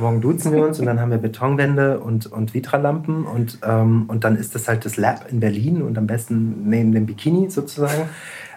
Morgen 0.00 0.20
duzen 0.20 0.52
wir 0.52 0.66
uns 0.66 0.80
und 0.80 0.86
dann 0.86 1.00
haben 1.00 1.10
wir 1.10 1.18
Betonwände 1.18 2.00
und, 2.00 2.26
und 2.26 2.54
Vitralampen 2.54 3.24
und, 3.24 3.58
ähm, 3.66 4.04
und 4.08 4.24
dann 4.24 4.36
ist 4.36 4.54
das 4.54 4.68
halt 4.68 4.84
das 4.84 4.96
Lab 4.96 5.30
in 5.30 5.40
Berlin 5.40 5.82
und 5.82 5.98
am 5.98 6.06
besten 6.06 6.68
neben 6.68 6.92
dem 6.92 7.06
Bikini 7.06 7.50
sozusagen. 7.50 8.08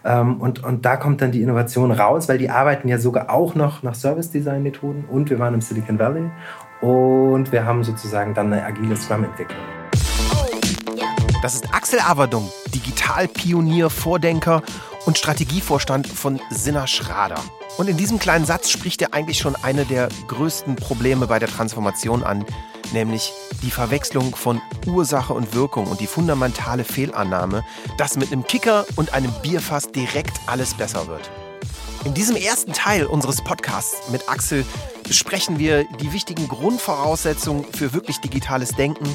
Ähm, 0.03 0.41
und, 0.41 0.63
und 0.63 0.85
da 0.85 0.97
kommt 0.97 1.21
dann 1.21 1.31
die 1.31 1.41
Innovation 1.41 1.91
raus, 1.91 2.27
weil 2.27 2.37
die 2.37 2.49
arbeiten 2.49 2.87
ja 2.87 2.97
sogar 2.97 3.29
auch 3.29 3.55
noch 3.55 3.83
nach 3.83 3.95
Service-Design-Methoden 3.95 5.05
und 5.09 5.29
wir 5.29 5.39
waren 5.39 5.53
im 5.53 5.61
Silicon 5.61 5.99
Valley 5.99 6.29
und 6.81 7.51
wir 7.51 7.65
haben 7.65 7.83
sozusagen 7.83 8.33
dann 8.33 8.51
eine 8.51 8.65
agile 8.65 8.95
Scrum-Entwicklung. 8.95 9.80
Das 11.41 11.55
ist 11.55 11.73
Axel 11.73 11.99
Averdung, 11.99 12.51
Digitalpionier, 12.67 13.89
Vordenker 13.89 14.61
und 15.07 15.17
Strategievorstand 15.17 16.05
von 16.05 16.39
Sinner 16.51 16.85
Schrader. 16.85 17.41
Und 17.77 17.89
in 17.89 17.97
diesem 17.97 18.19
kleinen 18.19 18.45
Satz 18.45 18.69
spricht 18.69 19.01
er 19.01 19.15
eigentlich 19.15 19.39
schon 19.39 19.55
eine 19.55 19.85
der 19.85 20.09
größten 20.27 20.75
Probleme 20.75 21.25
bei 21.25 21.39
der 21.39 21.49
Transformation 21.49 22.23
an, 22.23 22.45
nämlich 22.93 23.33
die 23.63 23.71
Verwechslung 23.71 24.35
von 24.35 24.61
Ursache 24.85 25.33
und 25.33 25.55
Wirkung 25.55 25.87
und 25.87 25.99
die 25.99 26.05
fundamentale 26.05 26.83
Fehlannahme, 26.83 27.63
dass 27.97 28.17
mit 28.17 28.31
einem 28.31 28.43
Kicker 28.43 28.85
und 28.95 29.13
einem 29.13 29.31
Bierfass 29.41 29.91
direkt 29.91 30.39
alles 30.45 30.75
besser 30.75 31.07
wird. 31.07 31.31
In 32.05 32.13
diesem 32.13 32.35
ersten 32.35 32.73
Teil 32.73 33.07
unseres 33.07 33.43
Podcasts 33.43 34.11
mit 34.11 34.29
Axel 34.29 34.63
besprechen 35.11 35.59
wir 35.59 35.83
die 35.99 36.13
wichtigen 36.13 36.47
Grundvoraussetzungen 36.47 37.65
für 37.65 37.91
wirklich 37.91 38.19
digitales 38.19 38.69
Denken, 38.69 39.05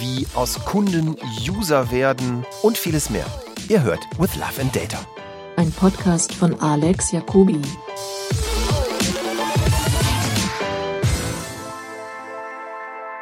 wie 0.00 0.26
aus 0.34 0.62
Kunden 0.66 1.16
User 1.48 1.90
werden 1.90 2.44
und 2.60 2.76
vieles 2.76 3.08
mehr. 3.08 3.24
Ihr 3.70 3.82
hört 3.82 4.00
With 4.18 4.36
Love 4.36 4.60
and 4.60 4.76
Data. 4.76 4.98
Ein 5.56 5.72
Podcast 5.72 6.34
von 6.34 6.60
Alex 6.60 7.10
Jacobi. 7.10 7.62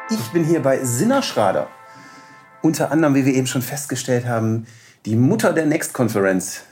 Ich 0.09 0.19
bin 0.33 0.43
hier 0.43 0.61
bei 0.61 0.83
Sinner 0.83 1.21
Schrader. 1.21 1.69
Unter 2.61 2.91
anderem, 2.91 3.15
wie 3.15 3.25
wir 3.25 3.33
eben 3.33 3.47
schon 3.47 3.61
festgestellt 3.61 4.25
haben, 4.25 4.67
die 5.05 5.15
Mutter 5.15 5.53
der 5.53 5.67
Next 5.67 5.93
Conference 5.93 6.63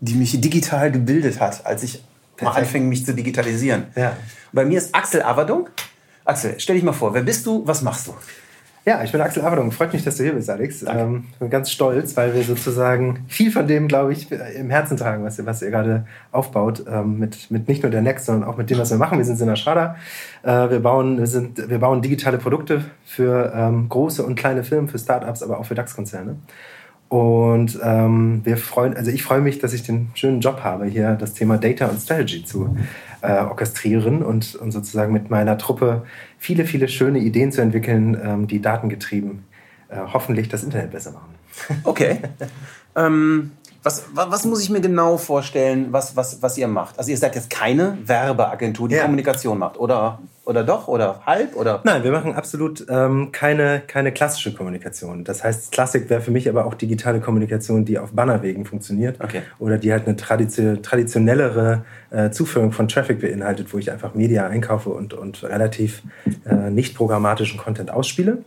die 0.00 0.14
mich 0.14 0.40
digital 0.40 0.92
gebildet 0.92 1.40
hat, 1.40 1.64
als 1.64 1.82
ich 1.82 2.02
mal 2.42 2.52
anfing, 2.52 2.88
mich 2.88 3.04
zu 3.04 3.14
digitalisieren. 3.14 3.84
Ja. 3.94 4.16
Bei 4.52 4.64
mir 4.64 4.78
ist 4.78 4.94
Axel 4.94 5.22
Averdung. 5.22 5.68
Axel, 6.24 6.54
stell 6.58 6.76
dich 6.76 6.84
mal 6.84 6.92
vor, 6.92 7.14
wer 7.14 7.22
bist 7.22 7.46
du, 7.46 7.66
was 7.66 7.82
machst 7.82 8.06
du? 8.06 8.14
Ja, 8.88 9.02
ich 9.02 9.10
bin 9.10 9.20
Axel 9.20 9.44
Averdung. 9.44 9.72
Freut 9.72 9.92
mich, 9.92 10.04
dass 10.04 10.16
du 10.16 10.22
hier 10.22 10.34
bist, 10.34 10.48
Alex. 10.48 10.84
Ähm, 10.86 11.24
ich 11.32 11.38
bin 11.38 11.50
ganz 11.50 11.72
stolz, 11.72 12.16
weil 12.16 12.32
wir 12.34 12.44
sozusagen 12.44 13.24
viel 13.26 13.50
von 13.50 13.66
dem, 13.66 13.88
glaube 13.88 14.12
ich, 14.12 14.30
im 14.30 14.70
Herzen 14.70 14.96
tragen, 14.96 15.24
was, 15.24 15.44
was 15.44 15.60
ihr 15.60 15.70
gerade 15.70 16.06
aufbaut. 16.30 16.84
Ähm, 16.88 17.18
mit, 17.18 17.50
mit 17.50 17.66
nicht 17.66 17.82
nur 17.82 17.90
der 17.90 18.02
Next, 18.02 18.26
sondern 18.26 18.48
auch 18.48 18.56
mit 18.56 18.70
dem, 18.70 18.78
was 18.78 18.90
wir 18.90 18.96
machen. 18.96 19.18
Wir 19.18 19.24
sind 19.24 19.40
in 19.40 19.48
der 19.48 19.56
Schrader. 19.56 19.96
Äh, 20.44 20.70
wir, 20.70 20.78
bauen, 20.78 21.18
wir, 21.18 21.26
sind, 21.26 21.68
wir 21.68 21.80
bauen 21.80 22.00
digitale 22.00 22.38
Produkte 22.38 22.84
für 23.04 23.52
ähm, 23.56 23.88
große 23.88 24.24
und 24.24 24.36
kleine 24.36 24.62
Firmen, 24.62 24.86
für 24.88 25.00
Startups, 25.00 25.42
aber 25.42 25.58
auch 25.58 25.66
für 25.66 25.74
DAX-Konzerne. 25.74 26.36
Und 27.08 27.78
ähm, 27.82 28.40
wir 28.44 28.56
freuen, 28.56 28.96
also 28.96 29.10
ich 29.10 29.22
freue 29.22 29.40
mich, 29.40 29.60
dass 29.60 29.72
ich 29.72 29.84
den 29.84 30.10
schönen 30.14 30.40
Job 30.40 30.60
habe, 30.64 30.86
hier 30.86 31.12
das 31.14 31.34
Thema 31.34 31.56
Data 31.56 31.86
und 31.86 32.00
Strategy 32.00 32.44
zu 32.44 32.76
äh, 33.22 33.42
orchestrieren 33.42 34.22
und, 34.22 34.56
und 34.56 34.72
sozusagen 34.72 35.12
mit 35.12 35.30
meiner 35.30 35.56
Truppe 35.56 36.04
viele, 36.38 36.64
viele 36.64 36.88
schöne 36.88 37.20
Ideen 37.20 37.52
zu 37.52 37.60
entwickeln, 37.60 38.20
ähm, 38.22 38.46
die 38.48 38.60
datengetrieben 38.60 39.44
äh, 39.88 39.98
hoffentlich 40.12 40.48
das 40.48 40.64
Internet 40.64 40.90
besser 40.90 41.12
machen. 41.12 41.34
Okay. 41.84 42.18
ähm, 42.96 43.52
was, 43.82 44.04
was, 44.12 44.44
muss 44.44 44.60
ich 44.60 44.68
mir 44.68 44.80
genau 44.80 45.16
vorstellen, 45.16 45.86
was, 45.90 46.16
was, 46.16 46.42
was 46.42 46.58
ihr 46.58 46.68
macht? 46.68 46.98
Also 46.98 47.12
ihr 47.12 47.16
seid 47.16 47.34
jetzt 47.34 47.48
keine 47.48 47.96
Werbeagentur, 48.04 48.88
die 48.88 48.96
ja. 48.96 49.02
Kommunikation 49.02 49.58
macht, 49.58 49.78
oder, 49.78 50.18
oder 50.46 50.62
doch? 50.62 50.86
Oder 50.86 51.20
halb? 51.26 51.56
Oder? 51.56 51.80
Nein, 51.84 52.04
wir 52.04 52.12
machen 52.12 52.34
absolut 52.34 52.86
ähm, 52.88 53.32
keine, 53.32 53.82
keine 53.86 54.12
klassische 54.12 54.54
Kommunikation. 54.54 55.24
Das 55.24 55.42
heißt, 55.42 55.72
Klassik 55.72 56.08
wäre 56.08 56.20
für 56.20 56.30
mich 56.30 56.48
aber 56.48 56.66
auch 56.66 56.74
digitale 56.74 57.20
Kommunikation, 57.20 57.84
die 57.84 57.98
auf 57.98 58.12
Bannerwegen 58.12 58.64
funktioniert. 58.64 59.20
Okay. 59.22 59.42
Oder 59.58 59.76
die 59.76 59.92
halt 59.92 60.06
eine 60.06 60.16
tradition 60.16 60.82
traditionellere 60.82 61.84
äh, 62.10 62.30
Zuführung 62.30 62.70
von 62.70 62.86
Traffic 62.86 63.20
beinhaltet, 63.20 63.72
wo 63.72 63.78
ich 63.78 63.90
einfach 63.90 64.14
Media 64.14 64.46
einkaufe 64.46 64.90
und, 64.90 65.14
und 65.14 65.42
relativ 65.42 66.02
äh, 66.44 66.70
nicht 66.70 66.94
programmatischen 66.94 67.58
Content 67.58 67.90
ausspiele. 67.90 68.38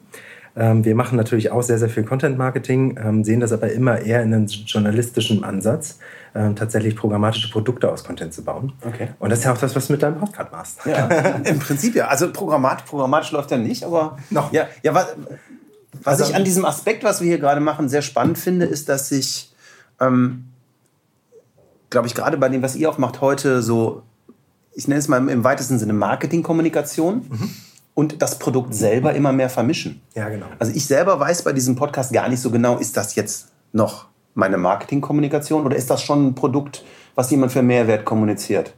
Ähm, 0.59 0.83
wir 0.83 0.93
machen 0.93 1.15
natürlich 1.15 1.51
auch 1.51 1.63
sehr, 1.63 1.79
sehr 1.79 1.87
viel 1.87 2.03
Content-Marketing, 2.03 2.99
ähm, 3.01 3.23
sehen 3.23 3.39
das 3.39 3.53
aber 3.53 3.71
immer 3.71 4.01
eher 4.01 4.21
in 4.21 4.33
einem 4.33 4.45
journalistischen 4.45 5.45
Ansatz, 5.45 5.99
ähm, 6.35 6.57
tatsächlich 6.57 6.97
programmatische 6.97 7.49
Produkte 7.49 7.89
aus 7.89 8.03
Content 8.03 8.33
zu 8.33 8.43
bauen. 8.43 8.73
Okay. 8.85 9.07
Und 9.19 9.29
das 9.29 9.39
ist 9.39 9.45
ja 9.45 9.53
auch 9.53 9.57
das, 9.57 9.73
was 9.73 9.87
du 9.87 9.93
mit 9.93 10.03
deinem 10.03 10.19
Podcast 10.19 10.51
machst. 10.51 10.79
Ja, 10.85 11.07
im 11.45 11.59
Prinzip 11.59 11.95
ja. 11.95 12.09
Also 12.09 12.29
programmatisch, 12.33 12.85
programmatisch 12.85 13.31
läuft 13.31 13.51
ja 13.51 13.57
nicht, 13.57 13.85
aber 13.85 14.17
noch. 14.31 14.51
Ja, 14.51 14.67
ja 14.83 14.93
was, 14.93 15.07
was 16.03 16.19
also, 16.19 16.31
ich 16.31 16.35
an 16.35 16.43
diesem 16.43 16.65
Aspekt, 16.65 17.05
was 17.05 17.21
wir 17.21 17.29
hier 17.29 17.39
gerade 17.39 17.61
machen, 17.61 17.87
sehr 17.87 18.01
spannend 18.01 18.37
finde, 18.37 18.65
ist, 18.65 18.89
dass 18.89 19.07
sich, 19.07 19.53
ähm, 20.01 20.49
glaube 21.89 22.07
ich, 22.07 22.15
gerade 22.15 22.35
bei 22.35 22.49
dem, 22.49 22.61
was 22.61 22.75
ihr 22.75 22.89
auch 22.89 22.97
macht 22.97 23.21
heute, 23.21 23.61
so, 23.61 24.03
ich 24.73 24.89
nenne 24.89 24.99
es 24.99 25.07
mal 25.07 25.25
im 25.29 25.43
weitesten 25.45 25.79
Sinne 25.79 25.93
Marketingkommunikation. 25.93 27.25
Mhm 27.29 27.49
und 27.99 28.21
das 28.21 28.39
Produkt 28.39 28.73
selber 28.73 29.13
immer 29.13 29.33
mehr 29.33 29.49
vermischen. 29.49 30.01
Ja, 30.15 30.29
genau. 30.29 30.45
Also 30.57 30.71
ich 30.73 30.85
selber 30.85 31.19
weiß 31.19 31.41
bei 31.41 31.51
diesem 31.51 31.75
Podcast 31.75 32.13
gar 32.13 32.29
nicht 32.29 32.39
so 32.39 32.49
genau, 32.49 32.77
ist 32.77 32.95
das 32.95 33.15
jetzt 33.15 33.49
noch 33.73 34.05
meine 34.35 34.57
Marketingkommunikation 34.57 35.65
oder 35.65 35.75
ist 35.75 35.89
das 35.89 36.01
schon 36.01 36.27
ein 36.27 36.33
Produkt, 36.33 36.85
was 37.15 37.29
jemand 37.29 37.51
für 37.51 37.61
Mehrwert 37.61 38.05
kommuniziert? 38.05 38.73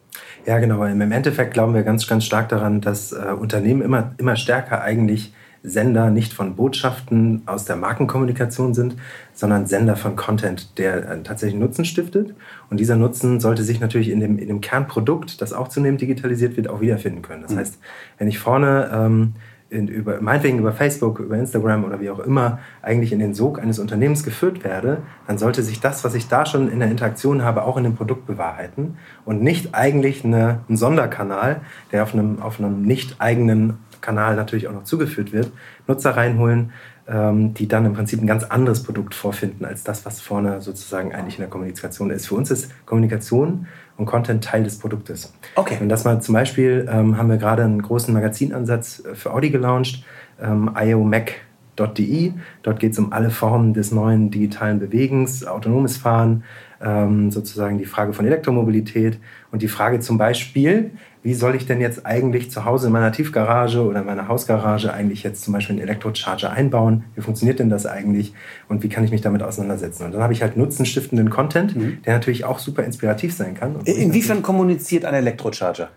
Ja, 0.48 0.58
genau. 0.58 0.84
Im 0.86 1.12
Endeffekt 1.12 1.54
glauben 1.54 1.76
wir 1.76 1.84
ganz, 1.84 2.08
ganz 2.08 2.26
stark 2.26 2.50
daran, 2.50 2.82
dass 2.82 3.12
äh, 3.12 3.36
Unternehmen 3.40 3.84
immer, 3.84 4.16
immer 4.18 4.36
stärker 4.36 4.82
eigentlich 4.82 5.32
Sender 5.64 6.10
nicht 6.10 6.34
von 6.34 6.56
Botschaften 6.56 7.44
aus 7.46 7.66
der 7.66 7.76
Markenkommunikation 7.76 8.74
sind, 8.74 8.96
sondern 9.34 9.68
Sender 9.68 9.96
von 9.96 10.16
Content, 10.16 10.78
der 10.78 11.10
äh, 11.10 11.24
tatsächlich 11.24 11.60
Nutzen 11.60 11.86
stiftet. 11.86 12.34
Und 12.70 12.80
dieser 12.80 12.96
Nutzen 12.96 13.40
sollte 13.40 13.64
sich 13.64 13.80
natürlich 13.80 14.10
in 14.10 14.20
dem, 14.20 14.40
in 14.40 14.48
dem 14.48 14.62
Kernprodukt, 14.62 15.42
das 15.42 15.54
auch 15.54 15.68
zunehmend 15.68 16.02
digitalisiert 16.02 16.58
wird, 16.58 16.68
auch 16.68 16.82
wiederfinden 16.82 17.22
können. 17.22 17.44
Das 17.44 17.52
mhm. 17.52 17.58
heißt, 17.58 17.80
wenn 18.18 18.28
ich 18.28 18.40
vorne 18.40 18.90
ähm, 18.92 19.34
in, 19.72 19.88
über, 19.88 20.20
meinetwegen 20.20 20.60
über 20.60 20.74
Facebook, 20.74 21.20
über 21.20 21.38
Instagram 21.38 21.86
oder 21.86 22.02
wie 22.02 22.10
auch 22.10 22.20
immer 22.20 22.60
eigentlich 22.82 23.14
in 23.14 23.20
den 23.20 23.34
Sog 23.34 23.58
eines 23.60 23.80
Unternehmens 23.80 24.24
geführt 24.24 24.64
werde, 24.64 24.98
dann 25.28 25.38
sollte 25.38 25.64
sich 25.64 25.80
das, 25.80 26.04
was 26.04 26.14
ich 26.14 26.28
da 26.28 26.46
schon 26.46 26.70
in 26.70 26.80
der 26.80 26.92
Interaktion 26.92 27.44
habe, 27.44 27.64
auch 27.64 27.78
in 27.78 27.86
dem 27.86 27.96
Produkt 27.96 28.28
bewahrheiten 28.28 28.98
und 29.24 29.42
nicht 29.42 29.74
eigentlich 29.74 30.26
eine, 30.26 30.60
ein 30.70 30.76
Sonderkanal, 30.76 31.62
der 31.92 32.04
auf 32.04 32.14
einem, 32.14 32.42
auf 32.42 32.60
einem 32.60 32.82
nicht 32.82 33.22
eigenen 33.22 33.78
Kanal 34.02 34.36
natürlich 34.36 34.68
auch 34.68 34.74
noch 34.74 34.84
zugeführt 34.84 35.32
wird, 35.32 35.52
Nutzer 35.88 36.12
reinholen, 36.12 36.72
ähm, 37.08 37.54
die 37.54 37.68
dann 37.68 37.86
im 37.86 37.94
Prinzip 37.94 38.22
ein 38.22 38.28
ganz 38.28 38.44
anderes 38.44 38.84
Produkt 38.84 39.14
vorfinden 39.14 39.66
als 39.66 39.84
das, 39.84 40.06
was 40.06 40.22
vorne 40.22 40.62
sozusagen 40.62 41.14
eigentlich 41.14 41.36
in 41.36 41.42
der 41.42 41.50
Kommunikation 41.50 42.10
ist. 42.10 42.28
Für 42.28 42.36
uns 42.36 42.52
ist 42.52 42.72
Kommunikation 42.86 43.68
und 43.98 44.06
Content 44.06 44.44
Teil 44.44 44.64
des 44.64 44.80
Produktes. 44.80 45.34
Okay. 45.56 45.78
Und 45.80 45.90
das 45.90 46.04
mal 46.06 46.22
zum 46.22 46.34
Beispiel 46.34 46.88
ähm, 46.92 47.18
haben 47.18 47.30
wir 47.30 47.38
gerade 47.38 47.64
einen 47.64 47.82
großen 47.82 48.14
Magazinansatz 48.14 49.04
äh, 49.06 49.16
für 49.16 49.34
Audi 49.34 49.50
gelauncht, 49.50 50.04
ähm, 50.42 50.72
iomac.de. 50.76 52.34
Dort 52.64 52.80
geht 52.80 52.94
es 52.94 53.00
um 53.00 53.14
alle 53.14 53.30
Formen 53.30 53.74
des 53.74 53.92
neuen 53.92 54.32
digitalen 54.32 54.80
Bewegens, 54.80 55.46
autonomes 55.46 55.98
Fahren, 55.98 56.44
ähm, 56.82 57.32
sozusagen 57.32 57.78
die 57.78 57.86
Frage 57.86 58.14
von 58.14 58.26
Elektromobilität 58.26 59.20
und 59.52 59.62
die 59.62 59.68
Frage 59.68 60.00
zum 60.00 60.18
Beispiel, 60.18 60.92
wie 61.24 61.34
soll 61.36 61.56
ich 61.56 61.68
denn 61.68 61.82
jetzt 61.82 62.06
eigentlich 62.06 62.50
zu 62.50 62.66
Hause 62.66 62.88
in 62.88 62.94
meiner 62.94 63.12
Tiefgarage 63.12 63.84
oder 63.84 64.00
in 64.00 64.06
meiner 64.06 64.28
Hausgarage 64.28 64.92
eigentlich 64.92 65.24
jetzt 65.24 65.44
zum 65.44 65.54
Beispiel 65.54 65.76
einen 65.76 65.84
Elektrocharger 65.84 66.52
einbauen? 66.52 67.04
Wie 67.16 67.22
funktioniert 67.22 67.60
denn 67.60 67.70
das 67.70 67.86
eigentlich? 67.86 68.34
Und 68.70 68.82
wie 68.82 68.90
kann 68.90 69.04
ich 69.04 69.12
mich 69.12 69.22
damit 69.22 69.44
auseinandersetzen? 69.44 70.06
Und 70.06 70.14
dann 70.14 70.24
habe 70.24 70.34
ich 70.34 70.42
halt 70.42 70.58
nutzenstiftenden 70.58 71.30
Content, 71.30 71.76
mhm. 71.76 72.02
der 72.06 72.14
natürlich 72.14 72.44
auch 72.44 72.58
super 72.58 72.84
inspirativ 72.84 73.34
sein 73.34 73.54
kann. 73.54 73.76
Inwiefern 73.86 74.42
kommuniziert 74.42 75.06
ein 75.06 75.14
Elektrocharger? 75.14 75.90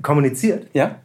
Kommuniziert? 0.00 0.68
Ja. 0.72 0.96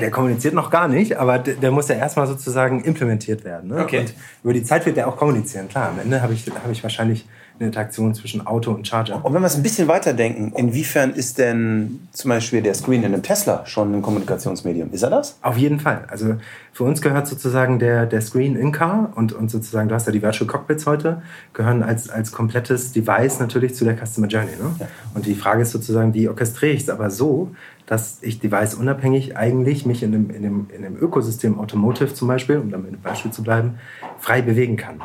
Der 0.00 0.10
kommuniziert 0.10 0.54
noch 0.54 0.70
gar 0.70 0.88
nicht, 0.88 1.16
aber 1.16 1.38
der, 1.38 1.54
der 1.54 1.70
muss 1.70 1.88
ja 1.88 1.96
erstmal 1.96 2.26
sozusagen 2.26 2.82
implementiert 2.82 3.44
werden. 3.44 3.70
Ne? 3.70 3.82
Okay. 3.82 4.00
Und 4.00 4.14
über 4.44 4.52
die 4.52 4.62
Zeit 4.62 4.86
wird 4.86 4.96
er 4.96 5.08
auch 5.08 5.16
kommunizieren. 5.16 5.68
Klar, 5.68 5.90
am 5.90 5.98
Ende 5.98 6.22
habe 6.22 6.34
ich, 6.34 6.46
hab 6.46 6.70
ich 6.70 6.82
wahrscheinlich 6.82 7.26
eine 7.58 7.68
Interaktion 7.68 8.14
zwischen 8.14 8.46
Auto 8.46 8.70
und 8.70 8.86
Charger. 8.86 9.24
Und 9.24 9.34
wenn 9.34 9.42
wir 9.42 9.46
es 9.46 9.56
ein 9.56 9.62
bisschen 9.62 9.88
weiterdenken, 9.88 10.52
inwiefern 10.56 11.12
ist 11.12 11.38
denn 11.38 12.08
zum 12.12 12.28
Beispiel 12.28 12.62
der 12.62 12.74
Screen 12.74 13.02
in 13.02 13.12
einem 13.12 13.22
Tesla 13.22 13.66
schon 13.66 13.94
ein 13.94 14.02
Kommunikationsmedium? 14.02 14.92
Ist 14.92 15.02
er 15.02 15.10
das? 15.10 15.38
Auf 15.42 15.56
jeden 15.56 15.80
Fall. 15.80 16.04
Also 16.08 16.36
für 16.72 16.84
uns 16.84 17.02
gehört 17.02 17.26
sozusagen 17.26 17.80
der, 17.80 18.06
der 18.06 18.20
Screen 18.20 18.54
in 18.54 18.70
Car 18.70 19.12
und, 19.16 19.32
und 19.32 19.50
sozusagen, 19.50 19.88
du 19.88 19.94
hast 19.94 20.06
ja 20.06 20.12
die 20.12 20.22
Virtual 20.22 20.46
Cockpits 20.46 20.86
heute, 20.86 21.22
gehören 21.52 21.82
als, 21.82 22.08
als 22.08 22.30
komplettes 22.30 22.92
Device 22.92 23.40
natürlich 23.40 23.74
zu 23.74 23.84
der 23.84 23.96
Customer 23.96 24.28
Journey. 24.28 24.52
Ne? 24.52 24.76
Ja. 24.78 24.86
Und 25.14 25.26
die 25.26 25.34
Frage 25.34 25.62
ist 25.62 25.72
sozusagen, 25.72 26.14
wie 26.14 26.28
orchestriere 26.28 26.72
ich 26.72 26.82
es 26.82 26.90
aber 26.90 27.10
so, 27.10 27.50
dass 27.88 28.18
ich 28.22 28.38
device 28.38 28.74
unabhängig 28.74 29.36
eigentlich 29.36 29.86
mich 29.86 30.02
in 30.02 30.12
dem, 30.12 30.30
in, 30.30 30.42
dem, 30.42 30.66
in 30.74 30.82
dem 30.82 30.96
Ökosystem 30.96 31.58
Automotive 31.58 32.12
zum 32.12 32.28
Beispiel, 32.28 32.58
um 32.58 32.70
damit 32.70 32.92
ein 32.92 33.00
Beispiel 33.00 33.30
zu 33.30 33.42
bleiben, 33.42 33.78
frei 34.18 34.42
bewegen 34.42 34.76
kann. 34.76 35.00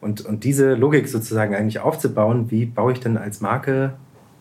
Und, 0.00 0.24
und 0.24 0.42
diese 0.42 0.74
Logik 0.74 1.06
sozusagen 1.08 1.54
eigentlich 1.54 1.80
aufzubauen, 1.80 2.50
wie 2.50 2.64
baue 2.64 2.92
ich 2.92 3.00
denn 3.00 3.18
als 3.18 3.42
Marke 3.42 3.92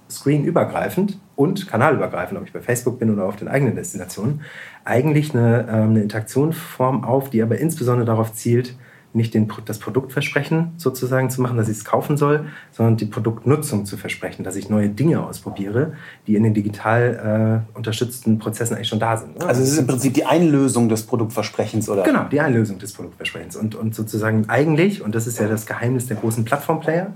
screenübergreifend 0.10 1.20
und 1.36 1.68
kanalübergreifend, 1.68 2.40
ob 2.40 2.48
ich 2.48 2.54
bei 2.54 2.62
Facebook 2.62 3.00
bin 3.00 3.12
oder 3.12 3.26
auf 3.26 3.36
den 3.36 3.50
eigenen 3.50 3.76
Destinationen, 3.76 4.42
eigentlich 4.86 5.36
eine, 5.36 5.68
ähm, 5.70 5.90
eine 5.90 6.04
Interaktionsform 6.04 7.04
auf, 7.04 7.30
die 7.30 7.42
aber 7.42 7.58
insbesondere 7.58 8.06
darauf 8.06 8.34
zielt, 8.34 8.76
nicht 9.14 9.34
den, 9.34 9.52
das 9.66 9.80
Produktversprechen 9.80 10.72
sozusagen 10.78 11.30
zu 11.30 11.42
machen, 11.42 11.58
dass 11.58 11.70
ich 11.70 11.78
es 11.78 11.86
kaufen 11.86 12.18
soll, 12.18 12.46
sondern 12.72 12.98
die 12.98 13.06
Produktnutzung 13.06 13.86
zu 13.86 13.96
versprechen, 13.96 14.44
dass 14.44 14.56
ich 14.56 14.70
neue 14.70 14.90
Dinge 14.90 15.24
ausprobiere, 15.24 15.94
die 16.26 16.36
in 16.36 16.44
den 16.44 16.54
digital 16.54 17.64
äh, 17.74 17.78
unterstützten 17.78 18.40
Prozessen 18.40 18.76
eigentlich 18.76 18.88
schon 18.88 19.00
da 19.00 19.18
sind. 19.18 19.38
Ne? 19.38 19.46
Also 19.46 19.62
es 19.62 19.72
ist 19.72 19.78
im 19.78 19.88
Prinzip 19.88 20.14
die 20.16 20.26
Einlösung 20.26 20.90
des 20.90 21.04
Produktversprechens, 21.04 21.90
oder? 21.90 22.04
Genau, 22.04 22.24
die 22.24 22.40
Einlösung 22.40 22.80
des 22.80 22.94
Produktversprechens. 22.94 23.56
Und, 23.56 23.76
und 23.76 23.94
sozusagen 23.94 24.50
eigentlich, 24.50 25.04
und 25.04 25.14
das 25.14 25.28
ist 25.28 25.40
ja 25.40 25.48
das 25.48 25.66
Geheimnis 25.66 26.08
der 26.08 26.18
großen 26.18 26.44
Plattformplayer, 26.44 27.14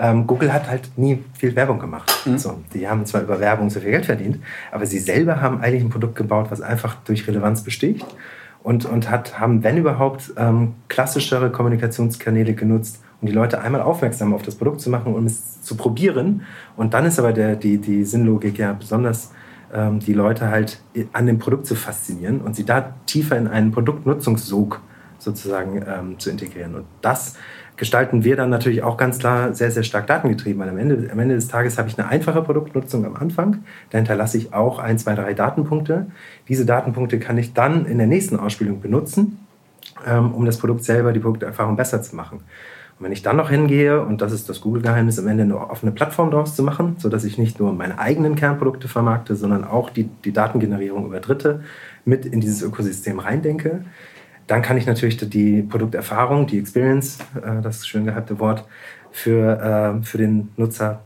ähm, 0.00 0.26
Google 0.26 0.52
hat 0.52 0.68
halt 0.68 0.96
nie 0.96 1.18
viel 1.36 1.56
Werbung 1.56 1.80
gemacht. 1.80 2.12
Mhm. 2.24 2.38
So, 2.38 2.60
die 2.72 2.88
haben 2.88 3.04
zwar 3.06 3.22
über 3.22 3.40
Werbung 3.40 3.70
so 3.70 3.80
viel 3.80 3.90
Geld 3.90 4.06
verdient, 4.06 4.38
aber 4.70 4.86
sie 4.86 5.00
selber 5.00 5.40
haben 5.40 5.60
eigentlich 5.60 5.82
ein 5.82 5.90
Produkt 5.90 6.14
gebaut, 6.14 6.46
was 6.50 6.60
einfach 6.60 6.94
durch 7.04 7.26
Relevanz 7.26 7.62
besticht 7.62 8.06
und, 8.62 8.84
und 8.84 9.10
hat, 9.10 9.38
haben, 9.40 9.62
wenn 9.64 9.76
überhaupt, 9.76 10.32
ähm, 10.36 10.74
klassischere 10.88 11.50
Kommunikationskanäle 11.50 12.54
genutzt, 12.54 13.02
um 13.20 13.26
die 13.26 13.34
Leute 13.34 13.60
einmal 13.60 13.82
aufmerksam 13.82 14.34
auf 14.34 14.42
das 14.42 14.54
Produkt 14.54 14.80
zu 14.80 14.90
machen, 14.90 15.14
um 15.14 15.26
es 15.26 15.62
zu 15.62 15.76
probieren. 15.76 16.42
Und 16.76 16.94
dann 16.94 17.04
ist 17.04 17.18
aber 17.18 17.32
der, 17.32 17.56
die, 17.56 17.78
die 17.78 18.04
Sinnlogik 18.04 18.58
ja 18.58 18.72
besonders, 18.72 19.32
ähm, 19.72 20.00
die 20.00 20.14
Leute 20.14 20.48
halt 20.48 20.80
an 21.12 21.26
dem 21.26 21.38
Produkt 21.38 21.66
zu 21.66 21.74
faszinieren 21.74 22.40
und 22.40 22.56
sie 22.56 22.64
da 22.64 22.94
tiefer 23.06 23.36
in 23.36 23.46
einen 23.46 23.72
Produktnutzungssog 23.72 24.80
sozusagen 25.20 25.84
ähm, 25.86 26.18
zu 26.18 26.30
integrieren. 26.30 26.74
Und 26.74 26.84
das 27.02 27.36
gestalten 27.76 28.24
wir 28.24 28.36
dann 28.36 28.50
natürlich 28.50 28.82
auch 28.82 28.98
ganz 28.98 29.18
klar 29.18 29.54
sehr, 29.54 29.70
sehr 29.70 29.84
stark 29.84 30.06
datengetrieben, 30.06 30.60
weil 30.60 30.68
am 30.68 30.76
Ende, 30.76 31.10
am 31.10 31.18
Ende 31.18 31.34
des 31.34 31.48
Tages 31.48 31.78
habe 31.78 31.88
ich 31.88 31.98
eine 31.98 32.08
einfache 32.08 32.42
Produktnutzung 32.42 33.06
am 33.06 33.16
Anfang. 33.16 33.64
Da 33.88 33.98
hinterlasse 33.98 34.36
ich 34.36 34.52
auch 34.52 34.78
ein, 34.78 34.98
zwei, 34.98 35.14
drei 35.14 35.32
Datenpunkte. 35.32 36.06
Diese 36.48 36.66
Datenpunkte 36.66 37.18
kann 37.18 37.38
ich 37.38 37.54
dann 37.54 37.86
in 37.86 37.96
der 37.96 38.06
nächsten 38.06 38.38
Ausspielung 38.38 38.82
benutzen, 38.82 39.38
ähm, 40.06 40.34
um 40.34 40.44
das 40.44 40.58
Produkt 40.58 40.84
selber, 40.84 41.12
die 41.12 41.20
Produkterfahrung 41.20 41.76
besser 41.76 42.02
zu 42.02 42.16
machen. 42.16 42.40
Und 42.98 43.04
wenn 43.06 43.12
ich 43.12 43.22
dann 43.22 43.36
noch 43.36 43.48
hingehe, 43.48 44.02
und 44.02 44.20
das 44.20 44.32
ist 44.32 44.50
das 44.50 44.60
Google-Geheimnis, 44.60 45.18
am 45.18 45.26
Ende 45.26 45.44
eine 45.44 45.56
offene 45.58 45.90
Plattform 45.90 46.30
daraus 46.30 46.54
zu 46.54 46.62
machen, 46.62 46.96
sodass 46.98 47.24
ich 47.24 47.38
nicht 47.38 47.58
nur 47.58 47.72
meine 47.72 47.98
eigenen 47.98 48.34
Kernprodukte 48.34 48.88
vermarkte, 48.88 49.36
sondern 49.36 49.64
auch 49.64 49.88
die, 49.88 50.04
die 50.04 50.32
Datengenerierung 50.32 51.06
über 51.06 51.20
Dritte 51.20 51.62
mit 52.04 52.26
in 52.26 52.42
dieses 52.42 52.60
Ökosystem 52.60 53.20
reindenke, 53.20 53.86
dann 54.50 54.62
kann 54.62 54.76
ich 54.76 54.84
natürlich 54.84 55.16
die 55.16 55.62
Produkterfahrung, 55.62 56.48
die 56.48 56.58
Experience, 56.58 57.18
äh, 57.36 57.62
das 57.62 57.86
schön 57.86 58.04
gehypte 58.04 58.40
Wort, 58.40 58.64
für, 59.12 60.00
äh, 60.00 60.04
für 60.04 60.18
den 60.18 60.48
Nutzer 60.56 61.04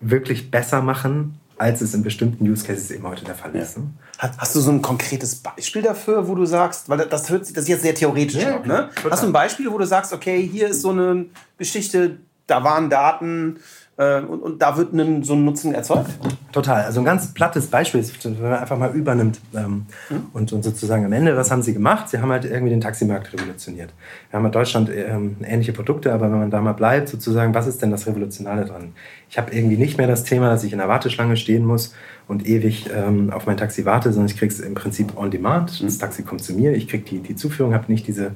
wirklich 0.00 0.50
besser 0.50 0.82
machen, 0.82 1.40
als 1.56 1.80
es 1.80 1.94
in 1.94 2.02
bestimmten 2.02 2.46
Use 2.46 2.66
Cases 2.66 2.90
eben 2.90 3.08
heute 3.08 3.24
der 3.24 3.36
Fall 3.36 3.54
ist. 3.54 3.76
Ja. 3.76 3.82
Ne? 3.82 4.34
Hast 4.36 4.54
du 4.54 4.60
so 4.60 4.70
ein 4.70 4.82
konkretes 4.82 5.36
Beispiel 5.36 5.80
dafür, 5.80 6.28
wo 6.28 6.34
du 6.34 6.44
sagst, 6.44 6.90
weil 6.90 6.98
das, 6.98 7.30
hört, 7.30 7.42
das 7.42 7.50
ist 7.50 7.68
jetzt 7.68 7.82
sehr 7.82 7.94
theoretisch, 7.94 8.42
ja, 8.42 8.58
ne? 8.58 8.90
Hast 9.08 9.22
du 9.22 9.28
ein 9.28 9.32
Beispiel, 9.32 9.72
wo 9.72 9.78
du 9.78 9.86
sagst, 9.86 10.12
okay, 10.12 10.46
hier 10.46 10.68
ist 10.68 10.82
so 10.82 10.90
eine 10.90 11.24
Geschichte, 11.56 12.18
da 12.46 12.64
waren 12.64 12.90
Daten, 12.90 13.60
und, 13.96 14.40
und, 14.40 14.60
da 14.60 14.76
wird 14.76 14.92
ein, 14.92 15.22
so 15.22 15.34
ein 15.34 15.44
Nutzen 15.44 15.72
erzeugt? 15.72 16.10
Total. 16.50 16.82
Also 16.82 17.00
ein 17.00 17.04
ganz 17.04 17.32
plattes 17.32 17.68
Beispiel 17.68 18.04
wenn 18.24 18.42
man 18.42 18.54
einfach 18.54 18.76
mal 18.76 18.92
übernimmt 18.92 19.40
ähm, 19.54 19.86
mhm. 20.10 20.26
und, 20.32 20.52
und, 20.52 20.64
sozusagen 20.64 21.04
am 21.04 21.12
Ende, 21.12 21.36
was 21.36 21.52
haben 21.52 21.62
sie 21.62 21.74
gemacht? 21.74 22.08
Sie 22.08 22.18
haben 22.18 22.32
halt 22.32 22.44
irgendwie 22.44 22.70
den 22.70 22.80
Taximarkt 22.80 23.32
revolutioniert. 23.32 23.92
Wir 24.30 24.38
haben 24.38 24.46
in 24.46 24.52
Deutschland 24.52 24.90
ähm, 24.90 25.36
ähnliche 25.44 25.72
Produkte, 25.72 26.12
aber 26.12 26.24
wenn 26.24 26.38
man 26.38 26.50
da 26.50 26.60
mal 26.60 26.72
bleibt, 26.72 27.08
sozusagen, 27.08 27.54
was 27.54 27.68
ist 27.68 27.82
denn 27.82 27.92
das 27.92 28.08
Revolutionale 28.08 28.64
dran? 28.64 28.94
Ich 29.30 29.38
habe 29.38 29.52
irgendwie 29.52 29.76
nicht 29.76 29.96
mehr 29.96 30.08
das 30.08 30.24
Thema, 30.24 30.48
dass 30.48 30.64
ich 30.64 30.72
in 30.72 30.78
der 30.78 30.88
Warteschlange 30.88 31.36
stehen 31.36 31.64
muss 31.64 31.94
und 32.26 32.48
ewig 32.48 32.90
ähm, 32.92 33.30
auf 33.32 33.46
mein 33.46 33.56
Taxi 33.56 33.84
warte, 33.84 34.12
sondern 34.12 34.26
ich 34.26 34.36
kriege 34.36 34.52
es 34.52 34.58
im 34.58 34.74
Prinzip 34.74 35.16
on 35.16 35.30
demand. 35.30 35.84
Das 35.84 35.98
Taxi 35.98 36.24
kommt 36.24 36.42
zu 36.42 36.52
mir, 36.54 36.72
ich 36.74 36.88
kriege 36.88 37.04
die, 37.04 37.20
die 37.20 37.36
Zuführung, 37.36 37.74
habe 37.74 37.92
nicht 37.92 38.08
diese 38.08 38.32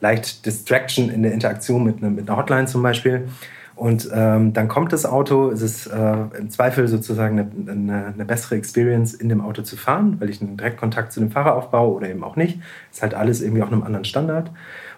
leicht 0.00 0.46
Distraction 0.46 1.10
in 1.10 1.22
der 1.22 1.32
Interaktion 1.32 1.84
mit, 1.84 2.00
ne, 2.00 2.10
mit 2.10 2.28
einer 2.28 2.38
Hotline 2.38 2.66
zum 2.66 2.82
Beispiel. 2.82 3.28
Und 3.76 4.08
ähm, 4.14 4.52
dann 4.52 4.68
kommt 4.68 4.92
das 4.92 5.04
Auto, 5.04 5.50
es 5.50 5.60
ist 5.60 5.86
äh, 5.88 6.16
im 6.38 6.48
Zweifel 6.48 6.86
sozusagen 6.86 7.38
eine, 7.38 7.72
eine, 7.72 8.06
eine, 8.14 8.24
bessere 8.24 8.54
Experience, 8.54 9.14
in 9.14 9.28
dem 9.28 9.40
Auto 9.40 9.62
zu 9.62 9.76
fahren, 9.76 10.16
weil 10.20 10.30
ich 10.30 10.40
einen 10.40 10.56
Direktkontakt 10.56 11.12
zu 11.12 11.18
dem 11.18 11.32
Fahrer 11.32 11.56
aufbaue 11.56 11.92
oder 11.92 12.08
eben 12.08 12.22
auch 12.22 12.36
nicht. 12.36 12.60
Ist 12.92 13.02
halt 13.02 13.14
alles 13.14 13.42
irgendwie 13.42 13.62
auf 13.62 13.72
einem 13.72 13.82
anderen 13.82 14.04
Standard. 14.04 14.52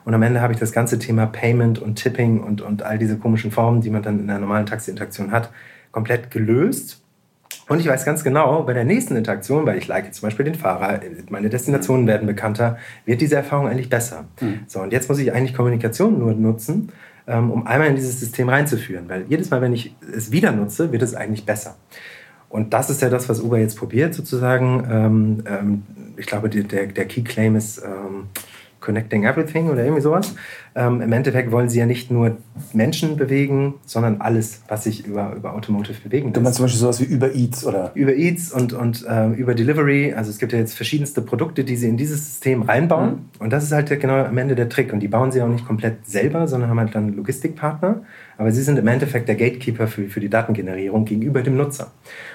Und 0.05 0.13
am 0.13 0.23
Ende 0.23 0.43
habe 0.43 0.53
ich 0.53 0.59
das 0.59 0.73
ganze 0.73 0.99
Thema 0.99 1.27
Payment 1.27 1.79
und 1.79 1.97
Tipping 1.97 2.41
und, 2.41 2.61
und 2.61 2.83
all 2.83 2.99
diese 2.99 3.17
komischen 3.17 3.51
Formen, 3.51 3.81
die 3.81 3.91
man 3.91 4.03
dann 4.03 4.21
in 4.21 4.29
einer 4.29 4.41
normalen 4.41 4.67
Taxi-Interaktion 4.67 5.33
hat, 5.33 5.51
komplett 5.91 6.31
gelöst. 6.31 7.03
Und 7.69 7.81
ich 7.81 7.89
weiß 7.89 8.05
ganz 8.05 8.23
genau, 8.23 8.63
bei 8.63 8.75
der 8.75 8.85
nächsten 8.85 9.17
Interaktion, 9.17 9.67
weil 9.67 9.79
ich 9.79 9.89
like 9.89 10.15
zum 10.15 10.27
Beispiel 10.27 10.45
den 10.45 10.55
Fahrer, 10.55 11.01
meine 11.31 11.49
Destinationen 11.49 12.07
werden 12.07 12.27
bekannter, 12.27 12.79
wird 13.07 13.21
diese 13.21 13.37
Erfahrung 13.37 13.67
eigentlich 13.67 13.91
besser. 13.91 14.27
Mhm. 14.41 14.61
So, 14.69 14.81
und 14.81 14.93
jetzt 14.93 15.09
muss 15.09 15.19
ich 15.19 15.33
eigentlich 15.33 15.55
Kommunikation 15.55 16.19
nur 16.19 16.35
nutzen, 16.35 16.93
um 17.27 17.67
einmal 17.67 17.89
in 17.89 17.97
dieses 17.97 18.21
System 18.21 18.49
reinzuführen. 18.49 19.09
Weil 19.09 19.25
jedes 19.29 19.51
Mal, 19.51 19.61
wenn 19.61 19.73
ich 19.73 19.95
es 20.15 20.31
wieder 20.31 20.53
nutze, 20.53 20.93
wird 20.93 21.03
es 21.03 21.15
eigentlich 21.15 21.45
besser. 21.45 21.77
Und 22.49 22.73
das 22.73 22.91
ist 22.91 23.03
ja 23.03 23.11
das, 23.11 23.29
was 23.29 23.41
Uber 23.41 23.59
jetzt 23.59 23.77
probiert, 23.77 24.15
sozusagen. 24.15 24.87
Ähm, 24.91 25.45
ähm, 25.47 25.83
ich 26.17 26.27
glaube, 26.27 26.49
der, 26.49 26.87
der 26.87 27.05
Key 27.07 27.23
Claim 27.23 27.57
ist 27.57 27.83
Connecting 28.81 29.25
Everything 29.25 29.69
oder 29.69 29.83
irgendwie 29.83 30.03
sowas. 30.03 30.35
Ähm, 30.75 31.01
Im 31.01 31.13
Endeffekt 31.13 31.51
wollen 31.51 31.69
sie 31.69 31.79
ja 31.79 31.87
nicht 31.87 32.11
nur 32.11 32.37
Menschen 32.73 33.17
bewegen, 33.17 33.75
sondern 33.87 34.21
alles, 34.21 34.63
was 34.69 34.85
sich 34.85 35.07
über, 35.07 35.35
über 35.35 35.55
Automotive 35.55 36.01
bewegen 36.01 36.27
lässt. 36.27 36.37
Du 36.37 36.41
meinst 36.43 36.57
zum 36.57 36.65
Beispiel 36.67 36.81
sowas 36.81 37.01
wie 37.01 37.15
Uber 37.15 37.35
Eats 37.35 37.67
oder? 37.67 37.93
Uber 37.97 38.15
Eats 38.15 38.53
und, 38.53 38.75
und 38.75 39.05
äh, 39.09 39.29
über 39.31 39.55
Delivery. 39.55 40.13
Also 40.15 40.31
es 40.31 40.39
gibt 40.39 40.53
ja 40.53 40.59
jetzt 40.59 40.75
verschiedenste 40.75 41.23
Produkte, 41.23 41.65
die 41.65 41.77
sie 41.77 41.89
in 41.89 41.97
dieses 41.97 42.25
System 42.27 42.63
reinbauen. 42.63 43.11
Mhm. 43.11 43.21
Und 43.39 43.53
das 43.53 43.65
ist 43.65 43.73
halt 43.73 43.89
genau 44.01 44.25
am 44.25 44.37
Ende 44.39 44.55
der 44.55 44.69
Trick. 44.69 44.93
Und 44.93 45.01
die 45.01 45.09
bauen 45.09 45.33
sie 45.33 45.41
auch 45.43 45.49
nicht 45.49 45.67
komplett 45.67 46.07
selber, 46.07 46.47
sondern 46.47 46.69
haben 46.69 46.81
halt 46.81 46.95
dann 46.95 47.17
Logistikpartner. 47.17 48.03
Aber 48.39 48.53
sie 48.53 48.63
sind 48.63 48.79
im 48.79 48.87
Endeffekt 48.87 49.29
der 49.29 49.37
Gatekeeper 49.37 49.87
für, 49.87 50.09
für 50.09 50.21
die 50.21 50.29
Datengenerierung 50.29 51.07
gegenüber 51.07 51.43
dem 51.43 51.57
Nutzer. 51.57 51.93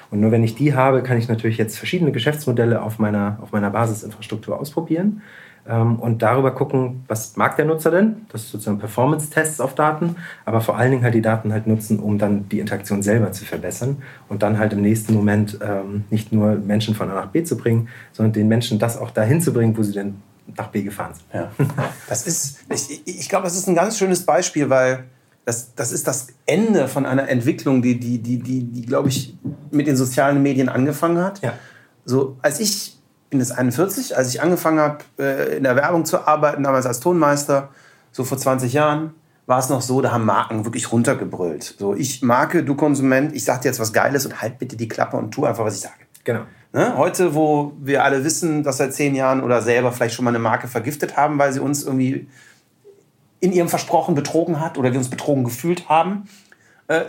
Und 0.10 0.20
nur 0.20 0.32
wenn 0.32 0.44
ich 0.44 0.56
die 0.56 0.74
habe, 0.74 1.04
kann 1.04 1.18
ich 1.18 1.30
natürlich 1.30 1.58
jetzt 1.58 1.78
verschiedene 1.78 2.12
Geschäftsmodelle 2.12 2.82
auf 2.82 2.98
meiner, 2.98 3.38
auf 3.42 3.52
meiner 3.52 3.70
Basisinfrastruktur 3.70 4.60
ausprobieren 4.60 5.22
und 5.66 6.22
darüber 6.22 6.52
gucken, 6.52 7.04
was 7.08 7.38
mag 7.38 7.56
der 7.56 7.66
Nutzer 7.66 7.92
denn? 7.92 8.25
Das 8.31 8.42
ist 8.42 8.52
sozusagen 8.52 8.80
Performance-Tests 8.80 9.62
auf 9.62 9.75
Daten, 9.75 10.16
aber 10.44 10.60
vor 10.60 10.75
allen 10.75 10.92
Dingen 10.92 11.04
halt 11.04 11.13
die 11.13 11.22
Daten 11.22 11.54
halt 11.54 11.68
nutzen, 11.68 12.00
um 12.00 12.18
dann 12.18 12.50
die 12.50 12.60
Interaktion 12.60 13.04
selber 13.04 13.31
zu 13.31 13.46
verbessern 13.46 14.02
und 14.28 14.42
dann 14.42 14.58
halt 14.58 14.74
im 14.74 14.81
nächsten 14.81 15.13
Moment 15.13 15.60
ähm, 15.62 16.06
nicht 16.10 16.31
nur 16.31 16.56
Menschen 16.56 16.96
von 16.96 17.12
A 17.12 17.13
nach 17.13 17.28
B 17.28 17.44
zu 17.44 17.58
bringen, 17.58 17.90
sondern 18.12 18.34
den 18.34 18.48
Menschen 18.48 18.80
das 18.80 18.98
auch 18.98 19.12
dahin 19.12 19.40
zu 19.40 19.54
bringen, 19.54 19.78
wo 19.78 19.84
sie 19.84 19.94
denn 19.94 20.16
nach 20.58 20.68
B 20.68 20.81
gefahren 20.81 21.13
sind. 21.13 21.25
Ja. 21.34 21.52
Das 22.10 22.25
ist, 22.25 22.62
ich, 22.69 23.02
ich 23.06 23.30
glaube, 23.30 23.44
das 23.44 23.56
ist 23.56 23.68
ein 23.68 23.76
ganz 23.76 23.97
schönes 23.97 24.26
Beispiel, 24.26 24.69
weil 24.69 25.06
das, 25.45 25.74
das 25.76 25.92
ist 25.92 26.07
das 26.07 26.28
Ende 26.45 26.88
von 26.88 27.06
einer 27.06 27.30
Entwicklung, 27.30 27.81
die, 27.81 28.00
die, 28.00 28.19
die, 28.19 28.40
die, 28.40 28.64
die 28.64 28.85
glaube 28.85 29.09
ich, 29.09 29.38
mit 29.69 29.88
den 29.88 29.95
sozialen 29.95 30.42
Medien 30.42 30.69
angefangen 30.69 31.24
hat. 31.24 31.42
Ja. 31.42 31.54
So, 32.06 32.38
als 32.42 32.59
ich 32.59 32.97
bin 33.31 33.40
jetzt 33.40 33.57
41, 33.57 34.16
als 34.16 34.30
ich 34.30 34.42
angefangen 34.42 34.80
habe, 34.80 35.00
äh, 35.18 35.57
in 35.57 35.64
der 35.64 35.76
Werbung 35.76 36.06
zu 36.06 36.28
arbeiten, 36.28 36.64
damals 36.64 36.85
als 36.85 37.00
Tonmeister, 37.00 37.69
so 38.11 38.23
vor 38.23 38.38
20 38.38 38.73
Jahren, 38.73 39.16
war 39.47 39.57
es 39.57 39.69
noch 39.69 39.81
so, 39.81 40.02
da 40.02 40.11
haben 40.11 40.26
Marken 40.26 40.66
wirklich 40.66 40.92
runtergebrüllt. 40.92 41.76
So, 41.80 41.95
ich 41.95 42.21
Marke, 42.21 42.64
du 42.64 42.76
Konsument, 42.76 43.33
ich 43.33 43.44
sag 43.44 43.61
dir 43.61 43.69
jetzt 43.69 43.80
was 43.80 43.92
Geiles 43.92 44.26
und 44.26 44.42
halt 44.42 44.59
bitte 44.59 44.78
die 44.78 44.88
Klappe 44.88 45.18
und 45.18 45.31
tu 45.31 45.45
einfach, 45.45 45.66
was 45.66 45.76
ich 45.76 45.81
sage. 45.81 45.95
Genau. 46.23 46.42
Ne? 46.73 46.95
Heute, 46.95 47.33
wo 47.33 47.73
wir 47.80 48.04
alle 48.04 48.23
wissen, 48.23 48.64
dass 48.64 48.78
seit 48.78 48.94
zehn 48.94 49.16
Jahren 49.16 49.42
oder 49.42 49.61
selber 49.61 49.92
vielleicht 49.92 50.16
schon 50.16 50.26
mal 50.26 50.31
eine 50.31 50.40
Marke 50.40 50.68
vergiftet 50.68 51.18
haben, 51.18 51.40
weil 51.40 51.52
sie 51.52 51.59
uns 51.59 51.83
irgendwie 51.83 52.28
in 53.40 53.52
ihrem 53.52 53.68
Versprochen 53.68 54.14
betrogen 54.14 54.59
hat 54.59 54.78
oder 54.78 54.92
wir 54.92 55.00
uns 55.00 55.09
betrogen 55.09 55.44
gefühlt 55.44 55.90
haben, 55.90 56.30
äh, 56.88 57.02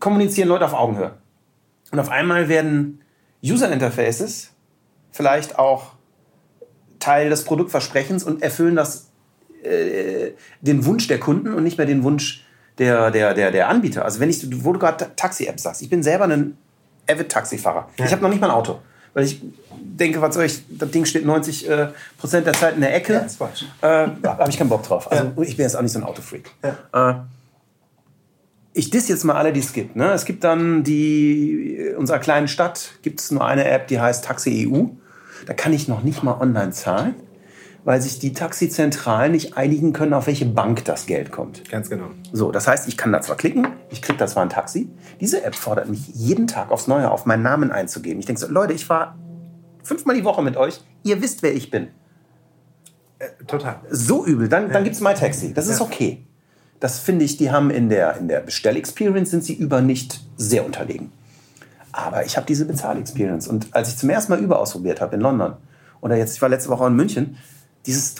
kommunizieren 0.00 0.48
Leute 0.48 0.64
auf 0.64 0.72
Augenhöhe. 0.72 1.12
Und 1.92 2.00
auf 2.00 2.10
einmal 2.10 2.48
werden 2.48 3.02
User 3.44 3.70
Interfaces 3.70 4.52
vielleicht 5.10 5.58
auch 5.58 5.92
Teil 6.98 7.30
des 7.30 7.44
Produktversprechens 7.44 8.24
und 8.24 8.42
erfüllen 8.42 8.76
das, 8.76 9.08
äh, 9.62 10.32
den 10.60 10.84
Wunsch 10.84 11.06
der 11.08 11.20
Kunden 11.20 11.54
und 11.54 11.62
nicht 11.62 11.78
mehr 11.78 11.86
den 11.86 12.02
Wunsch 12.02 12.44
der, 12.78 13.10
der, 13.10 13.34
der, 13.34 13.50
der 13.50 13.68
Anbieter. 13.68 14.04
Also 14.04 14.20
wenn 14.20 14.30
ich, 14.30 14.46
wo 14.64 14.72
du 14.72 14.78
gerade 14.78 15.10
Taxi-App 15.16 15.58
sagst, 15.58 15.82
ich 15.82 15.90
bin 15.90 16.02
selber 16.02 16.24
ein 16.24 16.56
Avid-Taxifahrer. 17.08 17.88
Ja. 17.98 18.04
Ich 18.04 18.12
habe 18.12 18.22
noch 18.22 18.28
nicht 18.28 18.40
mal 18.40 18.48
ein 18.48 18.54
Auto. 18.54 18.80
Weil 19.14 19.24
ich 19.24 19.40
denke, 19.70 20.20
was 20.20 20.34
soll 20.34 20.44
ich, 20.44 20.62
das 20.68 20.90
Ding 20.90 21.04
steht 21.04 21.24
90 21.24 21.68
äh, 21.68 21.88
Prozent 22.18 22.46
der 22.46 22.52
Zeit 22.52 22.74
in 22.74 22.82
der 22.82 22.94
Ecke. 22.94 23.24
Ja. 23.80 24.04
Äh, 24.04 24.10
da 24.22 24.38
habe 24.38 24.50
ich 24.50 24.58
keinen 24.58 24.68
Bock 24.68 24.82
drauf. 24.82 25.10
Also 25.10 25.24
ja. 25.24 25.42
ich 25.42 25.56
bin 25.56 25.64
jetzt 25.64 25.76
auch 25.76 25.82
nicht 25.82 25.92
so 25.92 25.98
ein 25.98 26.04
Autofreak. 26.04 26.50
Ja. 26.62 27.10
Äh, 27.10 27.14
ich 28.78 28.90
diss 28.90 29.08
jetzt 29.08 29.24
mal 29.24 29.34
alle, 29.34 29.52
die 29.52 29.58
es 29.58 29.72
gibt. 29.72 29.96
Ne? 29.96 30.12
Es 30.12 30.24
gibt 30.24 30.44
dann 30.44 30.84
die, 30.84 31.74
in 31.74 31.96
unserer 31.96 32.20
kleinen 32.20 32.46
Stadt 32.46 32.92
gibt 33.02 33.18
es 33.18 33.32
nur 33.32 33.44
eine 33.44 33.64
App, 33.68 33.88
die 33.88 34.00
heißt 34.00 34.24
Taxi 34.24 34.68
EU. 34.70 34.84
Da 35.46 35.52
kann 35.52 35.72
ich 35.72 35.88
noch 35.88 36.04
nicht 36.04 36.22
mal 36.22 36.40
online 36.40 36.70
zahlen. 36.70 37.16
weil 37.84 38.02
sich 38.02 38.18
die 38.18 38.34
Taxizentralen 38.34 39.32
nicht 39.32 39.56
einigen 39.56 39.94
können, 39.94 40.12
auf 40.12 40.26
welche 40.26 40.44
Bank 40.44 40.84
das 40.84 41.06
Geld 41.06 41.32
kommt. 41.32 41.70
Ganz 41.70 41.88
genau. 41.88 42.10
So, 42.32 42.52
das 42.52 42.68
heißt, 42.68 42.86
ich 42.86 42.98
kann 42.98 43.12
da 43.12 43.22
zwar 43.22 43.36
klicken, 43.36 43.66
ich 43.88 44.02
kriege 44.02 44.18
da 44.18 44.26
zwar 44.26 44.42
ein 44.42 44.50
Taxi. 44.50 44.90
Diese 45.20 45.42
App 45.42 45.54
fordert 45.54 45.88
mich 45.88 46.06
jeden 46.08 46.46
Tag 46.46 46.70
aufs 46.70 46.86
Neue 46.86 47.10
auf, 47.10 47.24
meinen 47.24 47.42
Namen 47.42 47.70
einzugeben. 47.70 48.20
Ich 48.20 48.26
denke 48.26 48.40
so, 48.40 48.48
Leute, 48.48 48.74
ich 48.74 48.84
fahre 48.84 49.14
fünfmal 49.82 50.16
die 50.16 50.24
Woche 50.24 50.42
mit 50.42 50.56
euch. 50.56 50.82
Ihr 51.02 51.22
wisst, 51.22 51.42
wer 51.42 51.54
ich 51.54 51.70
bin. 51.70 51.88
Äh, 53.20 53.44
total. 53.46 53.80
So 53.90 54.26
übel. 54.26 54.48
Dann, 54.48 54.70
dann 54.70 54.84
gibt 54.84 54.94
es 54.94 55.00
MyTaxi. 55.00 55.54
Das 55.54 55.66
ist 55.66 55.80
okay. 55.80 56.27
Das 56.80 57.00
finde 57.00 57.24
ich, 57.24 57.36
die 57.36 57.50
haben 57.50 57.70
in 57.70 57.88
der, 57.88 58.16
in 58.16 58.28
der 58.28 58.40
Bestell-Experience 58.40 59.30
sind 59.30 59.44
sie 59.44 59.54
über 59.54 59.80
nicht 59.80 60.20
sehr 60.36 60.64
unterlegen. 60.64 61.10
Aber 61.92 62.24
ich 62.24 62.36
habe 62.36 62.46
diese 62.46 62.64
Bezahl-Experience. 62.64 63.48
Und 63.48 63.74
als 63.74 63.88
ich 63.88 63.96
zum 63.96 64.10
ersten 64.10 64.32
Mal 64.32 64.44
Uber 64.44 64.60
ausprobiert 64.60 65.00
habe 65.00 65.16
in 65.16 65.20
London, 65.20 65.54
oder 66.00 66.16
jetzt, 66.16 66.36
ich 66.36 66.42
war 66.42 66.48
letzte 66.48 66.70
Woche 66.70 66.86
in 66.86 66.94
München, 66.94 67.36
dieses 67.86 68.14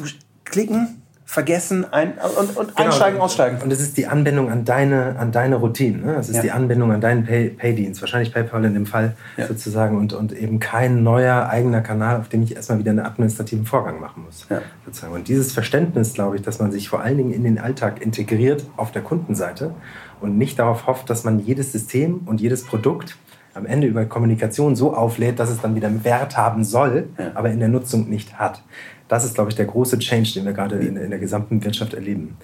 Klicken, 0.45 1.03
vergessen, 1.31 1.85
ein, 1.93 2.15
und, 2.39 2.57
und 2.57 2.69
Genau. 2.75 2.89
einsteigen, 2.89 3.21
aussteigen. 3.21 3.59
Und 3.63 3.71
es 3.71 3.81
ist 3.81 3.99
die 3.99 4.07
Anbindung 4.07 4.51
an 4.51 4.65
deine, 4.65 5.17
an 5.19 5.31
deine 5.31 5.57
Routinen. 5.57 6.03
Ne? 6.07 6.15
Es 6.15 6.31
ist 6.31 6.37
Ja. 6.37 6.43
die 6.43 6.51
Anbindung 6.53 6.91
an 6.91 7.03
deinen 7.03 7.27
Pay- 7.27 7.51
Pay-Dienst, 7.51 8.01
wahrscheinlich 8.01 8.33
PayPal 8.33 8.65
in 8.65 8.73
dem 8.73 8.87
Fall 8.87 9.15
Ja. 9.37 9.47
sozusagen 9.47 9.99
und, 9.99 10.15
und 10.15 10.33
eben 10.33 10.59
kein 10.59 11.03
neuer 11.03 11.47
eigener 11.51 11.83
Kanal, 11.83 12.19
auf 12.19 12.31
dem 12.31 12.43
ich 12.45 12.57
erstmal 12.57 12.79
wieder 12.79 12.93
einen 12.93 13.01
administrativen 13.01 13.67
Vorgang 13.67 14.01
machen 14.01 14.25
muss. 14.25 14.47
Ja. 14.49 14.63
Sozusagen. 14.87 15.13
Und 15.13 15.29
dieses 15.29 15.53
Verständnis, 15.53 16.15
glaube 16.15 16.37
ich, 16.37 16.43
dass 16.43 16.61
man 16.61 16.73
sich 16.73 16.89
vor 16.89 17.03
allen 17.03 17.19
Dingen 17.19 17.33
in 17.35 17.45
den 17.45 17.59
Alltag 17.59 18.01
integriert 18.01 18.65
auf 18.79 18.91
der 18.91 19.03
Kundenseite 19.03 19.75
und 20.23 20.39
nicht 20.39 20.59
darauf 20.59 20.87
hofft, 20.87 21.11
dass 21.11 21.25
man 21.25 21.41
jedes 21.41 21.73
System 21.73 22.23
und 22.25 22.41
jedes 22.41 22.65
Produkt 22.65 23.19
am 23.53 23.67
Ende 23.67 23.87
über 23.87 24.07
Kommunikation 24.07 24.77
so 24.77 24.95
auflädt, 24.95 25.39
dass 25.41 25.51
es 25.51 25.61
dann 25.61 25.75
wieder 25.75 25.89
einen 25.89 26.05
Wert 26.05 26.37
haben 26.39 26.65
soll, 26.65 27.09
aber 27.35 27.51
in 27.51 27.59
der 27.59 27.69
Nutzung 27.69 28.09
nicht 28.09 28.39
hat. 28.39 28.63
Das 29.09 29.25
ist, 29.25 29.35
glaube 29.35 29.51
ich, 29.51 29.57
der 29.57 29.67
große 29.67 29.99
Change, 29.99 30.33
den 30.35 30.45
wir 30.45 30.53
gerade 30.53 30.77
in, 30.77 30.97
in 30.97 31.11
der 31.11 31.19
gesamten 31.19 31.65
Wirtschaft 31.65 31.95
erleben. 31.95 32.37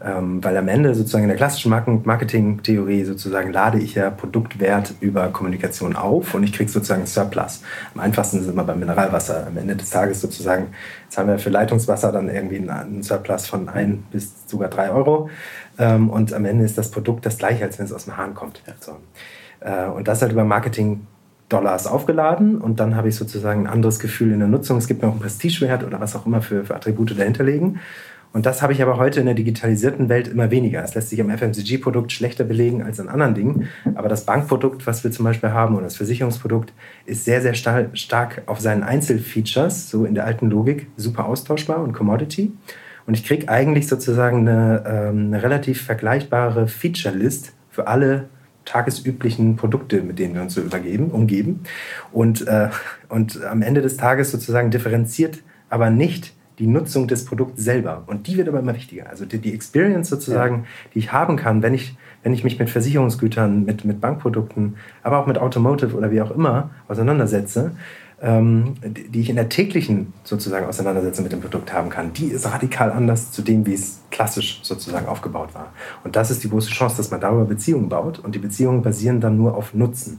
Ähm, 0.00 0.42
weil 0.44 0.56
am 0.56 0.68
Ende 0.68 0.94
sozusagen 0.94 1.24
in 1.24 1.28
der 1.28 1.36
klassischen 1.36 1.70
Marketing-Theorie 1.70 3.02
sozusagen 3.02 3.52
lade 3.52 3.80
ich 3.80 3.96
ja 3.96 4.10
Produktwert 4.10 4.94
über 5.00 5.26
Kommunikation 5.28 5.96
auf 5.96 6.34
und 6.34 6.44
ich 6.44 6.52
kriege 6.52 6.70
sozusagen 6.70 7.04
Surplus. 7.04 7.62
Am 7.94 8.00
einfachsten 8.02 8.36
ist 8.36 8.44
es 8.44 8.52
immer 8.52 8.62
beim 8.62 8.78
Mineralwasser. 8.78 9.48
Am 9.48 9.56
Ende 9.56 9.74
des 9.74 9.90
Tages 9.90 10.20
sozusagen, 10.20 10.68
jetzt 11.04 11.18
haben 11.18 11.28
wir 11.28 11.40
für 11.40 11.50
Leitungswasser 11.50 12.12
dann 12.12 12.28
irgendwie 12.28 12.58
einen, 12.58 13.02
Surplus 13.02 13.48
von 13.48 13.68
ein 13.68 14.04
bis 14.12 14.46
sogar 14.46 14.68
drei 14.68 14.92
Euro 14.92 15.30
ähm, 15.80 16.10
und 16.10 16.32
am 16.32 16.44
Ende 16.44 16.64
ist 16.64 16.78
das 16.78 16.92
Produkt 16.92 17.26
das 17.26 17.36
gleiche, 17.36 17.64
als 17.64 17.80
wenn 17.80 17.86
es 17.86 17.92
aus 17.92 18.04
dem 18.04 18.16
Hahn 18.16 18.34
kommt. 18.34 18.62
So. 18.78 18.98
Äh, 19.58 19.86
und 19.86 20.06
das 20.06 20.22
halt 20.22 20.30
über 20.30 20.44
Marketing 20.44 21.08
Dollars 21.48 21.86
aufgeladen 21.86 22.58
und 22.58 22.80
dann 22.80 22.94
habe 22.94 23.08
ich 23.08 23.16
sozusagen 23.16 23.66
ein 23.66 23.72
anderes 23.72 23.98
Gefühl 23.98 24.32
in 24.32 24.38
der 24.38 24.48
Nutzung. 24.48 24.76
Es 24.76 24.86
gibt 24.86 25.02
mir 25.02 25.08
auch 25.08 25.12
einen 25.12 25.20
Prestigewert 25.20 25.84
oder 25.84 26.00
was 26.00 26.14
auch 26.14 26.26
immer 26.26 26.42
für, 26.42 26.64
für 26.64 26.74
Attribute 26.74 27.18
dahinter 27.18 27.44
legen. 27.44 27.80
Und 28.32 28.44
das 28.44 28.60
habe 28.60 28.74
ich 28.74 28.82
aber 28.82 28.98
heute 28.98 29.20
in 29.20 29.26
der 29.26 29.34
digitalisierten 29.34 30.10
Welt 30.10 30.28
immer 30.28 30.50
weniger. 30.50 30.84
Es 30.84 30.94
lässt 30.94 31.08
sich 31.08 31.20
am 31.20 31.30
FMCG-Produkt 31.30 32.12
schlechter 32.12 32.44
belegen 32.44 32.82
als 32.82 33.00
an 33.00 33.08
anderen 33.08 33.34
Dingen. 33.34 33.68
Aber 33.94 34.08
das 34.08 34.26
Bankprodukt, 34.26 34.86
was 34.86 35.02
wir 35.02 35.10
zum 35.10 35.24
Beispiel 35.24 35.50
haben, 35.50 35.74
oder 35.74 35.84
das 35.84 35.96
Versicherungsprodukt, 35.96 36.72
ist 37.06 37.24
sehr, 37.24 37.40
sehr 37.40 37.54
star 37.54 37.86
stark 37.94 38.42
auf 38.44 38.60
seinen 38.60 38.82
Einzelfeatures, 38.82 39.88
so 39.88 40.04
in 40.04 40.14
der 40.14 40.26
alten 40.26 40.50
Logik, 40.50 40.88
super 40.96 41.24
austauschbar 41.24 41.82
und 41.82 41.94
Commodity. 41.94 42.52
Und 43.06 43.14
ich 43.14 43.24
kriege 43.24 43.48
eigentlich 43.48 43.88
sozusagen 43.88 44.46
eine, 44.46 44.84
ähm, 44.86 45.26
eine 45.28 45.42
relativ 45.42 45.82
vergleichbare 45.82 46.68
Feature-List 46.68 47.54
für 47.70 47.86
alle 47.86 48.28
tagesüblichen 48.68 49.56
Produkte, 49.56 50.02
mit 50.02 50.18
denen 50.18 50.34
wir 50.34 50.42
uns 50.42 50.54
so 50.54 50.60
übergeben, 50.60 51.10
umgeben. 51.10 51.60
Und, 52.12 52.46
äh, 52.46 52.68
und 53.08 53.42
am 53.44 53.62
Ende 53.62 53.80
des 53.80 53.96
Tages 53.96 54.30
sozusagen 54.30 54.70
differenziert 54.70 55.42
aber 55.70 55.90
nicht 55.90 56.32
die 56.58 56.66
Nutzung 56.66 57.06
des 57.06 57.24
Produkts 57.24 57.62
selber. 57.62 58.04
Und 58.06 58.26
die 58.26 58.36
wird 58.36 58.48
aber 58.48 58.58
immer 58.58 58.74
wichtiger. 58.74 59.08
Also 59.08 59.24
die, 59.24 59.38
die 59.38 59.54
Experience 59.54 60.08
sozusagen, 60.08 60.66
die 60.94 60.98
ich 60.98 61.12
haben 61.12 61.36
kann, 61.36 61.62
wenn 61.62 61.72
ich, 61.72 61.96
wenn 62.22 62.32
ich 62.32 62.42
mich 62.42 62.58
mit 62.58 62.68
Versicherungsgütern, 62.68 63.64
mit, 63.64 63.84
mit 63.84 64.00
Bankprodukten, 64.00 64.76
aber 65.02 65.18
auch 65.18 65.26
mit 65.26 65.38
Automotive 65.38 65.96
oder 65.96 66.10
wie 66.10 66.20
auch 66.20 66.32
immer 66.32 66.70
auseinandersetze, 66.88 67.72
ähm, 68.20 68.74
die, 68.82 69.20
ich 69.20 69.30
in 69.30 69.36
der 69.36 69.48
täglichen 69.48 70.12
sozusagen 70.24 70.66
Auseinandersetzung 70.66 71.22
mit 71.22 71.32
dem 71.32 71.40
Produkt 71.40 71.72
haben 71.72 71.88
kann, 71.88 72.12
die 72.12 72.26
ist 72.26 72.46
radikal 72.46 72.90
anders 72.90 73.30
zu 73.30 73.42
dem, 73.42 73.64
wie 73.66 73.74
es 73.74 74.00
klassisch 74.10 74.60
sozusagen 74.62 75.06
aufgebaut 75.06 75.54
war. 75.54 75.72
Und 76.04 76.16
das 76.16 76.30
ist 76.30 76.42
die 76.42 76.50
große 76.50 76.70
Chance, 76.70 76.96
dass 76.96 77.10
man 77.10 77.20
darüber 77.20 77.44
Beziehungen 77.44 77.88
baut 77.88 78.18
und 78.18 78.34
die 78.34 78.40
Beziehungen 78.40 78.82
basieren 78.82 79.20
dann 79.20 79.36
nur 79.36 79.56
auf 79.56 79.74
Nutzen. 79.74 80.18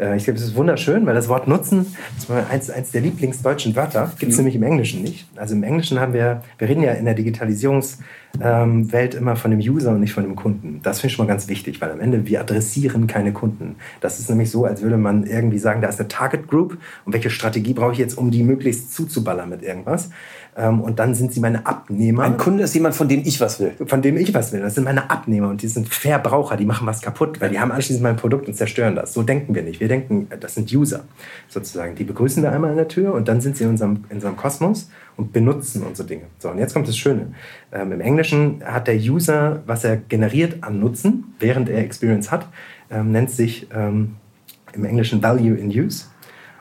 Äh, 0.00 0.16
Ich 0.16 0.24
glaube, 0.24 0.38
es 0.38 0.44
ist 0.44 0.54
wunderschön, 0.54 1.06
weil 1.06 1.14
das 1.14 1.28
Wort 1.28 1.46
Nutzen 1.46 1.94
ist 2.16 2.28
mal 2.28 2.44
eins, 2.50 2.70
eins 2.70 2.90
der 2.90 3.02
lieblingsdeutschen 3.02 3.76
Wörter, 3.76 4.12
gibt 4.18 4.32
es 4.32 4.38
nämlich 4.38 4.56
im 4.56 4.62
Englischen 4.62 5.02
nicht. 5.02 5.26
Also 5.36 5.54
im 5.54 5.62
Englischen 5.62 6.00
haben 6.00 6.14
wir, 6.14 6.42
wir 6.58 6.68
reden 6.68 6.82
ja 6.82 6.92
in 6.92 7.04
der 7.04 7.14
Digitalisierungswelt 7.14 9.14
immer 9.14 9.36
von 9.36 9.50
dem 9.50 9.60
User 9.60 9.90
und 9.90 10.00
nicht 10.00 10.12
von 10.12 10.24
dem 10.24 10.36
Kunden. 10.36 10.80
Das 10.82 11.00
finde 11.00 11.10
ich 11.10 11.16
schon 11.16 11.26
mal 11.26 11.32
ganz 11.32 11.48
wichtig, 11.48 11.80
weil 11.80 11.90
am 11.90 12.00
Ende 12.00 12.26
wir 12.26 12.40
adressieren 12.40 13.06
keine 13.06 13.32
Kunden. 13.32 13.76
Das 14.00 14.18
ist 14.18 14.30
nämlich 14.30 14.50
so, 14.50 14.64
als 14.64 14.82
würde 14.82 14.96
man 14.96 15.24
irgendwie 15.24 15.58
sagen, 15.58 15.82
da 15.82 15.88
ist 15.88 16.00
eine 16.00 16.08
Target 16.08 16.48
Group 16.48 16.78
und 17.04 17.12
welche 17.12 17.30
Strategie 17.30 17.74
brauche 17.74 17.92
ich 17.92 17.98
jetzt, 17.98 18.16
um 18.16 18.30
die 18.30 18.42
möglichst 18.42 18.94
zuzuballern 18.94 19.48
mit 19.48 19.62
irgendwas. 19.62 20.10
Ähm, 20.56 20.80
Und 20.80 20.98
dann 20.98 21.14
sind 21.14 21.32
sie 21.32 21.40
meine 21.40 21.64
Abnehmer 21.66 22.24
Ein 22.24 22.36
Kunde 22.36 22.64
ist 22.64 22.74
jemand, 22.74 22.94
von 22.94 23.08
dem 23.08 23.22
ich 23.24 23.40
was 23.40 23.60
will. 23.60 23.72
von 23.86 24.02
dem 24.02 24.16
ich 24.16 24.34
was 24.34 24.52
will. 24.52 24.60
Das 24.60 24.74
sind 24.74 24.84
meine 24.84 25.10
Abnehmer 25.10 25.48
und 25.48 25.62
die 25.62 25.68
sind 25.68 25.88
Verbraucher, 25.88 26.56
die 26.56 26.64
machen 26.64 26.86
was 26.86 27.00
kaputt, 27.00 27.40
weil 27.40 27.50
die 27.50 27.60
haben 27.60 27.70
anschließend 27.70 28.02
mein 28.02 28.16
Produkt 28.16 28.48
und 28.48 28.54
zerstören 28.54 28.96
das. 28.96 29.14
So 29.14 29.22
denken 29.22 29.54
wir 29.54 29.62
nicht. 29.62 29.80
Wir 29.80 29.88
denken, 29.88 30.28
das 30.40 30.54
sind 30.54 30.72
User 30.72 31.04
sozusagen. 31.48 31.94
Die 31.94 32.04
begrüßen 32.04 32.42
wir 32.42 32.52
einmal 32.52 32.70
an 32.70 32.76
der 32.76 32.88
Tür 32.88 33.14
und 33.14 33.28
dann 33.28 33.40
sind 33.40 33.56
sie 33.56 33.64
in 33.64 33.70
unserem, 33.70 34.04
in 34.08 34.16
unserem 34.16 34.36
Kosmos 34.36 34.90
und 35.16 35.32
benutzen 35.32 35.82
unsere 35.82 36.08
Dinge. 36.08 36.24
So, 36.38 36.50
und 36.50 36.58
jetzt 36.58 36.74
kommt 36.74 36.88
das 36.88 36.96
Schöne. 36.96 37.32
Ähm, 37.72 37.92
Im 37.92 38.00
Englischen 38.00 38.62
hat 38.64 38.88
der 38.88 38.96
User, 38.96 39.62
was 39.66 39.84
er 39.84 39.96
generiert 39.98 40.62
an 40.62 40.80
Nutzen, 40.80 41.34
während 41.38 41.68
er 41.68 41.78
Experience 41.78 42.30
hat, 42.32 42.48
ähm, 42.90 43.12
nennt 43.12 43.30
sich 43.30 43.68
ähm, 43.74 44.16
im 44.72 44.84
Englischen 44.84 45.22
Value 45.22 45.56
in 45.56 45.68
Use 45.68 46.06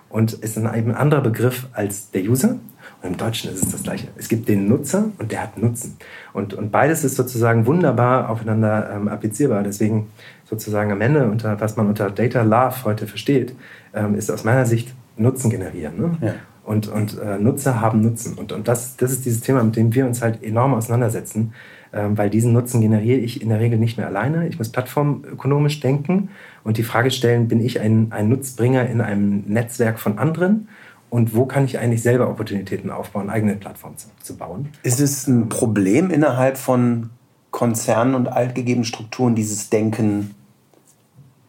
und 0.10 0.34
ist 0.34 0.58
dann 0.58 0.74
eben 0.76 0.92
ein 0.92 0.98
anderer 0.98 1.22
Begriff 1.22 1.68
als 1.74 2.12
der 2.12 2.24
User. 2.24 2.58
Und 3.02 3.12
im 3.12 3.18
Deutschen 3.18 3.52
ist 3.54 3.64
es 3.64 3.72
das 3.72 3.84
Gleiche. 3.84 4.08
Es 4.18 4.28
gibt 4.28 4.50
den 4.50 4.68
Nutzer 4.68 5.06
und 5.20 5.32
der 5.32 5.44
hat 5.44 5.58
Nutzen. 5.58 5.98
Und, 6.34 6.54
und 6.54 6.72
beides 6.72 7.04
ist 7.04 7.16
sozusagen 7.16 7.66
wunderbar 7.66 8.30
aufeinander 8.30 8.90
ähm, 8.94 9.08
applizierbar. 9.08 9.64
Deswegen 9.64 10.10
sozusagen 10.50 10.92
am 10.92 11.00
Ende, 11.00 11.30
unter, 11.30 11.60
was 11.62 11.78
man 11.78 11.88
unter 11.88 12.10
Data 12.10 12.42
Love 12.42 12.84
heute 12.84 13.08
versteht, 13.08 13.56
ähm, 13.94 14.16
ist 14.16 14.30
aus 14.30 14.44
meiner 14.44 14.66
Sicht 14.66 14.94
Nutzen 15.16 15.50
generieren. 15.50 15.98
Ne? 15.98 16.18
Ja. 16.22 16.34
Und, 16.64 16.88
und 16.88 17.20
äh, 17.20 17.38
Nutzer 17.40 17.80
haben 17.80 18.02
Nutzen. 18.02 18.38
Und, 18.38 18.52
und 18.52 18.68
das, 18.68 18.98
das 18.98 19.12
ist 19.12 19.26
dieses 19.26 19.42
Thema, 19.42 19.64
mit 19.64 19.76
dem 19.76 19.94
wir 19.94 20.06
uns 20.06 20.22
halt 20.22 20.44
enorm 20.44 20.74
auseinandersetzen, 20.74 21.54
weil 21.92 22.30
diesen 22.30 22.54
Nutzen 22.54 22.82
generiere 22.82 23.20
ich 23.20 23.42
in 23.42 23.50
der 23.50 23.60
Regel 23.60 23.80
nicht 23.80 23.98
mehr 23.98 24.08
alleine. 24.08 24.48
Ich 24.48 24.58
muss 24.58 24.70
plattformökonomisch 24.70 25.80
denken 25.80 26.30
und 26.64 26.78
die 26.78 26.84
Frage 26.84 27.12
stellen, 27.12 27.48
bin 27.48 27.62
ich 27.62 27.80
ein, 27.80 28.12
ein 28.12 28.30
Nutzbringer 28.30 28.88
in 28.88 29.02
einem 29.02 29.44
Netzwerk 29.48 30.00
von 30.00 30.18
anderen? 30.18 30.68
Und 31.10 31.36
wo 31.36 31.46
kann 31.46 31.66
ich 31.66 31.80
eigentlich 31.80 32.04
selber 32.04 32.30
Opportunitäten 32.30 32.92
aufbauen, 32.92 33.32
eigene 33.32 33.56
Plattformen 33.56 33.98
zu, 33.98 34.10
zu 34.22 34.38
bauen? 34.38 34.70
Ist 34.84 35.00
es 35.00 35.28
ein 35.28 35.50
Problem 35.50 36.12
innerhalb 36.12 36.58
von 36.58 37.10
Konzernen 37.50 38.14
und 38.14 38.28
altgegebenen 38.28 38.86
Strukturen, 38.86 39.34
dieses 39.34 39.72
Denken, 39.72 40.36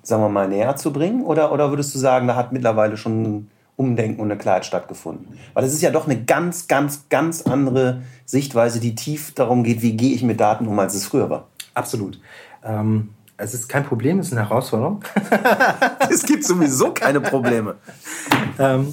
sagen 0.03 0.23
wir 0.23 0.31
mal, 0.31 0.49
näher 0.49 0.77
zu 0.77 0.95
bringen? 0.95 1.23
Oder, 1.23 1.53
oder 1.53 1.69
würdest 1.69 1.95
du 1.95 1.99
sagen, 1.99 2.27
da 2.27 2.37
hat 2.37 2.53
mittlerweile 2.53 2.97
schon 2.97 3.50
Umdenken 3.81 4.21
und 4.21 4.31
eine 4.31 4.39
Klarheit 4.39 4.67
stattgefunden? 4.67 5.39
Weil 5.55 5.65
es 5.65 5.73
ist 5.73 5.81
ja 5.81 5.91
doch 5.91 6.07
eine 6.07 6.23
ganz, 6.23 6.69
ganz, 6.69 7.09
ganz 7.09 7.43
andere 7.43 8.03
Sichtweise, 8.27 8.79
die 8.79 8.95
tief 8.95 9.33
darum 9.35 9.65
geht, 9.65 9.81
wie 9.81 9.97
gehe 9.97 10.15
ich 10.15 10.23
mit 10.23 10.39
Daten 10.39 10.67
um, 10.67 10.79
als 10.79 10.95
es 10.95 11.07
früher 11.07 11.31
war. 11.31 11.49
Absolut. 11.73 12.21
Ähm, 12.63 13.11
es 13.39 13.55
ist 13.55 13.69
kein 13.69 13.85
Problem, 13.85 14.19
es 14.19 14.27
ist 14.27 14.33
eine 14.33 14.49
Herausforderung. 14.49 15.03
Es 16.11 16.25
gibt 16.25 16.45
sowieso 16.45 16.93
keine 16.93 17.21
Probleme. 17.21 17.77
Ähm, 18.59 18.93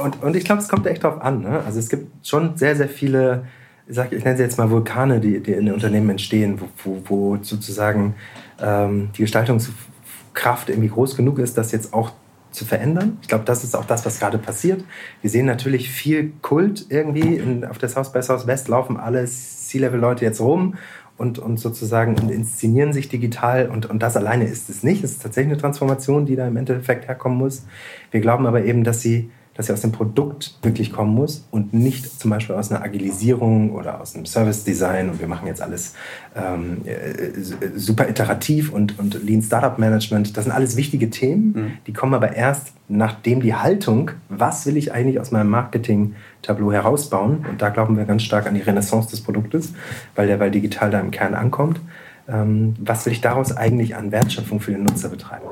und, 0.00 0.22
und 0.22 0.36
ich 0.36 0.44
glaube, 0.44 0.62
es 0.62 0.68
kommt 0.68 0.86
echt 0.86 1.02
drauf 1.02 1.20
an. 1.20 1.42
Ne? 1.42 1.60
Also 1.66 1.78
es 1.78 1.88
gibt 1.88 2.26
schon 2.26 2.56
sehr, 2.56 2.76
sehr 2.76 2.88
viele, 2.88 3.46
ich, 3.86 3.96
sag, 3.96 4.12
ich 4.12 4.24
nenne 4.24 4.36
sie 4.36 4.44
jetzt 4.44 4.58
mal 4.58 4.70
Vulkane, 4.70 5.20
die, 5.20 5.42
die 5.42 5.52
in 5.52 5.66
den 5.66 5.74
Unternehmen 5.74 6.10
entstehen, 6.10 6.60
wo, 6.60 6.68
wo, 6.84 7.02
wo 7.06 7.42
sozusagen 7.42 8.14
ähm, 8.60 9.10
die 9.16 9.22
Gestaltungskraft 9.22 10.68
irgendwie 10.68 10.88
groß 10.88 11.16
genug 11.16 11.38
ist, 11.38 11.58
das 11.58 11.72
jetzt 11.72 11.92
auch 11.92 12.12
zu 12.56 12.64
verändern. 12.64 13.18
Ich 13.22 13.28
glaube, 13.28 13.44
das 13.44 13.62
ist 13.62 13.76
auch 13.76 13.84
das, 13.84 14.04
was 14.06 14.18
gerade 14.18 14.38
passiert. 14.38 14.82
Wir 15.20 15.30
sehen 15.30 15.46
natürlich 15.46 15.90
viel 15.90 16.32
Kult 16.42 16.86
irgendwie. 16.88 17.36
In, 17.36 17.64
auf 17.64 17.78
der 17.78 17.88
South 17.88 18.12
by 18.12 18.22
Southwest 18.22 18.68
laufen 18.68 18.96
alle 18.96 19.24
C-Level-Leute 19.26 20.24
jetzt 20.24 20.40
rum 20.40 20.74
und, 21.18 21.38
und 21.38 21.58
sozusagen 21.58 22.16
und 22.18 22.30
inszenieren 22.30 22.92
sich 22.92 23.08
digital. 23.08 23.68
Und, 23.68 23.86
und 23.86 24.02
das 24.02 24.16
alleine 24.16 24.46
ist 24.46 24.70
es 24.70 24.82
nicht. 24.82 25.04
Es 25.04 25.12
ist 25.12 25.22
tatsächlich 25.22 25.52
eine 25.52 25.60
Transformation, 25.60 26.26
die 26.26 26.36
da 26.36 26.48
im 26.48 26.56
Endeffekt 26.56 27.06
herkommen 27.06 27.38
muss. 27.38 27.66
Wir 28.10 28.20
glauben 28.20 28.46
aber 28.46 28.64
eben, 28.64 28.84
dass 28.84 29.00
sie 29.00 29.30
dass 29.56 29.66
sie 29.66 29.72
aus 29.72 29.80
dem 29.80 29.92
Produkt 29.92 30.58
wirklich 30.62 30.92
kommen 30.92 31.14
muss 31.14 31.46
und 31.50 31.72
nicht 31.72 32.20
zum 32.20 32.30
Beispiel 32.30 32.54
aus 32.54 32.70
einer 32.70 32.82
Agilisierung 32.82 33.72
oder 33.72 34.00
aus 34.00 34.14
einem 34.14 34.26
Service 34.26 34.64
Design 34.64 35.08
und 35.10 35.20
wir 35.20 35.28
machen 35.28 35.46
jetzt 35.46 35.62
alles 35.62 35.94
ähm, 36.34 36.82
äh, 36.84 37.32
super 37.74 38.08
iterativ 38.08 38.72
und, 38.72 38.98
und 38.98 39.22
Lean 39.24 39.42
Startup 39.42 39.78
Management. 39.78 40.36
Das 40.36 40.44
sind 40.44 40.52
alles 40.52 40.76
wichtige 40.76 41.10
Themen, 41.10 41.52
mhm. 41.54 41.72
die 41.86 41.92
kommen 41.92 42.14
aber 42.14 42.34
erst, 42.34 42.72
nachdem 42.88 43.40
die 43.40 43.54
Haltung, 43.54 44.12
was 44.28 44.66
will 44.66 44.76
ich 44.76 44.92
eigentlich 44.92 45.18
aus 45.18 45.30
meinem 45.30 45.50
Marketing-Tableau 45.50 46.72
herausbauen, 46.72 47.44
und 47.50 47.60
da 47.62 47.70
glauben 47.70 47.96
wir 47.96 48.04
ganz 48.04 48.22
stark 48.22 48.46
an 48.46 48.54
die 48.54 48.60
Renaissance 48.60 49.10
des 49.10 49.20
Produktes, 49.22 49.72
weil 50.14 50.26
der 50.26 50.38
weil 50.38 50.50
digital 50.50 50.90
da 50.90 51.00
im 51.00 51.10
Kern 51.10 51.34
ankommt. 51.34 51.80
Ähm, 52.28 52.74
was 52.80 53.06
will 53.06 53.12
ich 53.12 53.20
daraus 53.20 53.56
eigentlich 53.56 53.96
an 53.96 54.12
Wertschöpfung 54.12 54.60
für 54.60 54.72
den 54.72 54.82
Nutzer 54.82 55.08
betreiben? 55.08 55.46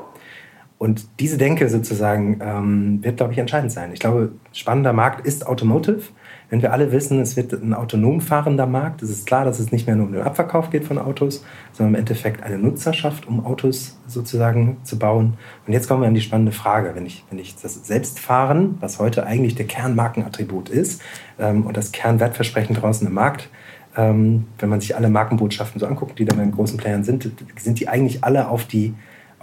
Und 0.79 1.07
diese 1.21 1.39
Denke 1.39 1.69
sozusagen 1.69 2.41
ähm, 2.43 3.03
wird, 3.03 3.17
glaube 3.17 3.33
ich, 3.33 3.39
entscheidend 3.39 3.73
sein. 3.73 3.93
Ich 3.93 4.01
glaube, 4.01 4.33
spannender 4.53 4.93
Markt 4.93 5.25
ist 5.27 5.47
Automotive. 5.47 6.03
Wenn 6.51 6.63
wir 6.63 6.73
alle 6.73 6.93
wissen, 6.93 7.21
es 7.21 7.37
wird 7.37 7.53
ein 7.53 7.73
autonom 7.75 8.21
fahrender 8.21 8.67
Markt, 8.67 9.03
es 9.03 9.11
ist 9.11 9.27
klar, 9.27 9.45
dass 9.45 9.59
es 9.59 9.73
nicht 9.73 9.87
mehr 9.87 9.97
nur 9.97 10.07
um 10.07 10.13
den 10.13 10.23
Abverkauf 10.23 10.71
geht 10.71 10.85
von 10.85 10.99
Autos, 10.99 11.45
sondern 11.73 11.95
im 11.95 12.01
Endeffekt 12.01 12.43
eine 12.43 12.59
Nutzerschaft, 12.59 13.27
um 13.27 13.45
Autos 13.45 13.99
sozusagen 14.07 14.77
zu 14.83 14.99
bauen. 14.99 15.35
Und 15.67 15.73
jetzt 15.73 15.89
kommen 15.89 16.03
wir 16.03 16.09
an 16.09 16.15
die 16.15 16.21
spannende 16.21 16.53
Frage. 16.53 16.95
Wenn 16.95 17.07
ich, 17.07 17.25
wenn 17.31 17.39
ich 17.39 17.57
das 17.57 17.87
Selbstfahren, 17.87 18.77
was 18.81 18.99
heute 18.99 19.27
eigentlich 19.27 19.55
der 19.55 19.67
Kernmarkenattribut 19.67 20.69
ist 20.69 21.01
ähm, 21.39 21.67
und 21.67 21.77
das 21.77 21.93
Kernwertversprechen 21.93 22.77
draußen 22.77 23.07
im 23.07 23.15
Markt, 23.15 23.49
ähm, 23.97 24.47
wenn 24.59 24.69
man 24.69 24.81
sich 24.81 24.97
alle 24.97 25.09
Markenbotschaften 25.09 25.81
so 25.81 25.87
anguckt, 25.87 26.19
die 26.19 26.25
da 26.25 26.35
mit 26.35 26.45
den 26.45 26.53
großen 26.53 26.77
Playern 26.77 27.05
sind, 27.05 27.31
sind 27.57 27.81
die 27.81 27.89
eigentlich 27.89 28.23
alle 28.23 28.49
auf 28.49 28.65
die 28.65 28.95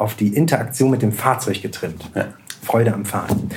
auf 0.01 0.15
die 0.15 0.35
Interaktion 0.35 0.91
mit 0.91 1.01
dem 1.01 1.11
Fahrzeug 1.11 1.61
getrimmt. 1.61 2.09
Ja. 2.15 2.33
Freude 2.61 2.93
am 2.93 3.05
Fahren 3.05 3.49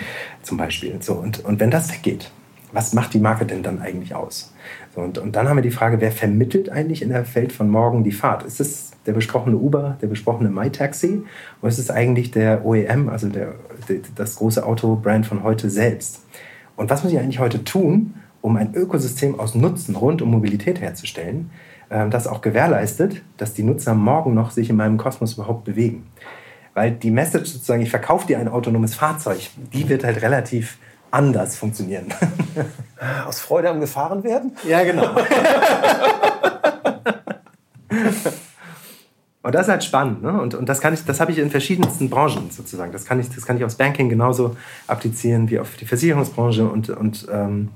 zum 0.43 0.57
Beispiel. 0.59 0.97
So, 1.01 1.15
und, 1.15 1.45
und 1.45 1.61
wenn 1.61 1.71
das 1.71 1.93
weggeht, 1.93 2.31
was 2.73 2.93
macht 2.93 3.15
die 3.15 3.19
Marke 3.19 3.47
denn 3.47 3.63
dann 3.63 3.81
eigentlich 3.81 4.15
aus? 4.15 4.53
So, 4.95 5.01
und, 5.01 5.19
und 5.19 5.37
dann 5.37 5.49
haben 5.49 5.57
wir 5.57 5.63
die 5.63 5.71
Frage, 5.71 6.01
wer 6.01 6.11
vermittelt 6.11 6.71
eigentlich 6.71 7.03
in 7.03 7.11
der 7.11 7.35
Welt 7.35 7.53
von 7.53 7.69
morgen 7.69 8.03
die 8.03 8.13
Fahrt? 8.13 8.43
Ist 8.43 8.61
es 8.61 8.93
der 9.07 9.13
besprochene 9.13 9.57
Uber, 9.57 9.97
der 10.03 10.07
besprochene 10.09 10.51
MyTaxi 10.51 11.23
oder 11.61 11.69
ist 11.69 11.79
es 11.79 11.91
eigentlich 11.91 12.31
der 12.31 12.65
OEM, 12.65 13.09
also 13.09 13.29
der, 13.29 13.55
der, 13.89 13.99
das 14.15 14.37
große 14.37 14.65
Autobrand 14.67 15.27
von 15.27 15.43
heute 15.43 15.71
selbst? 15.71 16.23
Und 16.77 16.91
was 16.91 17.05
muss 17.05 17.13
ich 17.13 17.19
eigentlich 17.19 17.39
heute 17.39 17.63
tun, 17.63 18.15
um 18.41 18.57
ein 18.57 18.75
Ökosystem 18.75 19.39
aus 19.39 19.55
Nutzen 19.55 19.95
rund 19.95 20.21
um 20.21 20.31
Mobilität 20.31 20.81
herzustellen, 20.81 21.51
das 21.89 22.27
auch 22.27 22.41
gewährleistet, 22.41 23.23
dass 23.37 23.55
die 23.55 23.63
Nutzer 23.63 23.95
morgen 23.95 24.35
noch 24.35 24.51
sich 24.51 24.71
in 24.71 24.77
meinem 24.77 24.97
Kosmos 24.97 25.35
überhaupt 25.35 25.65
bewegen. 25.65 26.07
Weil 26.75 26.93
die 26.93 27.11
Message 27.11 27.51
sozusagen, 27.51 27.83
ich 27.83 27.91
verkaufe 27.91 28.27
dir 28.27 28.39
ein 28.39 28.49
autonomes 28.49 28.95
Fahrzeug, 28.95 29.51
die 29.73 29.89
wird 29.89 30.03
halt 30.03 30.23
relativ 30.23 30.79
anders 31.11 31.57
funktionieren. 31.57 32.07
Aus 33.27 33.41
Freude 33.41 33.71
am 33.71 33.81
Gefahren 33.81 34.25
werden? 34.25 34.57
Ja, 34.67 34.83
genau. 34.83 35.15
Und 39.45 39.55
das 39.55 39.67
ist 39.67 39.71
halt 39.71 39.85
spannend. 39.85 40.23
Ne? 40.23 40.41
Und, 40.41 40.55
und 40.55 40.71
das, 40.71 40.81
kann 40.81 40.95
ich, 40.95 41.05
das 41.05 41.21
habe 41.21 41.31
ich 41.31 41.39
in 41.39 41.51
verschiedensten 41.51 42.09
Branchen 42.09 42.51
sozusagen. 42.51 42.93
Das 42.93 43.05
kann 43.05 43.21
ich, 43.21 43.29
das 43.29 43.45
kann 43.45 43.59
ich 43.59 43.65
aufs 43.65 43.75
Banking 43.75 44.09
genauso 44.09 44.57
applizieren 44.87 45.51
wie 45.51 45.59
auf 45.59 45.77
die 45.77 45.85
Versicherungsbranche 45.85 46.67
und, 46.67 46.89
und 46.89 47.27
ähm, 47.31 47.69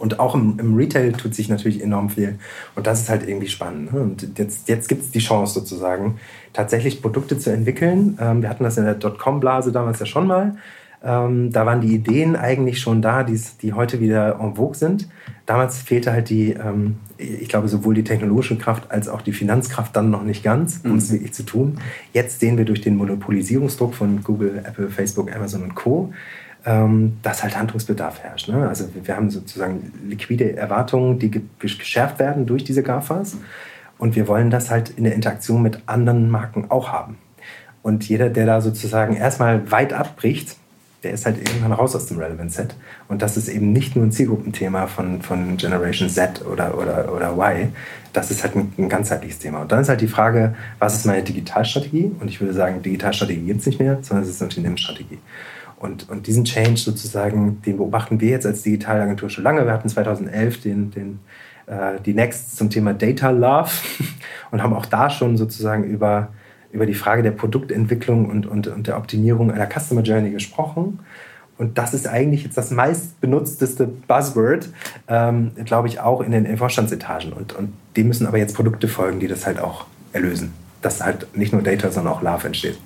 und 0.00 0.18
auch 0.18 0.34
im, 0.34 0.58
im, 0.58 0.74
Retail 0.74 1.12
tut 1.12 1.34
sich 1.34 1.48
natürlich 1.48 1.82
enorm 1.82 2.10
viel. 2.10 2.38
Und 2.74 2.86
das 2.86 3.02
ist 3.02 3.08
halt 3.08 3.28
irgendwie 3.28 3.48
spannend. 3.48 3.92
Ne? 3.92 4.00
Und 4.00 4.38
jetzt, 4.38 4.68
jetzt 4.68 4.88
gibt 4.88 5.02
es 5.02 5.10
die 5.10 5.18
Chance 5.18 5.54
sozusagen, 5.54 6.18
tatsächlich 6.52 7.02
Produkte 7.02 7.38
zu 7.38 7.52
entwickeln. 7.52 8.18
Ähm, 8.20 8.42
wir 8.42 8.48
hatten 8.48 8.64
das 8.64 8.78
in 8.78 8.84
der 8.84 8.94
Dotcom-Blase 8.94 9.72
damals 9.72 10.00
ja 10.00 10.06
schon 10.06 10.26
mal. 10.26 10.56
Ähm, 11.02 11.50
da 11.50 11.64
waren 11.64 11.80
die 11.80 11.94
Ideen 11.94 12.36
eigentlich 12.36 12.80
schon 12.80 13.00
da, 13.00 13.22
die 13.24 13.72
heute 13.72 14.00
wieder 14.00 14.38
en 14.40 14.56
vogue 14.56 14.74
sind. 14.74 15.08
Damals 15.46 15.78
fehlte 15.78 16.12
halt 16.12 16.28
die, 16.28 16.52
ähm, 16.52 16.96
ich 17.16 17.48
glaube, 17.48 17.68
sowohl 17.68 17.94
die 17.94 18.04
technologische 18.04 18.58
Kraft 18.58 18.90
als 18.90 19.08
auch 19.08 19.22
die 19.22 19.32
Finanzkraft 19.32 19.96
dann 19.96 20.10
noch 20.10 20.22
nicht 20.22 20.42
ganz, 20.42 20.80
um 20.84 20.92
mhm. 20.92 20.98
es 20.98 21.10
wirklich 21.10 21.32
zu 21.32 21.44
tun. 21.44 21.78
Jetzt 22.12 22.40
sehen 22.40 22.58
wir 22.58 22.66
durch 22.66 22.82
den 22.82 22.96
Monopolisierungsdruck 22.96 23.94
von 23.94 24.22
Google, 24.22 24.62
Apple, 24.64 24.90
Facebook, 24.90 25.34
Amazon 25.34 25.62
und 25.62 25.74
Co., 25.74 26.12
ähm, 26.66 27.18
dass 27.22 27.42
halt 27.42 27.56
Handlungsbedarf 27.56 28.20
herrscht. 28.20 28.48
Ne? 28.48 28.68
Also 28.68 28.88
wir 29.02 29.16
haben 29.16 29.30
sozusagen 29.30 29.92
liquide 30.06 30.56
Erwartungen, 30.56 31.18
die 31.18 31.42
geschärft 31.58 32.18
werden 32.18 32.46
durch 32.46 32.64
diese 32.64 32.82
GAFAs. 32.82 33.36
Und 33.98 34.16
wir 34.16 34.28
wollen 34.28 34.50
das 34.50 34.70
halt 34.70 34.90
in 34.90 35.04
der 35.04 35.14
Interaktion 35.14 35.62
mit 35.62 35.82
anderen 35.86 36.30
Marken 36.30 36.70
auch 36.70 36.88
haben. 36.90 37.18
Und 37.82 38.08
jeder, 38.08 38.30
der 38.30 38.46
da 38.46 38.60
sozusagen 38.60 39.16
erstmal 39.16 39.70
weit 39.70 39.92
abbricht, 39.92 40.56
der 41.02 41.12
ist 41.12 41.24
halt 41.24 41.38
irgendwann 41.38 41.72
raus 41.72 41.96
aus 41.96 42.06
dem 42.06 42.18
Relevant 42.18 42.52
Set. 42.52 42.74
Und 43.08 43.22
das 43.22 43.36
ist 43.36 43.48
eben 43.48 43.72
nicht 43.72 43.96
nur 43.96 44.04
ein 44.04 44.12
Zielgruppenthema 44.12 44.86
von, 44.86 45.22
von 45.22 45.56
Generation 45.56 46.10
Z 46.10 46.44
oder, 46.46 46.76
oder, 46.76 47.12
oder 47.12 47.32
Y, 47.32 47.72
das 48.12 48.30
ist 48.30 48.42
halt 48.42 48.56
ein, 48.56 48.72
ein 48.76 48.88
ganzheitliches 48.88 49.38
Thema. 49.38 49.62
Und 49.62 49.72
dann 49.72 49.80
ist 49.80 49.88
halt 49.88 50.00
die 50.00 50.08
Frage, 50.08 50.54
was 50.78 50.94
ist 50.94 51.06
meine 51.06 51.22
Digitalstrategie? 51.22 52.12
Und 52.20 52.28
ich 52.28 52.40
würde 52.40 52.52
sagen, 52.52 52.82
Digitalstrategie 52.82 53.46
gibt 53.46 53.60
es 53.60 53.66
nicht 53.66 53.80
mehr, 53.80 53.98
sondern 54.02 54.24
es 54.24 54.30
ist 54.30 54.42
eine 54.42 54.50
Unternehmensstrategie. 54.50 55.18
Und, 55.80 56.10
und 56.10 56.26
diesen 56.26 56.44
Change 56.44 56.76
sozusagen, 56.76 57.62
den 57.62 57.78
beobachten 57.78 58.20
wir 58.20 58.28
jetzt 58.28 58.44
als 58.44 58.62
Digitalagentur 58.62 59.30
schon 59.30 59.44
lange. 59.44 59.64
Wir 59.64 59.72
hatten 59.72 59.88
2011 59.88 60.60
den, 60.60 60.90
den, 60.90 61.20
äh, 61.66 61.98
die 62.04 62.12
Next 62.12 62.58
zum 62.58 62.68
Thema 62.68 62.92
Data 62.92 63.30
Love 63.30 63.70
und 64.50 64.62
haben 64.62 64.74
auch 64.74 64.84
da 64.84 65.08
schon 65.08 65.38
sozusagen 65.38 65.84
über, 65.84 66.28
über 66.70 66.84
die 66.84 66.92
Frage 66.92 67.22
der 67.22 67.30
Produktentwicklung 67.30 68.28
und, 68.28 68.46
und, 68.46 68.68
und 68.68 68.88
der 68.88 68.98
Optimierung 68.98 69.50
einer 69.50 69.66
Customer 69.66 70.02
Journey 70.02 70.30
gesprochen. 70.30 70.98
Und 71.56 71.78
das 71.78 71.94
ist 71.94 72.06
eigentlich 72.06 72.44
jetzt 72.44 72.58
das 72.58 72.70
meistbenutzteste 72.70 73.86
Buzzword, 73.86 74.68
ähm, 75.08 75.52
glaube 75.64 75.88
ich, 75.88 76.00
auch 76.00 76.20
in 76.20 76.32
den 76.32 76.58
Vorstandsetagen. 76.58 77.32
Und, 77.32 77.54
und 77.54 77.72
dem 77.96 78.08
müssen 78.08 78.26
aber 78.26 78.36
jetzt 78.36 78.54
Produkte 78.54 78.86
folgen, 78.86 79.18
die 79.18 79.28
das 79.28 79.46
halt 79.46 79.58
auch 79.58 79.86
erlösen. 80.12 80.52
Dass 80.82 81.02
halt 81.02 81.34
nicht 81.34 81.54
nur 81.54 81.62
Data, 81.62 81.90
sondern 81.90 82.12
auch 82.12 82.20
Love 82.20 82.48
entsteht. 82.48 82.78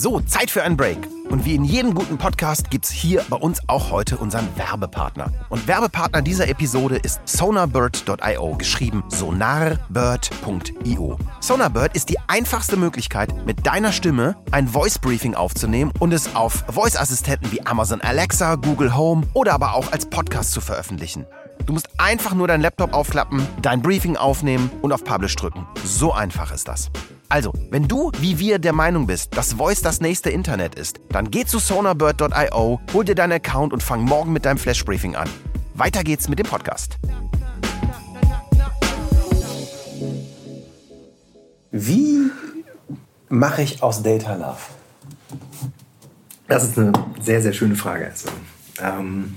So, 0.00 0.20
Zeit 0.20 0.48
für 0.48 0.62
einen 0.62 0.76
Break. 0.76 1.08
Und 1.28 1.44
wie 1.44 1.56
in 1.56 1.64
jedem 1.64 1.92
guten 1.92 2.18
Podcast 2.18 2.70
gibt 2.70 2.84
es 2.84 2.92
hier 2.92 3.24
bei 3.28 3.36
uns 3.36 3.58
auch 3.66 3.90
heute 3.90 4.16
unseren 4.16 4.46
Werbepartner. 4.56 5.32
Und 5.48 5.66
Werbepartner 5.66 6.22
dieser 6.22 6.46
Episode 6.46 7.00
ist 7.02 7.20
sonarbird.io, 7.24 8.54
geschrieben 8.56 9.02
sonarbird.io. 9.08 11.18
Sonarbird 11.40 11.96
ist 11.96 12.10
die 12.10 12.18
einfachste 12.28 12.76
Möglichkeit, 12.76 13.44
mit 13.44 13.66
deiner 13.66 13.90
Stimme 13.90 14.36
ein 14.52 14.68
Voice 14.68 15.00
Briefing 15.00 15.34
aufzunehmen 15.34 15.90
und 15.98 16.12
es 16.12 16.36
auf 16.36 16.64
Voice-Assistenten 16.68 17.50
wie 17.50 17.66
Amazon 17.66 18.00
Alexa, 18.00 18.54
Google 18.54 18.96
Home 18.96 19.26
oder 19.34 19.52
aber 19.52 19.74
auch 19.74 19.90
als 19.90 20.06
Podcast 20.06 20.52
zu 20.52 20.60
veröffentlichen. 20.60 21.26
Du 21.66 21.72
musst 21.72 21.88
einfach 21.98 22.34
nur 22.34 22.46
deinen 22.46 22.62
Laptop 22.62 22.94
aufklappen, 22.94 23.44
dein 23.62 23.82
Briefing 23.82 24.16
aufnehmen 24.16 24.70
und 24.80 24.92
auf 24.92 25.02
Publish 25.02 25.34
drücken. 25.34 25.66
So 25.84 26.12
einfach 26.12 26.52
ist 26.52 26.68
das. 26.68 26.88
Also, 27.30 27.52
wenn 27.68 27.86
du 27.86 28.10
wie 28.20 28.38
wir 28.38 28.58
der 28.58 28.72
Meinung 28.72 29.06
bist, 29.06 29.36
dass 29.36 29.52
Voice 29.52 29.82
das 29.82 30.00
nächste 30.00 30.30
Internet 30.30 30.74
ist, 30.76 30.98
dann 31.10 31.30
geh 31.30 31.44
zu 31.44 31.58
sonarbird.io, 31.58 32.80
hol 32.94 33.04
dir 33.04 33.14
deinen 33.14 33.32
Account 33.32 33.74
und 33.74 33.82
fang 33.82 34.00
morgen 34.00 34.32
mit 34.32 34.46
deinem 34.46 34.56
Flash 34.56 34.82
Briefing 34.82 35.14
an. 35.14 35.28
Weiter 35.74 36.02
geht's 36.04 36.30
mit 36.30 36.38
dem 36.38 36.46
Podcast. 36.46 36.96
Wie 41.70 42.30
mache 43.28 43.60
ich 43.60 43.82
aus 43.82 44.02
Data 44.02 44.34
Love? 44.34 44.56
Das 46.46 46.64
ist 46.64 46.78
eine 46.78 46.92
sehr, 47.20 47.42
sehr 47.42 47.52
schöne 47.52 47.74
Frage. 47.74 48.06
Also, 48.06 48.30
ähm, 48.80 49.36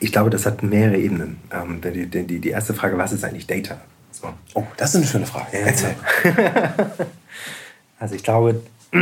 ich 0.00 0.10
glaube, 0.10 0.30
das 0.30 0.44
hat 0.44 0.64
mehrere 0.64 0.98
Ebenen. 0.98 1.38
Ähm, 1.52 1.80
die, 1.80 2.06
die, 2.06 2.40
die 2.40 2.48
erste 2.48 2.74
Frage, 2.74 2.98
was 2.98 3.12
ist 3.12 3.22
eigentlich 3.22 3.46
Data? 3.46 3.80
So. 4.20 4.32
Oh, 4.54 4.64
das 4.76 4.90
ist 4.90 4.96
eine 4.96 5.06
schöne 5.06 5.26
Frage. 5.26 5.58
Ja, 5.58 5.66
Erzähl. 5.66 5.94
also 7.98 8.14
ich 8.14 8.22
glaube, 8.22 8.62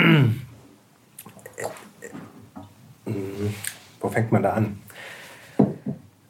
wo 4.00 4.08
fängt 4.08 4.32
man 4.32 4.42
da 4.42 4.54
an? 4.54 4.78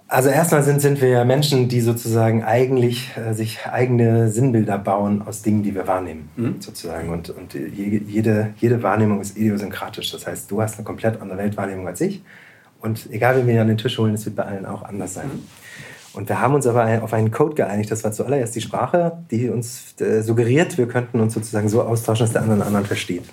Also 0.06 0.28
erstmal 0.28 0.62
sind, 0.62 0.80
sind 0.80 1.00
wir 1.00 1.08
ja 1.08 1.24
Menschen, 1.24 1.68
die 1.68 1.80
sozusagen 1.80 2.44
eigentlich 2.44 3.10
äh, 3.16 3.32
sich 3.32 3.66
eigene 3.66 4.28
Sinnbilder 4.28 4.78
bauen 4.78 5.22
aus 5.26 5.42
Dingen, 5.42 5.62
die 5.62 5.74
wir 5.74 5.88
wahrnehmen, 5.88 6.28
mhm. 6.36 6.60
sozusagen. 6.60 7.08
Und, 7.08 7.30
und 7.30 7.54
jede, 7.54 8.54
jede 8.58 8.82
Wahrnehmung 8.82 9.20
ist 9.20 9.36
idiosynkratisch. 9.36 10.12
Das 10.12 10.26
heißt, 10.26 10.50
du 10.50 10.60
hast 10.60 10.76
eine 10.76 10.84
komplett 10.84 11.20
andere 11.20 11.38
Weltwahrnehmung 11.38 11.88
als 11.88 12.00
ich. 12.02 12.22
Und 12.80 13.10
egal, 13.10 13.42
wie 13.42 13.46
wir 13.50 13.62
an 13.62 13.68
den 13.68 13.78
Tisch 13.78 13.96
holen, 13.98 14.14
es 14.14 14.26
wird 14.26 14.36
bei 14.36 14.44
allen 14.44 14.66
auch 14.66 14.82
anders 14.82 15.14
sein. 15.14 15.26
Mhm. 15.26 15.63
Und 16.14 16.29
wir 16.29 16.40
haben 16.40 16.55
uns 16.55 16.66
aber 16.66 17.03
auf 17.03 17.12
einen 17.12 17.33
Code 17.33 17.57
geeinigt. 17.57 17.90
Das 17.90 18.05
war 18.05 18.12
zuallererst 18.12 18.55
die 18.55 18.61
Sprache, 18.61 19.18
die 19.33 19.48
uns 19.48 20.00
äh, 20.00 20.22
suggeriert, 20.22 20.79
wir 20.79 20.87
könnten 20.87 21.18
uns 21.20 21.35
sozusagen 21.35 21.68
so 21.68 21.83
austauschen, 21.83 22.24
dass 22.24 22.33
der 22.33 22.42
andere 22.42 22.59
den 22.59 22.66
anderen 22.66 22.87
versteht. 22.87 23.24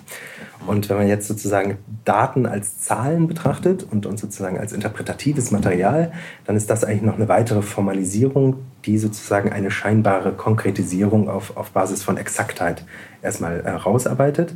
Und 0.66 0.88
wenn 0.88 0.96
man 0.96 1.08
jetzt 1.08 1.28
sozusagen 1.28 1.78
Daten 2.04 2.44
als 2.44 2.80
Zahlen 2.80 3.28
betrachtet 3.28 3.86
und 3.88 4.04
uns 4.06 4.20
sozusagen 4.20 4.58
als 4.58 4.72
interpretatives 4.72 5.50
Material, 5.52 6.12
dann 6.44 6.56
ist 6.56 6.70
das 6.70 6.84
eigentlich 6.84 7.02
noch 7.02 7.16
eine 7.16 7.28
weitere 7.28 7.62
Formalisierung, 7.62 8.56
die 8.84 8.98
sozusagen 8.98 9.52
eine 9.52 9.70
scheinbare 9.70 10.32
Konkretisierung 10.32 11.28
auf, 11.28 11.56
auf 11.56 11.70
Basis 11.70 12.02
von 12.02 12.16
Exaktheit 12.16 12.84
erstmal 13.22 13.62
herausarbeitet, 13.64 14.54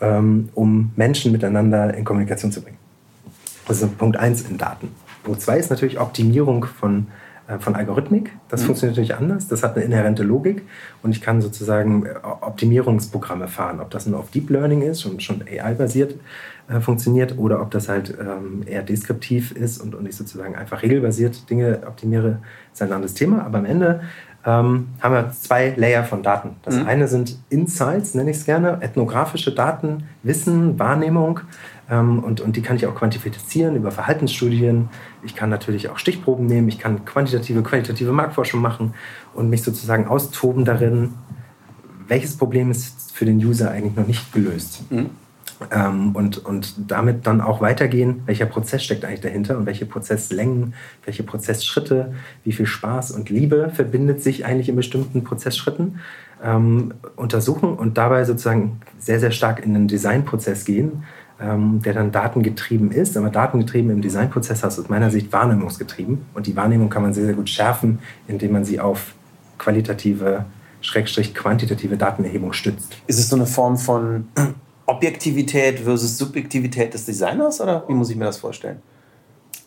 ähm, 0.00 0.48
um 0.54 0.92
Menschen 0.96 1.32
miteinander 1.32 1.94
in 1.94 2.04
Kommunikation 2.04 2.50
zu 2.50 2.62
bringen. 2.62 2.78
Das 3.66 3.82
ist 3.82 3.98
Punkt 3.98 4.16
1 4.16 4.42
in 4.42 4.56
Daten. 4.56 4.88
Punkt 5.22 5.42
2 5.42 5.58
ist 5.58 5.70
natürlich 5.70 6.00
Optimierung 6.00 6.64
von, 6.64 7.00
äh, 7.00 7.27
von 7.58 7.74
Algorithmik. 7.74 8.32
Das 8.48 8.62
mhm. 8.62 8.66
funktioniert 8.66 8.96
natürlich 8.96 9.16
anders. 9.16 9.48
Das 9.48 9.62
hat 9.62 9.76
eine 9.76 9.84
inhärente 9.84 10.22
Logik 10.22 10.62
und 11.02 11.12
ich 11.12 11.22
kann 11.22 11.40
sozusagen 11.40 12.04
äh, 12.04 12.14
Optimierungsprogramme 12.22 13.48
fahren. 13.48 13.80
Ob 13.80 13.90
das 13.90 14.06
nun 14.06 14.14
auf 14.14 14.30
Deep 14.30 14.50
Learning 14.50 14.82
ist 14.82 15.06
und 15.06 15.22
schon 15.22 15.42
AI-basiert 15.42 16.16
äh, 16.68 16.80
funktioniert 16.80 17.38
oder 17.38 17.62
ob 17.62 17.70
das 17.70 17.88
halt 17.88 18.14
ähm, 18.20 18.62
eher 18.66 18.82
deskriptiv 18.82 19.52
ist 19.52 19.80
und, 19.80 19.94
und 19.94 20.06
ich 20.06 20.16
sozusagen 20.16 20.54
einfach 20.56 20.82
regelbasiert 20.82 21.48
Dinge 21.48 21.80
optimiere, 21.86 22.40
ist 22.72 22.82
ein 22.82 22.92
anderes 22.92 23.14
Thema. 23.14 23.44
Aber 23.44 23.58
am 23.58 23.64
Ende 23.64 24.00
ähm, 24.44 24.88
haben 25.00 25.14
wir 25.14 25.30
zwei 25.32 25.74
Layer 25.76 26.04
von 26.04 26.22
Daten. 26.22 26.56
Das 26.62 26.76
mhm. 26.76 26.86
eine 26.86 27.08
sind 27.08 27.38
Insights, 27.48 28.14
nenne 28.14 28.30
ich 28.30 28.38
es 28.38 28.44
gerne, 28.44 28.78
ethnografische 28.80 29.54
Daten, 29.54 30.04
Wissen, 30.22 30.78
Wahrnehmung. 30.78 31.40
Ähm, 31.90 32.18
und, 32.20 32.40
und 32.40 32.56
die 32.56 32.62
kann 32.62 32.76
ich 32.76 32.86
auch 32.86 32.94
quantifizieren 32.94 33.76
über 33.76 33.90
Verhaltensstudien. 33.90 34.88
Ich 35.22 35.34
kann 35.34 35.50
natürlich 35.50 35.88
auch 35.88 35.98
Stichproben 35.98 36.46
nehmen. 36.46 36.68
Ich 36.68 36.78
kann 36.78 37.04
quantitative, 37.04 37.62
qualitative 37.62 38.12
Marktforschung 38.12 38.60
machen 38.60 38.94
und 39.34 39.48
mich 39.50 39.62
sozusagen 39.62 40.06
austoben 40.06 40.64
darin, 40.64 41.14
welches 42.06 42.36
Problem 42.36 42.70
ist 42.70 43.12
für 43.12 43.24
den 43.24 43.38
User 43.38 43.70
eigentlich 43.70 43.96
noch 43.96 44.06
nicht 44.06 44.32
gelöst. 44.32 44.90
Mhm. 44.90 45.10
Ähm, 45.72 46.14
und, 46.14 46.38
und 46.44 46.74
damit 46.90 47.26
dann 47.26 47.40
auch 47.40 47.60
weitergehen, 47.60 48.22
welcher 48.26 48.46
Prozess 48.46 48.84
steckt 48.84 49.04
eigentlich 49.04 49.22
dahinter 49.22 49.58
und 49.58 49.66
welche 49.66 49.86
Prozesslängen, 49.86 50.74
welche 51.04 51.24
Prozessschritte, 51.24 52.14
wie 52.44 52.52
viel 52.52 52.66
Spaß 52.66 53.10
und 53.10 53.28
Liebe 53.28 53.70
verbindet 53.74 54.22
sich 54.22 54.44
eigentlich 54.44 54.68
in 54.68 54.76
bestimmten 54.76 55.24
Prozessschritten 55.24 55.98
ähm, 56.44 56.94
untersuchen 57.16 57.74
und 57.74 57.98
dabei 57.98 58.24
sozusagen 58.24 58.80
sehr, 58.98 59.18
sehr 59.18 59.32
stark 59.32 59.64
in 59.64 59.74
den 59.74 59.88
Designprozess 59.88 60.64
gehen, 60.64 61.02
ähm, 61.40 61.80
der 61.82 61.94
dann 61.94 62.12
datengetrieben 62.12 62.90
ist. 62.90 63.16
Aber 63.16 63.30
datengetrieben 63.30 63.90
im 63.90 64.02
Designprozess 64.02 64.64
heißt 64.64 64.78
aus 64.78 64.88
meiner 64.88 65.10
Sicht 65.10 65.32
wahrnehmungsgetrieben. 65.32 66.22
Und 66.34 66.46
die 66.46 66.56
Wahrnehmung 66.56 66.90
kann 66.90 67.02
man 67.02 67.14
sehr, 67.14 67.26
sehr 67.26 67.34
gut 67.34 67.48
schärfen, 67.48 68.00
indem 68.26 68.52
man 68.52 68.64
sie 68.64 68.80
auf 68.80 69.14
qualitative, 69.58 70.44
schrägstrich 70.80 71.34
quantitative 71.34 71.96
Datenerhebung 71.96 72.52
stützt. 72.52 72.96
Ist 73.06 73.18
es 73.18 73.28
so 73.28 73.36
eine 73.36 73.46
Form 73.46 73.76
von 73.76 74.28
Objektivität 74.86 75.80
versus 75.80 76.16
Subjektivität 76.16 76.94
des 76.94 77.04
Designers 77.04 77.60
oder 77.60 77.84
wie 77.88 77.94
muss 77.94 78.10
ich 78.10 78.16
mir 78.16 78.24
das 78.24 78.38
vorstellen? 78.38 78.78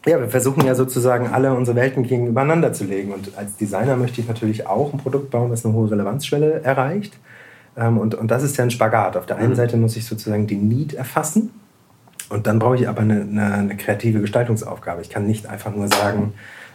Ja, 0.05 0.19
wir 0.19 0.29
versuchen 0.29 0.65
ja 0.65 0.73
sozusagen 0.73 1.27
alle 1.27 1.53
unsere 1.53 1.77
Welten 1.77 2.03
gegeneinander 2.03 2.73
zu 2.73 2.85
legen. 2.85 3.13
Und 3.13 3.37
als 3.37 3.55
Designer 3.55 3.95
möchte 3.95 4.19
ich 4.19 4.27
natürlich 4.27 4.65
auch 4.65 4.91
ein 4.91 4.97
Produkt 4.97 5.29
bauen, 5.29 5.51
das 5.51 5.63
eine 5.63 5.75
hohe 5.75 5.91
Relevanzschwelle 5.91 6.63
erreicht. 6.63 7.19
Ähm, 7.77 7.99
und, 7.99 8.15
und 8.15 8.31
das 8.31 8.41
ist 8.41 8.57
ja 8.57 8.63
ein 8.63 8.71
Spagat. 8.71 9.15
Auf 9.15 9.27
der 9.27 9.37
einen 9.37 9.51
mhm. 9.51 9.55
Seite 9.55 9.77
muss 9.77 9.95
ich 9.95 10.05
sozusagen 10.05 10.47
die 10.47 10.55
Need 10.55 10.95
erfassen. 10.95 11.51
Und 12.31 12.47
dann 12.47 12.59
brauche 12.59 12.77
ich 12.77 12.87
aber 12.87 13.01
eine, 13.01 13.21
eine, 13.21 13.53
eine, 13.53 13.77
kreative 13.77 14.21
Gestaltungsaufgabe. 14.21 15.01
Ich 15.01 15.09
kann 15.09 15.27
nicht 15.27 15.47
einfach 15.47 15.75
nur 15.75 15.89
sagen, 15.89 16.33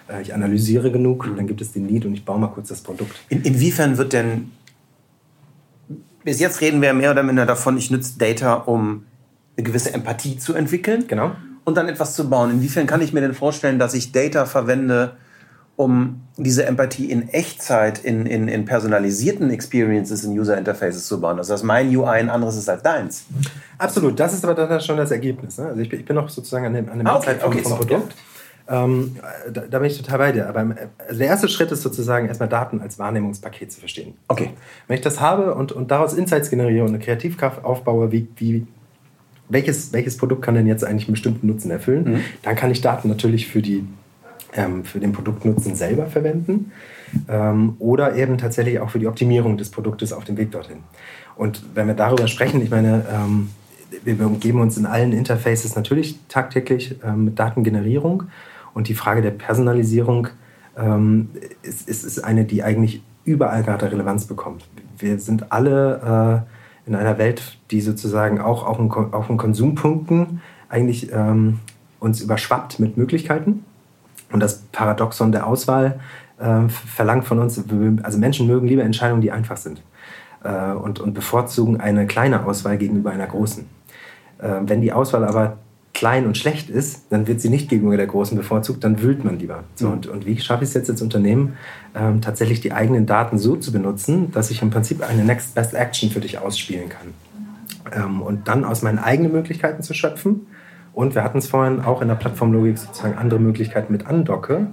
äh, 0.08 0.20
ich 0.20 0.34
analysiere 0.34 0.92
genug, 0.92 1.26
mhm. 1.26 1.36
dann 1.36 1.46
gibt 1.46 1.60
es 1.62 1.72
den 1.72 1.86
Need 1.86 2.04
und 2.04 2.12
ich 2.12 2.24
baue 2.24 2.38
mal 2.38 2.48
kurz 2.48 2.68
das 2.68 2.82
Produkt. 2.82 3.16
In, 3.30 3.42
inwiefern 3.42 3.96
wird 3.96 4.12
denn 4.12 4.50
bis 6.24 6.40
jetzt 6.40 6.60
reden 6.60 6.82
wir 6.82 6.92
mehr 6.92 7.12
oder 7.12 7.22
minder 7.22 7.46
davon, 7.46 7.78
ich 7.78 7.90
nutze 7.90 8.18
Data, 8.18 8.54
um 8.54 9.04
eine 9.56 9.64
gewisse 9.64 9.94
Empathie 9.94 10.36
zu 10.36 10.54
entwickeln. 10.54 11.04
Genau. 11.06 11.30
Und 11.64 11.76
dann 11.76 11.88
etwas 11.88 12.14
zu 12.14 12.28
bauen. 12.28 12.50
Inwiefern 12.50 12.86
kann 12.86 13.00
ich 13.00 13.12
mir 13.12 13.20
denn 13.20 13.32
vorstellen, 13.32 13.78
dass 13.78 13.94
ich 13.94 14.12
Data 14.12 14.44
verwende, 14.44 15.16
um 15.76 16.22
diese 16.38 16.64
Empathie 16.64 17.10
in 17.10 17.28
Echtzeit, 17.28 17.98
in, 17.98 18.26
in, 18.26 18.48
in 18.48 18.64
personalisierten 18.64 19.50
Experiences, 19.50 20.24
in 20.24 20.38
User 20.38 20.56
Interfaces 20.56 21.06
zu 21.06 21.20
bauen? 21.20 21.38
Also, 21.38 21.52
dass 21.52 21.62
mein 21.62 21.94
UI 21.94 22.06
ein 22.06 22.30
anderes 22.30 22.56
ist 22.56 22.68
als 22.68 22.82
deins. 22.82 23.26
Absolut. 23.78 24.18
Das 24.18 24.34
ist 24.34 24.44
aber 24.44 24.54
dann 24.54 24.80
schon 24.80 24.96
das 24.96 25.10
Ergebnis. 25.10 25.58
Ne? 25.58 25.66
Also, 25.66 25.80
ich 25.80 25.88
bin, 25.88 26.00
ich 26.00 26.06
bin 26.06 26.16
noch 26.16 26.28
sozusagen 26.28 26.66
an 26.66 26.74
dem, 26.74 26.88
an 26.88 26.98
dem 26.98 27.06
ah, 27.06 27.16
okay, 27.16 27.26
Zeitpunkt 27.26 27.56
okay, 27.56 27.62
vom 27.62 27.72
so, 27.72 27.78
Produkt. 27.78 28.12
Ja. 28.12 28.18
Ähm, 28.68 29.16
da, 29.52 29.60
da, 29.62 29.78
bin 29.78 29.88
ich 29.90 29.96
total 29.96 30.18
bei 30.18 30.32
dir. 30.32 30.48
Aber 30.48 30.74
also 31.06 31.18
der 31.18 31.28
erste 31.28 31.48
Schritt 31.48 31.70
ist 31.70 31.82
sozusagen 31.82 32.26
erstmal 32.26 32.48
Daten 32.48 32.80
als 32.80 32.98
Wahrnehmungspaket 32.98 33.70
zu 33.70 33.78
verstehen. 33.78 34.14
Okay. 34.28 34.50
Wenn 34.88 34.96
ich 34.96 35.02
das 35.02 35.20
habe 35.20 35.54
und, 35.54 35.72
und 35.72 35.90
daraus 35.90 36.14
Insights 36.14 36.50
generiere 36.50 36.84
und 36.84 36.90
eine 36.90 36.98
Kreativkraft 36.98 37.64
aufbaue, 37.64 38.10
wie, 38.10 38.26
wie, 38.36 38.66
welches, 39.48 39.92
welches 39.92 40.16
Produkt 40.16 40.42
kann 40.42 40.56
denn 40.56 40.66
jetzt 40.66 40.84
eigentlich 40.84 41.06
einen 41.06 41.14
bestimmten 41.14 41.46
Nutzen 41.46 41.70
erfüllen, 41.70 42.14
mhm. 42.14 42.20
dann 42.42 42.56
kann 42.56 42.70
ich 42.70 42.80
Daten 42.80 43.08
natürlich 43.08 43.46
für, 43.46 43.62
die, 43.62 43.86
ähm, 44.54 44.84
für 44.84 45.00
den 45.00 45.12
Produktnutzen 45.12 45.74
selber 45.74 46.06
verwenden 46.06 46.72
ähm, 47.28 47.76
oder 47.78 48.16
eben 48.16 48.38
tatsächlich 48.38 48.80
auch 48.80 48.90
für 48.90 48.98
die 48.98 49.06
Optimierung 49.06 49.56
des 49.56 49.70
Produktes 49.70 50.12
auf 50.12 50.24
dem 50.24 50.36
Weg 50.36 50.50
dorthin. 50.50 50.78
Und 51.36 51.62
wenn 51.74 51.86
wir 51.86 51.94
darüber 51.94 52.28
sprechen, 52.28 52.62
ich 52.62 52.70
meine, 52.70 53.04
ähm, 53.12 53.50
wir 54.04 54.26
umgeben 54.26 54.60
uns 54.60 54.76
in 54.76 54.86
allen 54.86 55.12
Interfaces 55.12 55.74
natürlich 55.76 56.18
tagtäglich 56.28 56.96
ähm, 57.04 57.26
mit 57.26 57.38
Datengenerierung. 57.38 58.24
Und 58.74 58.88
die 58.88 58.94
Frage 58.94 59.22
der 59.22 59.30
Personalisierung 59.30 60.28
ähm, 60.76 61.30
ist, 61.62 61.88
ist, 61.88 62.04
ist, 62.04 62.24
eine, 62.24 62.44
die 62.44 62.62
eigentlich 62.62 63.02
überall 63.24 63.62
gerade 63.62 63.90
Relevanz 63.90 64.26
bekommt. 64.26 64.66
Wir 64.98 65.18
sind 65.18 65.52
alle 65.52 66.44
äh, 66.86 66.88
in 66.88 66.94
einer 66.94 67.18
Welt, 67.18 67.58
die 67.70 67.80
sozusagen 67.80 68.40
auch 68.40 68.66
auf 68.66 68.76
den, 68.76 68.90
auf 68.90 69.26
den 69.26 69.36
Konsumpunkten 69.36 70.40
eigentlich 70.68 71.12
ähm, 71.12 71.60
uns 72.00 72.20
überschwappt 72.20 72.78
mit 72.78 72.96
Möglichkeiten. 72.96 73.64
Und 74.32 74.40
das 74.40 74.62
Paradoxon 74.72 75.32
der 75.32 75.46
Auswahl 75.46 76.00
äh, 76.38 76.68
verlangt 76.68 77.24
von 77.24 77.38
uns, 77.38 77.62
also 78.02 78.18
Menschen 78.18 78.46
mögen 78.46 78.66
lieber 78.66 78.82
Entscheidungen, 78.82 79.22
die 79.22 79.32
einfach 79.32 79.56
sind 79.56 79.82
äh, 80.44 80.72
und, 80.72 81.00
und 81.00 81.14
bevorzugen 81.14 81.80
eine 81.80 82.06
kleine 82.06 82.44
Auswahl 82.46 82.78
gegenüber 82.78 83.10
einer 83.10 83.26
großen. 83.26 83.66
Äh, 84.38 84.48
wenn 84.62 84.80
die 84.80 84.92
Auswahl 84.92 85.24
aber 85.24 85.58
klein 85.94 86.26
und 86.26 86.36
schlecht 86.36 86.68
ist, 86.68 87.06
dann 87.08 87.26
wird 87.26 87.40
sie 87.40 87.48
nicht 87.48 87.70
gegenüber 87.70 87.96
der 87.96 88.06
großen 88.06 88.36
bevorzugt, 88.36 88.84
dann 88.84 89.00
wühlt 89.00 89.24
man 89.24 89.38
lieber. 89.38 89.64
So, 89.76 89.86
mhm. 89.86 89.92
und, 89.94 90.06
und 90.08 90.26
wie 90.26 90.38
schaffe 90.38 90.62
ich 90.62 90.68
es 90.68 90.74
jetzt 90.74 90.90
als 90.90 91.00
Unternehmen, 91.00 91.56
ähm, 91.94 92.20
tatsächlich 92.20 92.60
die 92.60 92.72
eigenen 92.72 93.06
Daten 93.06 93.38
so 93.38 93.56
zu 93.56 93.72
benutzen, 93.72 94.30
dass 94.32 94.50
ich 94.50 94.60
im 94.60 94.70
Prinzip 94.70 95.02
eine 95.02 95.24
Next 95.24 95.54
Best 95.54 95.72
Action 95.72 96.10
für 96.10 96.20
dich 96.20 96.38
ausspielen 96.38 96.90
kann. 96.90 97.14
Ähm, 97.94 98.20
und 98.20 98.46
dann 98.46 98.64
aus 98.64 98.82
meinen 98.82 98.98
eigenen 98.98 99.32
Möglichkeiten 99.32 99.82
zu 99.82 99.94
schöpfen. 99.94 100.46
Und 100.96 101.14
wir 101.14 101.22
hatten 101.22 101.36
es 101.36 101.46
vorhin 101.46 101.82
auch 101.82 102.00
in 102.00 102.08
der 102.08 102.14
Plattformlogik 102.14 102.78
sozusagen 102.78 103.18
andere 103.18 103.38
Möglichkeiten 103.38 103.92
mit 103.92 104.06
andocke. 104.06 104.68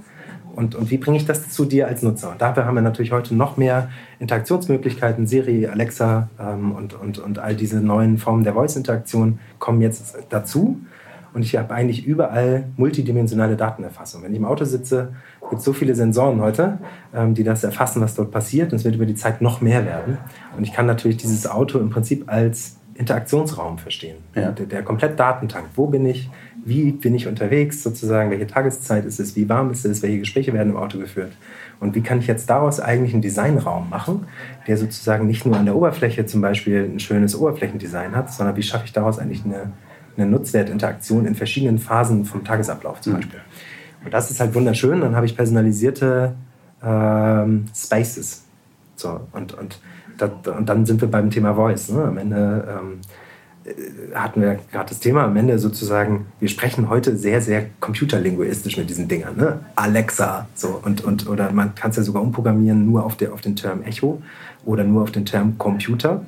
Und, 0.56 0.74
und 0.74 0.90
wie 0.90 0.98
bringe 0.98 1.18
ich 1.18 1.26
das 1.26 1.50
zu 1.50 1.66
dir 1.66 1.86
als 1.90 2.02
Nutzer? 2.02 2.32
Und 2.32 2.42
dafür 2.42 2.64
haben 2.66 2.76
wir 2.76 2.82
natürlich 2.82 3.12
heute 3.12 3.36
noch 3.36 3.58
mehr 3.58 3.90
Interaktionsmöglichkeiten. 4.20 5.28
Siri, 5.28 5.68
Alexa 5.68 6.30
ähm, 6.40 6.72
und, 6.72 6.94
und, 6.94 7.20
und 7.20 7.40
all 7.40 7.56
diese 7.56 7.82
neuen 7.82 8.18
Formen 8.18 8.46
der 8.46 8.54
Voice-Interaktion 8.54 9.40
kommen 9.60 9.82
jetzt 9.82 10.16
dazu. 10.30 10.80
Und 11.34 11.42
ich 11.42 11.58
habe 11.58 11.74
eigentlich 11.74 12.06
überall 12.06 12.70
multidimensionale 12.78 13.58
Datenerfassung. 13.58 14.24
Wenn 14.24 14.32
ich 14.32 14.40
im 14.40 14.46
Auto 14.46 14.64
sitze, 14.64 15.12
gibt 15.50 15.60
es 15.60 15.66
so 15.66 15.74
viele 15.74 15.94
Sensoren 15.94 16.40
heute, 16.40 16.78
ähm, 17.14 17.34
die 17.34 17.44
das 17.44 17.66
erfassen, 17.66 18.02
was 18.02 18.16
dort 18.16 18.32
passiert. 18.32 18.72
Und 18.72 18.78
es 18.78 18.86
wird 18.86 18.96
über 18.96 19.06
die 19.06 19.16
Zeit 19.16 19.42
noch 19.42 19.60
mehr 19.60 19.86
werden. 19.86 20.20
Und 20.56 20.64
ich 20.64 20.72
kann 20.72 20.86
natürlich 20.86 21.18
dieses 21.18 21.46
Auto 21.48 21.80
im 21.80 21.90
Prinzip 21.90 22.32
als 22.32 22.78
Interaktionsraum 22.96 23.78
verstehen. 23.78 24.18
Ja. 24.36 24.52
Der, 24.52 24.66
der 24.66 24.84
komplett 24.84 25.20
Datentank. 25.20 25.66
Wo 25.76 25.88
bin 25.88 26.06
ich? 26.06 26.30
Wie 26.66 26.92
bin 26.92 27.16
ich 27.16 27.28
unterwegs? 27.28 27.84
Sozusagen, 27.84 28.30
welche 28.32 28.48
Tageszeit 28.48 29.06
ist 29.06 29.20
es? 29.20 29.36
Wie 29.36 29.50
warm 29.50 29.72
ist 29.72 29.86
es? 29.86 30.02
Welche 30.02 30.20
Gespräche 30.20 30.54
werden 30.54 30.70
im 30.70 30.78
Auto 30.78 31.00
geführt? 31.00 31.32
Und 31.80 31.96
wie 31.96 32.02
kann 32.02 32.20
ich 32.20 32.28
jetzt 32.28 32.50
daraus 32.50 32.80
eigentlich 32.80 33.14
einen 33.14 33.22
Designraum 33.22 33.90
machen, 33.90 34.28
der 34.68 34.78
sozusagen 34.78 35.28
nicht 35.28 35.46
nur 35.46 35.58
an 35.58 35.66
der 35.66 35.76
Oberfläche 35.76 36.26
zum 36.26 36.42
Beispiel 36.42 36.90
ein 36.94 37.00
schönes 37.00 37.36
Oberflächendesign 37.36 38.16
hat, 38.16 38.32
sondern 38.32 38.56
wie 38.56 38.64
schaffe 38.64 38.86
ich 38.86 38.94
daraus 38.94 39.20
eigentlich 39.20 39.44
eine 39.44 39.72
eine 40.18 40.28
Nutzwertinteraktion 40.28 41.26
in 41.26 41.36
verschiedenen 41.36 41.80
Phasen 41.80 42.26
vom 42.26 42.44
Tagesablauf 42.44 43.02
zum 43.02 43.14
mhm. 43.14 43.18
Beispiel. 43.18 43.40
Und 44.06 44.14
das 44.14 44.32
ist 44.32 44.40
halt 44.40 44.54
wunderschön. 44.54 45.02
Dann 45.02 45.16
habe 45.16 45.26
ich 45.26 45.36
personalisierte 45.36 46.36
ähm, 46.84 47.66
Spaces. 47.74 48.46
So, 48.96 49.22
und, 49.32 49.54
und, 49.54 49.80
das, 50.18 50.32
und 50.56 50.68
dann 50.68 50.86
sind 50.86 51.02
wir 51.02 51.10
beim 51.10 51.30
Thema 51.30 51.56
Voice. 51.56 51.90
Ne? 51.90 52.04
Am 52.04 52.18
Ende 52.18 52.68
ähm, 52.68 53.00
äh, 53.66 54.16
hatten 54.16 54.42
wir 54.42 54.60
gerade 54.72 54.90
das 54.90 55.00
Thema, 55.00 55.24
am 55.26 55.36
Ende 55.36 55.58
sozusagen, 55.60 56.28
wir 56.40 56.50
sprechen 56.50 56.90
heute 56.90 57.18
sehr, 57.18 57.42
sehr 57.42 57.66
computerlinguistisch 57.80 58.78
mit 58.78 58.90
diesen 58.90 59.08
Dingern. 59.08 59.36
Ne? 59.38 59.60
Alexa, 59.76 60.48
so, 60.54 60.80
und, 60.84 61.04
und, 61.04 61.28
oder 61.28 61.52
man 61.52 61.76
kann 61.76 61.92
es 61.92 61.98
ja 61.98 62.04
sogar 62.04 62.22
umprogrammieren 62.22 62.86
nur 62.86 63.06
auf, 63.06 63.16
der, 63.16 63.34
auf 63.34 63.42
den 63.42 63.56
Term 63.56 63.84
Echo 63.84 64.22
oder 64.66 64.84
nur 64.84 65.04
auf 65.04 65.12
den 65.12 65.26
Term 65.26 65.58
Computer. 65.58 66.26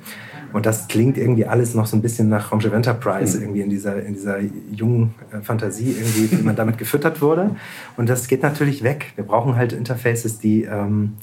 Und 0.53 0.65
das 0.65 0.87
klingt 0.87 1.17
irgendwie 1.17 1.45
alles 1.45 1.75
noch 1.75 1.85
so 1.85 1.97
ein 1.97 2.01
bisschen 2.01 2.29
nach 2.29 2.51
Raumschiff 2.51 2.71
Enterprise, 2.71 3.35
mhm. 3.35 3.43
irgendwie 3.43 3.61
in 3.61 3.69
dieser, 3.69 4.01
in 4.01 4.13
dieser 4.13 4.37
jungen 4.71 5.13
äh, 5.31 5.41
Fantasie, 5.41 5.95
irgendwie, 5.99 6.31
wie 6.31 6.43
man 6.43 6.55
damit 6.55 6.77
gefüttert 6.77 7.21
wurde. 7.21 7.57
Und 7.97 8.07
das 8.07 8.27
geht 8.27 8.41
natürlich 8.41 8.81
weg. 8.81 9.11
Wir 9.15 9.25
brauchen 9.25 9.57
halt 9.57 9.73
Interfaces, 9.73 10.39
die, 10.39 10.63
ähm, 10.63 11.15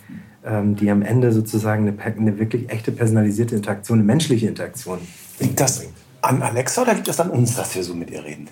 die 0.45 0.91
am 0.91 1.03
Ende 1.03 1.33
sozusagen 1.33 1.87
eine, 1.87 2.17
eine, 2.17 2.39
wirklich 2.39 2.69
echte 2.69 2.91
personalisierte 2.91 3.55
Interaktion, 3.55 3.99
eine 3.99 4.07
menschliche 4.07 4.49
Interaktion. 4.49 4.99
Liegt 5.39 5.61
das 5.61 5.85
an 6.21 6.43
Alexa 6.43 6.83
oder 6.83 6.95
liegt 6.95 7.07
das 7.07 7.21
an 7.21 7.31
uns, 7.31 7.55
dass 7.55 7.77
wir 7.77 7.85
so 7.85 7.95
mit 7.95 8.11
ihr 8.11 8.25
reden? 8.25 8.49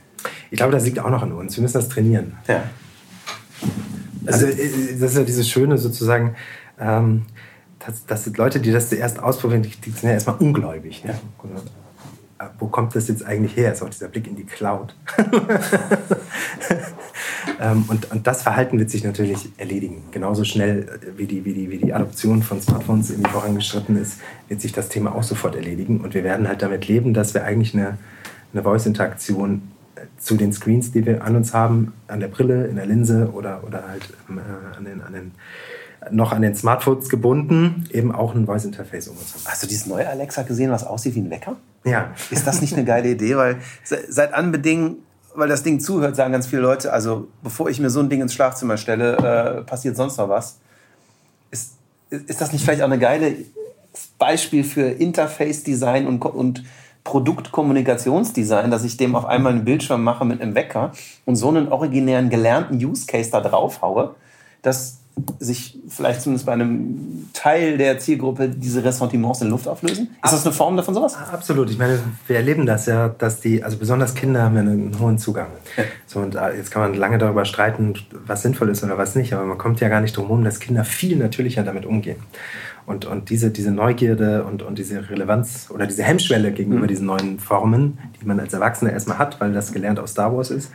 Ich 0.52 0.58
glaube, 0.58 0.72
das 0.72 0.84
liegt 0.84 1.00
auch 1.00 1.10
noch 1.10 1.22
an 1.22 1.32
uns. 1.32 1.56
Wir 1.56 1.62
müssen 1.62 1.74
das 1.74 1.88
trainieren. 1.88 2.34
Ja. 2.46 2.62
Also, 4.26 4.46
äh, 4.46 4.98
das 5.00 5.12
ist 5.12 5.16
ja 5.16 5.24
dieses 5.24 5.48
Schöne 5.48 5.78
sozusagen. 5.78 6.36
Ähm, 6.78 7.26
dass, 7.84 8.06
dass 8.06 8.36
Leute, 8.36 8.60
die 8.60 8.72
das 8.72 8.88
zuerst 8.90 9.18
ausprobieren, 9.18 9.62
die, 9.62 9.90
sind 9.90 10.02
ja 10.04 10.10
erstmal 10.10 10.36
ungläubig. 10.36 11.04
Ne? 11.04 11.14
wo 12.58 12.68
kommt 12.68 12.94
das 12.96 13.08
jetzt 13.08 13.24
eigentlich 13.24 13.56
her? 13.56 13.72
Ist 13.72 13.82
auch 13.82 13.90
dieser 13.90 14.08
Blick 14.08 14.26
in 14.26 14.36
die 14.36 14.44
Cloud. 14.44 14.94
ähm, 17.60 17.84
und, 17.88 18.10
und 18.10 18.26
das 18.26 18.42
Verhalten 18.42 18.78
wird 18.78 18.90
sich 18.90 19.04
natürlich 19.04 19.48
erledigen. 19.56 20.02
Genauso 20.10 20.44
schnell 20.44 20.82
äh, 20.82 21.18
wie 21.18 21.26
die, 21.26 21.44
wie 21.44 21.52
die, 21.52 21.70
wie 21.70 21.78
die 21.78 21.92
Adoption 21.92 22.42
von 22.42 22.60
Smartphones 22.60 23.10
irgendwie 23.10 23.30
vorangeschritten 23.30 23.96
ist, 24.00 24.18
wird 24.48 24.60
sich 24.60 24.72
das 24.72 24.88
Thema 24.88 25.14
auch 25.14 25.22
sofort 25.22 25.56
erledigen. 25.56 26.00
Und 26.00 26.14
wir 26.14 26.24
werden 26.24 26.48
halt 26.48 26.62
damit 26.62 26.88
leben, 26.88 27.14
dass 27.14 27.34
wir 27.34 27.44
eigentlich 27.44 27.74
eine, 27.74 27.98
eine 28.52 28.62
Voice-Interaktion 28.62 29.62
äh, 29.96 30.00
zu 30.18 30.36
den 30.36 30.52
Screens, 30.52 30.92
die 30.92 31.06
wir 31.06 31.24
an 31.24 31.36
uns 31.36 31.54
haben, 31.54 31.92
an 32.08 32.20
der 32.20 32.28
Brille, 32.28 32.66
in 32.66 32.76
der 32.76 32.86
Linse 32.86 33.30
oder, 33.32 33.62
oder 33.66 33.84
halt 33.88 34.08
äh, 34.28 34.76
an 34.76 34.84
den, 34.84 35.02
an 35.02 35.12
den 35.12 35.32
noch 36.10 36.32
an 36.32 36.42
den 36.42 36.54
Smartphones 36.54 37.08
gebunden, 37.08 37.84
eben 37.92 38.10
auch 38.10 38.34
ein 38.34 38.46
Voice 38.46 38.64
Interface 38.64 39.08
um 39.08 39.18
uns 39.18 39.34
haben. 39.34 39.42
Hast 39.44 39.62
du 39.62 39.66
dieses 39.66 39.86
neue 39.86 40.08
Alexa 40.08 40.42
gesehen, 40.42 40.70
was 40.70 40.84
aussieht 40.84 41.14
wie 41.14 41.20
ein 41.20 41.30
Wecker? 41.30 41.56
Ja. 41.84 42.14
Ist 42.30 42.46
das 42.46 42.60
nicht 42.60 42.72
eine 42.72 42.84
geile 42.84 43.10
Idee? 43.10 43.36
Weil 43.36 43.56
seit 43.84 44.34
Anbedingen, 44.34 44.96
weil 45.40 45.48
das 45.48 45.62
Ding 45.62 45.80
zuhört, 45.80 46.16
sagen 46.16 46.32
ganz 46.32 46.46
viele 46.46 46.62
Leute, 46.62 46.92
also 46.92 47.28
bevor 47.42 47.68
ich 47.68 47.80
mir 47.80 47.90
so 47.90 48.00
ein 48.00 48.08
Ding 48.08 48.20
ins 48.20 48.34
Schlafzimmer 48.34 48.76
stelle, 48.76 49.16
äh, 49.16 49.62
passiert 49.62 49.96
sonst 49.96 50.18
noch 50.18 50.28
was. 50.28 50.58
Ist, 51.50 51.72
ist 52.10 52.40
das 52.40 52.52
nicht 52.52 52.62
vielleicht 52.62 52.82
auch 52.82 52.86
eine 52.86 52.98
geile 52.98 53.34
Beispiel 54.18 54.62
für 54.64 54.82
Interface-Design 54.82 56.06
und, 56.06 56.24
und 56.24 56.62
Produktkommunikationsdesign, 57.04 58.70
dass 58.70 58.84
ich 58.84 58.96
dem 58.96 59.16
auf 59.16 59.24
einmal 59.24 59.52
einen 59.52 59.64
Bildschirm 59.64 60.04
mache 60.04 60.24
mit 60.24 60.40
einem 60.40 60.54
Wecker 60.54 60.92
und 61.24 61.36
so 61.36 61.48
einen 61.48 61.68
originären 61.68 62.28
gelernten 62.28 62.76
Use 62.76 63.06
Case 63.06 63.30
da 63.30 63.40
drauf 63.40 63.82
haue, 63.82 64.14
dass 64.62 64.99
sich 65.38 65.78
vielleicht 65.88 66.22
zumindest 66.22 66.46
bei 66.46 66.52
einem 66.52 67.28
Teil 67.32 67.78
der 67.78 67.98
Zielgruppe 67.98 68.48
diese 68.48 68.82
Ressentiments 68.82 69.40
in 69.42 69.50
Luft 69.50 69.68
auflösen? 69.68 70.16
Ist 70.22 70.32
das 70.32 70.44
eine 70.44 70.54
Form 70.54 70.76
davon 70.76 70.94
sowas? 70.94 71.16
Absolut. 71.16 71.70
Ich 71.70 71.78
meine, 71.78 71.98
wir 72.26 72.36
erleben 72.36 72.66
das 72.66 72.86
ja, 72.86 73.08
dass 73.08 73.40
die, 73.40 73.62
also 73.62 73.76
besonders 73.76 74.14
Kinder 74.14 74.42
haben 74.42 74.54
ja 74.54 74.60
einen 74.60 74.98
hohen 74.98 75.18
Zugang. 75.18 75.48
Ja. 75.76 75.84
So, 76.06 76.20
und 76.20 76.34
äh, 76.34 76.56
jetzt 76.56 76.70
kann 76.70 76.82
man 76.82 76.94
lange 76.94 77.18
darüber 77.18 77.44
streiten, 77.44 77.94
was 78.26 78.42
sinnvoll 78.42 78.68
ist 78.70 78.82
oder 78.82 78.98
was 78.98 79.14
nicht, 79.14 79.32
aber 79.32 79.44
man 79.44 79.58
kommt 79.58 79.80
ja 79.80 79.88
gar 79.88 80.00
nicht 80.00 80.16
drum 80.16 80.26
herum, 80.26 80.44
dass 80.44 80.60
Kinder 80.60 80.84
viel 80.84 81.16
natürlicher 81.16 81.62
damit 81.62 81.86
umgehen. 81.86 82.16
Und, 82.86 83.04
und 83.04 83.30
diese, 83.30 83.50
diese 83.50 83.70
Neugierde 83.70 84.44
und, 84.44 84.62
und 84.62 84.78
diese 84.78 85.10
Relevanz 85.10 85.68
oder 85.72 85.86
diese 85.86 86.02
Hemmschwelle 86.02 86.52
gegenüber 86.52 86.84
mhm. 86.84 86.88
diesen 86.88 87.06
neuen 87.06 87.38
Formen, 87.38 87.98
die 88.20 88.26
man 88.26 88.40
als 88.40 88.52
Erwachsener 88.52 88.92
erstmal 88.92 89.18
hat, 89.18 89.40
weil 89.40 89.52
das 89.52 89.72
gelernt 89.72 90.00
aus 90.00 90.12
Star 90.12 90.34
Wars 90.34 90.50
ist, 90.50 90.72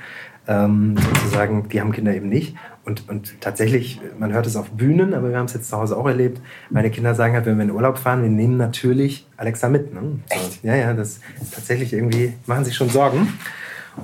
ähm, 0.47 0.95
sozusagen, 0.97 1.67
die 1.69 1.81
haben 1.81 1.91
Kinder 1.91 2.13
eben 2.13 2.29
nicht. 2.29 2.55
Und, 2.86 3.10
und 3.10 3.41
tatsächlich, 3.41 3.99
man 4.19 4.31
hört 4.31 4.45
es 4.45 4.55
auf 4.55 4.69
Bühnen, 4.69 5.13
aber 5.13 5.29
wir 5.29 5.38
haben 5.38 5.45
es 5.45 5.53
jetzt 5.53 5.69
zu 5.69 5.77
Hause 5.77 5.97
auch 5.97 6.05
erlebt. 6.05 6.39
Meine 6.69 6.91
Kinder 6.91 7.15
sagen 7.15 7.34
halt, 7.34 7.45
wenn 7.47 7.58
wir 7.58 7.63
in 7.63 7.71
Urlaub 7.71 7.97
fahren, 7.97 8.21
wir 8.21 8.29
nehmen 8.29 8.58
natürlich 8.58 9.27
Alexa 9.38 9.69
mit. 9.69 9.93
Ne? 9.93 10.19
Echt? 10.29 10.63
Ja, 10.63 10.75
ja, 10.75 10.93
das 10.93 11.19
ist 11.41 11.55
tatsächlich 11.55 11.93
irgendwie, 11.93 12.34
machen 12.45 12.63
sich 12.63 12.75
schon 12.75 12.89
Sorgen. 12.89 13.27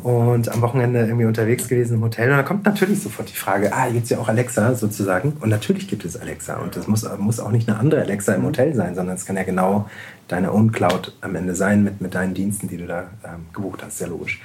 Und 0.04 0.48
am 0.50 0.62
Wochenende 0.62 1.02
irgendwie 1.02 1.26
unterwegs 1.26 1.68
gewesen 1.68 1.96
im 1.96 2.02
Hotel. 2.02 2.32
Und 2.32 2.38
dann 2.38 2.46
kommt 2.46 2.66
natürlich 2.66 3.04
sofort 3.04 3.30
die 3.30 3.36
Frage, 3.36 3.74
ah, 3.74 3.90
gibt 3.90 4.06
es 4.06 4.10
ja 4.10 4.20
auch 4.20 4.30
Alexa 4.30 4.74
sozusagen. 4.74 5.34
Und 5.42 5.50
natürlich 5.50 5.88
gibt 5.90 6.06
es 6.06 6.20
Alexa. 6.20 6.56
Und 6.56 6.78
das 6.78 6.88
muss, 6.88 7.06
muss 7.20 7.42
auch 7.42 7.52
nicht 7.52 7.68
eine 7.68 7.78
andere 7.78 8.02
Alexa 8.02 8.34
im 8.34 8.44
Hotel 8.44 8.74
sein, 8.74 8.96
sondern 8.96 9.18
es 9.18 9.26
kann 9.26 9.36
ja 9.36 9.44
genau 9.44 9.90
deine 10.30 10.54
Own 10.54 10.72
Cloud 10.72 11.14
am 11.20 11.36
Ende 11.36 11.56
sein 11.56 11.84
mit, 11.84 12.00
mit 12.00 12.16
deinen 12.16 12.34
Diensten, 12.34 12.70
die 12.70 12.78
du 12.78 12.88
da 12.88 13.10
ähm, 13.26 13.48
gebucht 13.54 13.84
hast. 13.84 13.98
Sehr 13.98 14.08
logisch. 14.08 14.42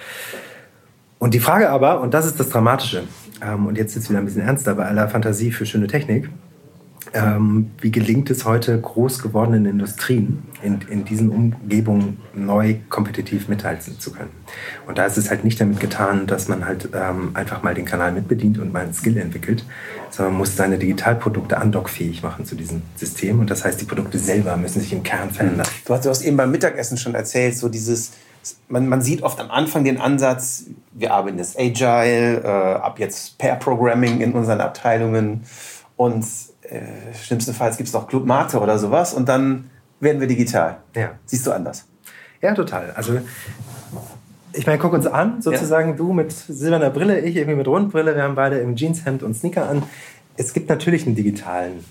Und 1.19 1.35
die 1.35 1.41
Frage 1.41 1.71
aber, 1.71 2.01
und 2.01 2.13
das 2.15 2.27
ist 2.27 2.39
das 2.39 2.51
Dramatische, 2.51 3.05
ähm, 3.43 3.67
und 3.67 3.79
jetzt 3.79 3.97
ist 3.97 4.09
wieder 4.11 4.19
ein 4.19 4.25
bisschen 4.25 4.43
ernster 4.43 4.75
bei 4.75 4.87
aller 4.87 5.09
Fantasie 5.09 5.51
für 5.51 5.67
schöne 5.67 5.87
Technik, 5.87 6.29
ähm, 7.13 7.71
wie 7.81 7.91
gelingt 7.91 8.31
es 8.31 8.45
heute 8.45 8.79
groß 8.79 9.23
gewordenen 9.23 9.65
Industrien, 9.65 10.43
in, 10.63 10.81
in 10.91 11.05
diesen 11.05 11.31
Umgebungen 11.31 12.19
neu 12.35 12.77
kompetitiv 12.89 13.49
mithalten 13.49 13.99
zu 13.99 14.13
können? 14.13 14.31
Und 14.87 14.99
da 14.99 15.07
ist 15.07 15.17
es 15.17 15.31
halt 15.31 15.45
nicht 15.45 15.61
damit 15.61 15.81
getan, 15.81 16.27
dass 16.27 16.49
man 16.49 16.67
halt 16.67 16.91
ähm, 16.95 17.31
einfach 17.35 17.63
mal 17.63 17.75
den 17.75 17.85
Kanal 17.85 18.13
mitbedient 18.13 18.59
und 18.59 18.73
mal 18.73 18.83
einen 18.83 18.93
Skill 18.93 19.17
entwickelt, 19.17 19.65
sondern 20.11 20.35
man 20.35 20.39
muss 20.41 20.57
seine 20.57 20.79
Digitalprodukte 20.79 21.57
andockfähig 21.59 22.23
machen 22.23 22.45
zu 22.45 22.55
diesem 22.55 22.83
System. 22.97 23.41
Und 23.41 23.51
das 23.51 23.65
heißt, 23.65 23.81
die 23.81 23.87
Produkte 23.87 24.19
selber 24.19 24.57
müssen 24.57 24.81
sich 24.81 24.93
im 24.93 25.03
Kern 25.03 25.31
verändern. 25.31 25.67
Du 25.85 25.95
hast, 25.95 26.05
du 26.05 26.11
hast 26.11 26.23
eben 26.23 26.37
beim 26.37 26.51
Mittagessen 26.51 26.99
schon 26.99 27.15
erzählt, 27.15 27.57
so 27.57 27.69
dieses 27.69 28.13
man, 28.69 28.89
man 28.89 29.03
sieht 29.03 29.23
oft 29.23 29.41
am 29.41 29.51
Anfang 29.51 29.85
den 29.85 30.01
Ansatz, 30.01 30.67
wir 30.93 31.13
arbeiten 31.13 31.39
jetzt 31.39 31.59
agile, 31.59 32.43
äh, 32.43 32.47
ab 32.47 32.99
jetzt 32.99 33.39
Pair 33.39 33.57
Programming 33.57 34.21
in 34.21 34.33
unseren 34.33 34.61
Abteilungen 34.61 35.45
und 35.97 36.25
äh, 36.63 37.15
schlimmstenfalls 37.15 37.77
gibt 37.77 37.89
es 37.89 37.93
noch 37.93 38.09
Club 38.09 38.27
Mate 38.27 38.59
oder 38.61 38.79
sowas 38.79 39.15
und 39.15 39.29
dann 39.29 39.71
werden 40.01 40.21
wir 40.21 40.27
digital. 40.27 40.79
Ja. 40.95 41.13
Siehst 41.25 41.47
du 41.47 41.53
anders? 41.53 41.87
Ja, 42.43 42.55
total. 42.55 42.93
Also 42.95 43.19
ich 44.53 44.67
meine, 44.67 44.79
guck 44.79 44.93
uns 44.93 45.07
an, 45.07 45.43
sozusagen 45.43 45.91
ja. 45.91 45.97
du 45.97 46.13
mit 46.13 46.33
silberner 46.33 46.91
Brille, 46.91 47.21
ich 47.21 47.37
irgendwie 47.37 47.57
mit 47.57 47.69
Rundbrille, 47.69 48.15
wir 48.15 48.23
haben 48.23 48.35
beide 48.35 48.59
im 48.59 48.77
Jeanshemd 48.77 49.23
und 49.23 49.35
Sneaker 49.35 49.69
an. 49.69 49.83
Es 50.37 50.53
gibt 50.53 50.69
natürlich 50.69 51.07
einen 51.07 51.15
digitalen, 51.15 51.85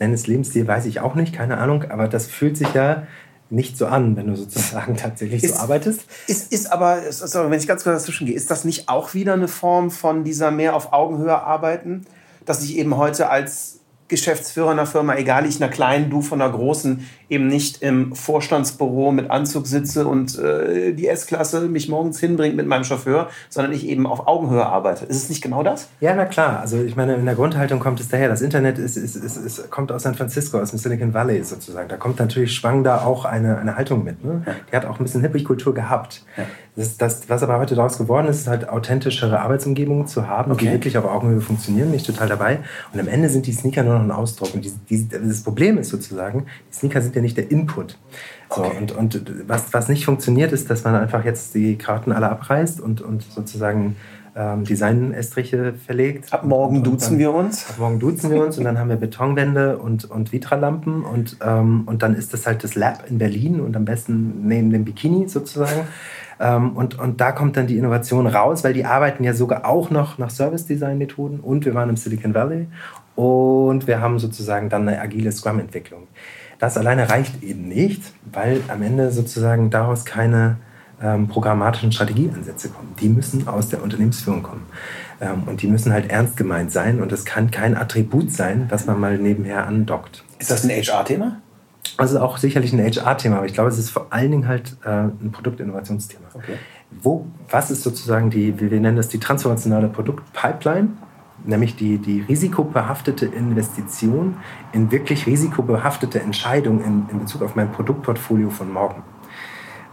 nenn 0.00 0.12
es 0.12 0.26
Lebensstil, 0.26 0.66
weiß 0.66 0.86
ich 0.86 1.00
auch 1.00 1.14
nicht, 1.14 1.34
keine 1.34 1.58
Ahnung, 1.58 1.84
aber 1.90 2.08
das 2.08 2.26
fühlt 2.26 2.56
sich 2.56 2.72
ja 2.74 3.04
nicht 3.50 3.78
so 3.78 3.86
an, 3.86 4.16
wenn 4.16 4.26
du 4.26 4.36
sozusagen 4.36 4.96
tatsächlich 4.96 5.42
ist, 5.42 5.54
so 5.54 5.60
arbeitest. 5.60 6.02
Ist, 6.26 6.52
ist 6.52 6.70
aber, 6.72 7.02
ist, 7.02 7.34
wenn 7.34 7.52
ich 7.52 7.66
ganz 7.66 7.84
kurz 7.84 8.02
dazwischen 8.02 8.26
gehe, 8.26 8.34
ist 8.34 8.50
das 8.50 8.64
nicht 8.64 8.88
auch 8.88 9.14
wieder 9.14 9.34
eine 9.34 9.48
Form 9.48 9.90
von 9.90 10.24
dieser 10.24 10.50
mehr 10.50 10.74
auf 10.74 10.92
Augenhöhe 10.92 11.40
arbeiten, 11.40 12.06
dass 12.44 12.62
ich 12.62 12.76
eben 12.76 12.96
heute 12.96 13.30
als 13.30 13.80
Geschäftsführer 14.08 14.70
einer 14.70 14.86
Firma, 14.86 15.16
egal 15.16 15.46
ich 15.46 15.62
einer 15.62 15.70
kleinen, 15.70 16.10
du 16.10 16.22
von 16.22 16.40
einer 16.40 16.50
großen, 16.50 17.06
eben 17.28 17.46
nicht 17.46 17.82
im 17.82 18.14
Vorstandsbüro 18.14 19.12
mit 19.12 19.30
Anzug 19.30 19.66
sitze 19.66 20.06
und 20.06 20.38
äh, 20.38 20.92
die 20.92 21.08
S-Klasse 21.08 21.62
mich 21.68 21.88
morgens 21.88 22.18
hinbringt 22.20 22.56
mit 22.56 22.66
meinem 22.66 22.84
Chauffeur, 22.84 23.28
sondern 23.48 23.72
ich 23.72 23.86
eben 23.86 24.06
auf 24.06 24.26
Augenhöhe 24.26 24.64
arbeite. 24.64 25.04
Ist 25.04 25.24
es 25.24 25.28
nicht 25.28 25.42
genau 25.42 25.62
das? 25.62 25.88
Ja, 26.00 26.14
na 26.14 26.24
klar. 26.24 26.60
Also 26.60 26.82
ich 26.82 26.96
meine, 26.96 27.14
in 27.14 27.26
der 27.26 27.34
Grundhaltung 27.34 27.80
kommt 27.80 28.00
es 28.00 28.08
daher. 28.08 28.28
Das 28.28 28.40
Internet 28.40 28.78
ist, 28.78 28.96
ist, 28.96 29.16
ist, 29.16 29.36
ist 29.36 29.70
kommt 29.70 29.92
aus 29.92 30.02
San 30.04 30.14
Francisco, 30.14 30.58
aus 30.58 30.70
dem 30.70 30.78
Silicon 30.78 31.12
Valley 31.12 31.42
sozusagen. 31.44 31.88
Da 31.88 31.96
kommt 31.96 32.18
natürlich 32.18 32.54
schwang 32.54 32.82
da 32.82 33.04
auch 33.04 33.24
eine, 33.24 33.58
eine 33.58 33.76
Haltung 33.76 34.04
mit. 34.04 34.24
Ne? 34.24 34.42
Ja. 34.46 34.54
Die 34.72 34.76
hat 34.76 34.86
auch 34.86 34.98
ein 34.98 35.02
bisschen 35.02 35.20
Hippie-Kultur 35.20 35.74
gehabt. 35.74 36.24
Ja. 36.36 36.44
Das, 36.76 36.96
das, 36.96 37.28
was 37.28 37.42
aber 37.42 37.58
heute 37.58 37.74
daraus 37.74 37.98
geworden 37.98 38.28
ist, 38.28 38.38
ist 38.38 38.46
halt 38.46 38.68
authentischere 38.68 39.40
Arbeitsumgebungen 39.40 40.06
zu 40.06 40.28
haben, 40.28 40.52
okay. 40.52 40.66
die 40.66 40.70
wirklich 40.70 40.96
auf 40.96 41.04
Augenhöhe 41.06 41.40
funktionieren. 41.40 41.88
Bin 41.88 41.96
ich 41.96 42.04
total 42.04 42.28
dabei. 42.28 42.60
Und 42.92 43.00
am 43.00 43.08
Ende 43.08 43.28
sind 43.28 43.46
die 43.46 43.52
Sneaker 43.52 43.82
nur 43.82 43.94
noch 43.94 44.04
ein 44.04 44.12
Ausdruck. 44.12 44.54
Und 44.54 44.64
die, 44.64 44.72
die, 44.88 45.08
das 45.08 45.42
Problem 45.42 45.76
ist 45.78 45.88
sozusagen, 45.88 46.46
die 46.70 46.76
Sneaker 46.76 47.02
sind 47.02 47.16
ja 47.18 47.22
nicht 47.22 47.36
der 47.36 47.50
Input. 47.50 47.98
So, 48.50 48.62
okay. 48.62 48.78
und 48.78 48.92
und 48.92 49.22
was, 49.46 49.72
was 49.74 49.88
nicht 49.88 50.04
funktioniert, 50.04 50.52
ist, 50.52 50.70
dass 50.70 50.84
man 50.84 50.94
einfach 50.94 51.24
jetzt 51.24 51.54
die 51.54 51.76
Karten 51.76 52.12
alle 52.12 52.28
abreißt 52.30 52.80
und, 52.80 53.00
und 53.00 53.22
sozusagen 53.22 53.96
ähm, 54.38 54.64
Design-Estriche 54.64 55.74
verlegt. 55.74 56.32
Ab 56.32 56.44
morgen 56.44 56.84
duzen 56.84 57.12
dann, 57.12 57.18
wir 57.18 57.34
uns. 57.34 57.68
Ab 57.68 57.78
morgen 57.78 57.98
duzen 57.98 58.30
wir 58.30 58.42
uns 58.44 58.56
und 58.56 58.64
dann 58.64 58.78
haben 58.78 58.88
wir 58.88 58.96
Betonwände 58.96 59.78
und, 59.78 60.04
und 60.04 60.32
Vitralampen 60.32 61.02
und, 61.02 61.36
ähm, 61.44 61.82
und 61.86 62.02
dann 62.02 62.14
ist 62.14 62.32
das 62.32 62.46
halt 62.46 62.62
das 62.62 62.74
Lab 62.74 63.04
in 63.10 63.18
Berlin 63.18 63.60
und 63.60 63.76
am 63.76 63.84
besten 63.84 64.46
neben 64.46 64.70
dem 64.70 64.84
Bikini 64.84 65.28
sozusagen. 65.28 65.88
Ähm, 66.40 66.76
und, 66.76 66.98
und 66.98 67.20
da 67.20 67.32
kommt 67.32 67.56
dann 67.56 67.66
die 67.66 67.78
Innovation 67.78 68.28
raus, 68.28 68.62
weil 68.62 68.74
die 68.74 68.84
arbeiten 68.84 69.24
ja 69.24 69.34
sogar 69.34 69.66
auch 69.66 69.90
noch 69.90 70.18
nach 70.18 70.30
Service-Design-Methoden 70.30 71.40
und 71.40 71.64
wir 71.64 71.74
waren 71.74 71.88
im 71.88 71.96
Silicon 71.96 72.32
Valley 72.32 72.68
und 73.16 73.88
wir 73.88 74.00
haben 74.00 74.20
sozusagen 74.20 74.68
dann 74.68 74.86
eine 74.86 75.00
agile 75.00 75.32
Scrum-Entwicklung. 75.32 76.04
Das 76.58 76.76
alleine 76.76 77.08
reicht 77.08 77.42
eben 77.42 77.68
nicht, 77.68 78.02
weil 78.32 78.60
am 78.68 78.82
Ende 78.82 79.12
sozusagen 79.12 79.70
daraus 79.70 80.04
keine 80.04 80.56
ähm, 81.00 81.28
programmatischen 81.28 81.92
Strategieansätze 81.92 82.70
kommen. 82.70 82.94
Die 83.00 83.08
müssen 83.08 83.46
aus 83.46 83.68
der 83.68 83.82
Unternehmensführung 83.82 84.42
kommen. 84.42 84.66
Ähm, 85.20 85.44
und 85.46 85.62
die 85.62 85.68
müssen 85.68 85.92
halt 85.92 86.10
ernst 86.10 86.36
gemeint 86.36 86.72
sein 86.72 87.00
und 87.00 87.12
es 87.12 87.24
kann 87.24 87.50
kein 87.50 87.76
Attribut 87.76 88.32
sein, 88.32 88.66
was 88.68 88.86
man 88.86 88.98
mal 88.98 89.18
nebenher 89.18 89.66
andockt. 89.66 90.24
Ist 90.38 90.50
das 90.50 90.64
ein 90.64 90.70
HR-Thema? 90.70 91.40
Das 91.96 92.12
ist 92.12 92.16
auch 92.16 92.36
sicherlich 92.36 92.72
ein 92.72 92.80
HR-Thema, 92.80 93.38
aber 93.38 93.46
ich 93.46 93.54
glaube, 93.54 93.70
es 93.70 93.78
ist 93.78 93.90
vor 93.90 94.08
allen 94.10 94.30
Dingen 94.30 94.48
halt 94.48 94.76
äh, 94.84 94.88
ein 94.88 95.30
Produktinnovationsthema. 95.32 96.26
Okay. 96.34 96.54
Wo, 97.02 97.26
was 97.50 97.70
ist 97.70 97.82
sozusagen 97.82 98.30
die, 98.30 98.58
wir 98.58 98.80
nennen 98.80 98.96
das 98.96 99.08
die 99.08 99.18
transformationale 99.18 99.88
Produktpipeline? 99.88 100.88
Nämlich 101.48 101.76
die, 101.76 101.98
die 101.98 102.20
risikobehaftete 102.20 103.26
Investition 103.26 104.36
in 104.72 104.92
wirklich 104.92 105.26
risikobehaftete 105.26 106.20
Entscheidungen 106.20 106.84
in, 106.84 107.06
in 107.10 107.20
Bezug 107.20 107.42
auf 107.42 107.56
mein 107.56 107.72
Produktportfolio 107.72 108.50
von 108.50 108.70
morgen. 108.70 109.02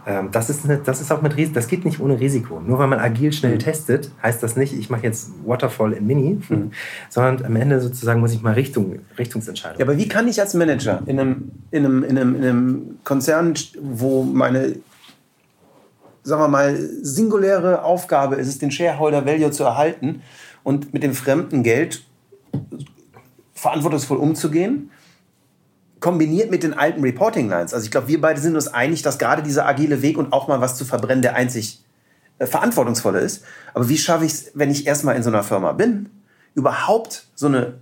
Ähm, 0.06 0.28
das 0.30 0.50
ist, 0.50 0.64
eine, 0.64 0.76
das 0.76 1.00
ist 1.00 1.10
auch 1.10 1.22
mit 1.22 1.36
Risiko, 1.36 1.54
das 1.54 1.66
geht 1.66 1.84
nicht 1.84 1.98
ohne 1.98 2.20
Risiko. 2.20 2.60
Nur 2.60 2.78
weil 2.78 2.86
man 2.86 3.00
agil 3.00 3.32
schnell 3.32 3.54
mhm. 3.54 3.58
testet, 3.60 4.10
heißt 4.22 4.42
das 4.42 4.56
nicht, 4.56 4.78
ich 4.78 4.90
mache 4.90 5.02
jetzt 5.02 5.30
Waterfall 5.44 5.94
in 5.94 6.06
Mini, 6.06 6.38
mhm. 6.48 6.70
sondern 7.08 7.44
am 7.44 7.56
Ende 7.56 7.80
sozusagen 7.80 8.20
muss 8.20 8.32
ich 8.32 8.42
mal 8.42 8.52
Richtung, 8.52 9.00
Richtungsentscheidungen. 9.18 9.80
Ja, 9.80 9.86
aber 9.86 9.96
wie 9.96 10.08
kann 10.08 10.28
ich 10.28 10.40
als 10.40 10.54
Manager 10.54 11.02
in 11.06 11.18
einem, 11.18 11.50
in 11.70 11.84
einem, 11.84 12.04
in 12.04 12.18
einem, 12.18 12.34
in 12.36 12.44
einem 12.44 12.98
Konzern, 13.02 13.54
wo 13.80 14.22
meine 14.22 14.76
sagen 16.22 16.42
wir 16.42 16.48
mal, 16.48 16.76
singuläre 17.02 17.84
Aufgabe 17.84 18.34
ist 18.34 18.48
es, 18.48 18.58
den 18.58 18.72
Shareholder 18.72 19.24
Value 19.24 19.52
zu 19.52 19.62
erhalten 19.62 20.22
und 20.66 20.92
mit 20.92 21.04
dem 21.04 21.14
fremden 21.14 21.62
Geld 21.62 22.04
verantwortungsvoll 23.54 24.18
umzugehen, 24.18 24.90
kombiniert 26.00 26.50
mit 26.50 26.64
den 26.64 26.74
alten 26.74 27.02
Reporting 27.02 27.48
Lines. 27.48 27.72
Also 27.72 27.84
ich 27.84 27.92
glaube, 27.92 28.08
wir 28.08 28.20
beide 28.20 28.40
sind 28.40 28.56
uns 28.56 28.66
einig, 28.66 29.02
dass 29.02 29.18
gerade 29.18 29.44
dieser 29.44 29.64
agile 29.64 30.02
Weg 30.02 30.18
und 30.18 30.32
auch 30.32 30.48
mal 30.48 30.60
was 30.60 30.74
zu 30.74 30.84
verbrennen 30.84 31.22
der 31.22 31.36
einzig 31.36 31.84
äh, 32.40 32.46
verantwortungsvolle 32.46 33.20
ist. 33.20 33.44
Aber 33.74 33.88
wie 33.88 33.96
schaffe 33.96 34.24
ich 34.24 34.32
es, 34.32 34.50
wenn 34.54 34.72
ich 34.72 34.88
erstmal 34.88 35.14
in 35.14 35.22
so 35.22 35.30
einer 35.30 35.44
Firma 35.44 35.70
bin, 35.70 36.08
überhaupt 36.56 37.28
so 37.36 37.46
eine, 37.46 37.74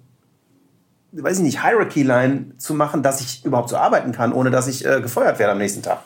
weiß 1.12 1.38
ich 1.38 1.42
nicht, 1.42 1.62
Hierarchy-Line 1.62 2.58
zu 2.58 2.74
machen, 2.74 3.02
dass 3.02 3.22
ich 3.22 3.46
überhaupt 3.46 3.70
so 3.70 3.78
arbeiten 3.78 4.12
kann, 4.12 4.34
ohne 4.34 4.50
dass 4.50 4.68
ich 4.68 4.84
äh, 4.84 5.00
gefeuert 5.00 5.38
werde 5.38 5.52
am 5.52 5.58
nächsten 5.58 5.80
Tag? 5.80 6.00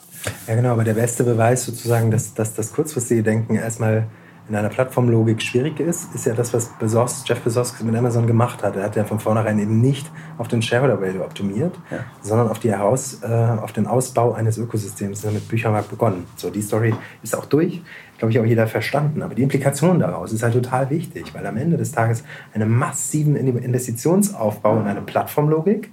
Ja, 0.46 0.54
genau, 0.54 0.74
aber 0.74 0.84
der 0.84 0.94
beste 0.94 1.24
Beweis 1.24 1.64
sozusagen, 1.64 2.12
dass, 2.12 2.34
dass 2.34 2.54
das 2.54 2.72
kurzfristige 2.72 3.24
Denken 3.24 3.56
erstmal 3.56 4.06
in 4.48 4.56
einer 4.56 4.70
Plattformlogik 4.70 5.42
schwierig 5.42 5.78
ist, 5.78 6.14
ist 6.14 6.24
ja 6.24 6.32
das, 6.32 6.54
was 6.54 6.70
Bezos, 6.78 7.22
Jeff 7.26 7.40
Bezos 7.40 7.78
mit 7.82 7.94
Amazon 7.94 8.26
gemacht 8.26 8.62
hat. 8.62 8.76
Er 8.76 8.84
hat 8.84 8.96
ja 8.96 9.04
von 9.04 9.20
vornherein 9.20 9.58
eben 9.58 9.80
nicht 9.80 10.10
auf 10.38 10.48
den 10.48 10.62
Shareholder 10.62 11.00
Value 11.00 11.22
optimiert, 11.22 11.78
ja. 11.90 11.98
sondern 12.22 12.48
auf, 12.48 12.58
die 12.58 12.70
Heraus, 12.70 13.20
äh, 13.22 13.26
auf 13.26 13.72
den 13.72 13.86
Ausbau 13.86 14.32
eines 14.32 14.56
Ökosystems 14.56 15.24
mit 15.24 15.48
Büchermarkt 15.48 15.90
begonnen. 15.90 16.26
So, 16.36 16.48
die 16.48 16.62
Story 16.62 16.94
ist 17.22 17.36
auch 17.36 17.44
durch, 17.44 17.82
glaube 18.16 18.32
ich, 18.32 18.40
auch 18.40 18.44
jeder 18.44 18.66
verstanden. 18.66 19.22
Aber 19.22 19.34
die 19.34 19.42
Implikation 19.42 19.98
daraus 19.98 20.32
ist 20.32 20.42
halt 20.42 20.54
total 20.54 20.88
wichtig, 20.88 21.34
weil 21.34 21.46
am 21.46 21.58
Ende 21.58 21.76
des 21.76 21.92
Tages 21.92 22.24
einen 22.54 22.70
massiven 22.70 23.36
Investitionsaufbau 23.36 24.80
in 24.80 24.86
eine 24.86 25.02
Plattformlogik 25.02 25.90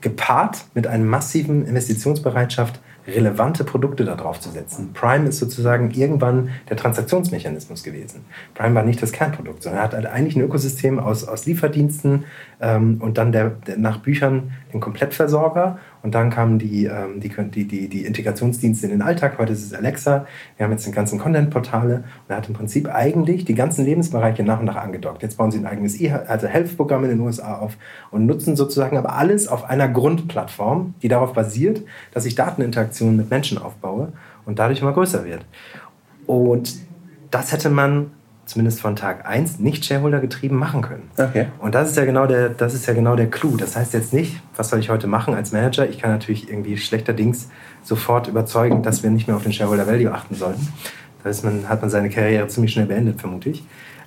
gepaart 0.00 0.64
mit 0.74 0.86
einer 0.86 1.04
massiven 1.04 1.66
Investitionsbereitschaft 1.66 2.80
relevante 3.08 3.64
Produkte 3.64 4.04
darauf 4.04 4.40
zu 4.40 4.50
setzen. 4.50 4.92
Prime 4.92 5.28
ist 5.28 5.38
sozusagen 5.38 5.90
irgendwann 5.90 6.50
der 6.68 6.76
Transaktionsmechanismus 6.76 7.82
gewesen. 7.82 8.24
Prime 8.54 8.74
war 8.74 8.82
nicht 8.82 9.02
das 9.02 9.12
Kernprodukt, 9.12 9.62
sondern 9.62 9.80
er 9.80 9.84
hat 9.84 9.94
halt 9.94 10.06
eigentlich 10.06 10.36
ein 10.36 10.42
Ökosystem 10.42 10.98
aus, 10.98 11.26
aus 11.26 11.46
Lieferdiensten 11.46 12.24
ähm, 12.60 12.98
und 13.00 13.18
dann 13.18 13.32
der, 13.32 13.50
der, 13.50 13.78
nach 13.78 13.98
Büchern 13.98 14.52
den 14.72 14.80
Komplettversorger 14.80 15.78
und 16.02 16.14
dann 16.14 16.30
kamen 16.30 16.58
die, 16.58 16.84
ähm, 16.84 17.20
die, 17.20 17.28
die, 17.28 17.66
die, 17.66 17.88
die 17.88 18.04
Integrationsdienste 18.04 18.86
in 18.86 18.92
den 18.92 19.02
Alltag. 19.02 19.38
Heute 19.38 19.52
ist 19.52 19.64
es 19.64 19.74
Alexa. 19.74 20.26
Wir 20.56 20.64
haben 20.64 20.72
jetzt 20.72 20.86
die 20.86 20.92
ganzen 20.92 21.18
Content-Portale. 21.18 21.96
Und 21.96 22.04
er 22.28 22.36
hat 22.36 22.48
im 22.48 22.54
Prinzip 22.54 22.88
eigentlich 22.88 23.44
die 23.44 23.54
ganzen 23.54 23.84
Lebensbereiche 23.84 24.44
nach 24.44 24.60
und 24.60 24.66
nach 24.66 24.76
angedockt. 24.76 25.22
Jetzt 25.22 25.36
bauen 25.36 25.50
sie 25.50 25.58
ein 25.58 25.66
eigenes 25.66 26.00
e 26.00 26.10
also 26.10 26.46
Health-Programm 26.46 27.04
in 27.04 27.10
den 27.10 27.20
USA 27.20 27.58
auf 27.58 27.76
und 28.10 28.26
nutzen 28.26 28.56
sozusagen 28.56 28.96
aber 28.96 29.14
alles 29.16 29.48
auf 29.48 29.64
einer 29.64 29.88
Grundplattform, 29.88 30.94
die 31.02 31.08
darauf 31.08 31.32
basiert, 31.32 31.82
dass 32.12 32.26
ich 32.26 32.34
Dateninteraktionen 32.34 33.16
mit 33.16 33.30
Menschen 33.30 33.58
aufbaue 33.58 34.12
und 34.46 34.58
dadurch 34.58 34.80
immer 34.80 34.92
größer 34.92 35.24
wird. 35.24 35.44
Und 36.26 36.76
das 37.30 37.52
hätte 37.52 37.70
man 37.70 38.12
zumindest 38.48 38.80
von 38.80 38.96
Tag 38.96 39.28
1 39.28 39.58
nicht 39.58 39.84
Shareholder 39.84 40.20
getrieben 40.20 40.56
machen 40.56 40.80
können. 40.80 41.10
Okay. 41.18 41.46
Und 41.58 41.74
das 41.74 41.90
ist 41.90 41.96
ja 41.96 42.06
genau 42.06 42.26
der, 42.26 42.48
das 42.48 42.72
ist 42.72 42.86
ja 42.86 42.94
genau 42.94 43.14
der 43.14 43.28
Clou. 43.28 43.56
Das 43.56 43.76
heißt 43.76 43.92
jetzt 43.92 44.12
nicht, 44.12 44.40
was 44.56 44.70
soll 44.70 44.80
ich 44.80 44.88
heute 44.88 45.06
machen 45.06 45.34
als 45.34 45.52
Manager? 45.52 45.88
Ich 45.88 45.98
kann 45.98 46.10
natürlich 46.10 46.48
irgendwie 46.48 46.78
schlechterdings 46.78 47.48
sofort 47.82 48.26
überzeugen, 48.26 48.82
dass 48.82 49.02
wir 49.02 49.10
nicht 49.10 49.28
mehr 49.28 49.36
auf 49.36 49.42
den 49.42 49.52
Shareholder 49.52 49.86
Value 49.86 50.12
achten 50.12 50.34
sollten. 50.34 50.66
Da 51.22 51.30
ist 51.30 51.44
man, 51.44 51.68
hat 51.68 51.82
man 51.82 51.90
seine 51.90 52.08
Karriere 52.08 52.48
ziemlich 52.48 52.72
schnell 52.72 52.86
beendet, 52.86 53.20
vermute 53.20 53.50
ich. 53.50 53.64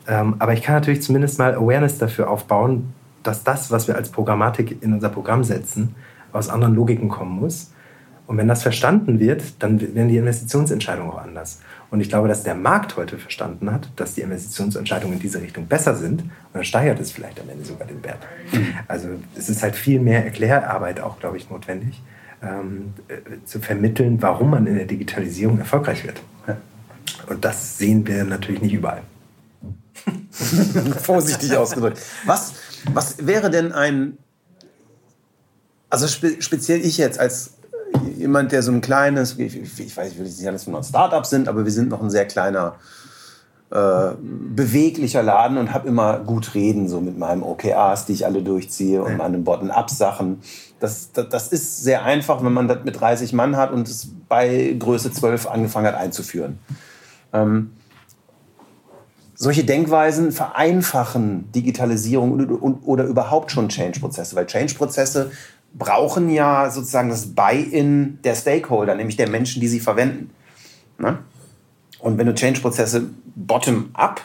Ähm, 0.08 0.36
aber 0.40 0.54
ich 0.54 0.64
kann 0.64 0.74
natürlich 0.74 1.04
zumindest 1.04 1.38
mal 1.38 1.54
Awareness 1.54 2.00
dafür 2.00 2.30
aufbauen, 2.30 2.94
dass 3.22 3.44
das, 3.44 3.70
was 3.70 3.88
wir 3.88 3.96
als 3.96 4.10
Programmatik 4.10 4.82
in 4.82 4.94
unser 4.94 5.10
Programm 5.10 5.44
setzen, 5.44 5.96
aus 6.34 6.50
anderen 6.50 6.74
Logiken 6.74 7.10
kommen 7.10 7.40
muss. 7.40 7.72
Und 8.26 8.38
wenn 8.38 8.48
das 8.48 8.64
verstanden 8.64 9.20
wird, 9.20 9.62
dann 9.62 9.80
werden 9.80 10.08
die 10.08 10.18
Investitionsentscheidungen 10.18 11.12
auch 11.12 11.22
anders. 11.22 11.60
Und 11.92 12.00
ich 12.00 12.10
glaube, 12.10 12.30
dass 12.30 12.44
der 12.44 12.56
Markt 12.56 12.96
heute 12.96 13.18
verstanden 13.18 13.72
hat, 13.72 13.90
dass 13.98 14.16
die 14.16 14.22
Investitionsentscheidungen 14.22 15.18
in 15.18 15.22
diese 15.22 15.42
Richtung 15.42 15.68
besser 15.68 15.96
sind. 15.96 16.22
Und 16.22 16.32
dann 16.54 16.64
steigert 16.64 17.00
es 17.02 17.12
vielleicht 17.12 17.40
am 17.40 17.50
Ende 17.50 17.66
sogar 17.66 17.86
den 17.86 18.02
Wert. 18.04 18.26
Also 18.88 19.10
es 19.36 19.50
ist 19.50 19.62
halt 19.62 19.76
viel 19.76 20.00
mehr 20.00 20.24
Erklärarbeit 20.24 21.02
auch, 21.02 21.20
glaube 21.20 21.36
ich, 21.36 21.50
notwendig, 21.50 22.02
ähm, 22.42 22.94
äh, 23.10 23.44
zu 23.46 23.60
vermitteln, 23.60 24.22
warum 24.22 24.52
man 24.52 24.66
in 24.68 24.76
der 24.76 24.86
Digitalisierung 24.86 25.60
erfolgreich 25.60 26.06
wird. 26.06 26.22
Und 27.28 27.46
das 27.46 27.78
sehen 27.78 28.08
wir 28.08 28.24
natürlich 28.24 28.62
nicht 28.62 28.74
überall. 28.74 29.02
Vorsichtig 31.02 31.56
ausgedrückt. 31.56 32.00
Was, 32.26 32.54
was 32.94 33.26
wäre 33.26 33.50
denn 33.50 33.72
ein, 33.72 34.18
also 35.90 36.08
spe 36.08 36.42
speziell 36.42 36.84
ich 36.86 36.98
jetzt 36.98 37.20
als 37.20 37.54
jemand, 38.22 38.52
der 38.52 38.64
so 38.64 38.72
ein 38.72 38.82
kleines, 38.82 39.38
ich, 39.38 39.80
ich 39.80 39.98
weiß, 39.98 40.12
ich 40.12 40.18
will 40.18 40.26
nicht 40.26 40.38
sagen, 40.38 40.54
dass 40.54 40.68
wir 40.68 40.72
noch 40.72 40.80
ein 40.80 40.86
Startup 40.86 41.26
sind, 41.26 41.48
aber 41.48 41.66
wir 41.66 41.72
sind 41.72 41.90
noch 41.90 42.02
ein 42.02 42.10
sehr 42.10 42.26
kleiner, 42.26 42.76
äh, 43.72 44.12
beweglicher 44.20 45.24
Laden 45.24 45.58
und 45.58 45.74
habe 45.74 45.88
immer 45.88 46.20
gut 46.20 46.56
reden, 46.56 46.90
so 46.90 47.00
mit 47.00 47.18
meinen 47.18 47.42
OKRs, 47.42 48.06
die 48.06 48.14
ich 48.14 48.26
alle 48.26 48.42
durchziehe 48.42 49.02
und 49.02 49.18
meinen 49.18 49.44
Bottom-up-Sachen. 49.44 50.42
Das, 50.80 51.12
das, 51.14 51.30
das, 51.30 51.48
ist 51.50 51.84
sehr 51.84 52.04
einfach, 52.04 52.44
wenn 52.44 52.52
man 52.54 52.68
das 52.68 52.84
mit 52.84 53.00
30 53.00 53.34
Mann 53.34 53.56
hat 53.56 53.72
und 53.72 53.88
es 53.88 54.10
bei 54.28 54.76
Größe 54.78 55.12
12 55.12 55.48
angefangen 55.48 55.88
hat 55.88 55.96
einzuführen. 55.96 56.60
Ähm, 57.32 57.72
solche 59.36 59.64
Denkweisen 59.64 60.32
vereinfachen 60.32 61.52
Digitalisierung 61.52 62.80
oder 62.84 63.06
überhaupt 63.06 63.52
schon 63.52 63.70
Change-Prozesse, 63.70 64.36
weil 64.36 64.46
Change-Prozesse 64.46 65.32
brauchen 65.74 66.30
ja 66.30 66.70
sozusagen 66.70 67.10
das 67.10 67.34
Buy-in 67.34 68.20
der 68.24 68.36
Stakeholder, 68.36 68.96
nämlich 68.96 69.18
der 69.18 69.30
Menschen, 69.30 69.62
die 69.62 69.68
sie 69.68 69.80
verwenden. 69.80 70.32
Ne? 70.98 71.20
Und 72.00 72.18
wenn 72.18 72.28
du 72.28 72.34
Change-Prozesse 72.34 73.10
bottom-up 73.36 74.22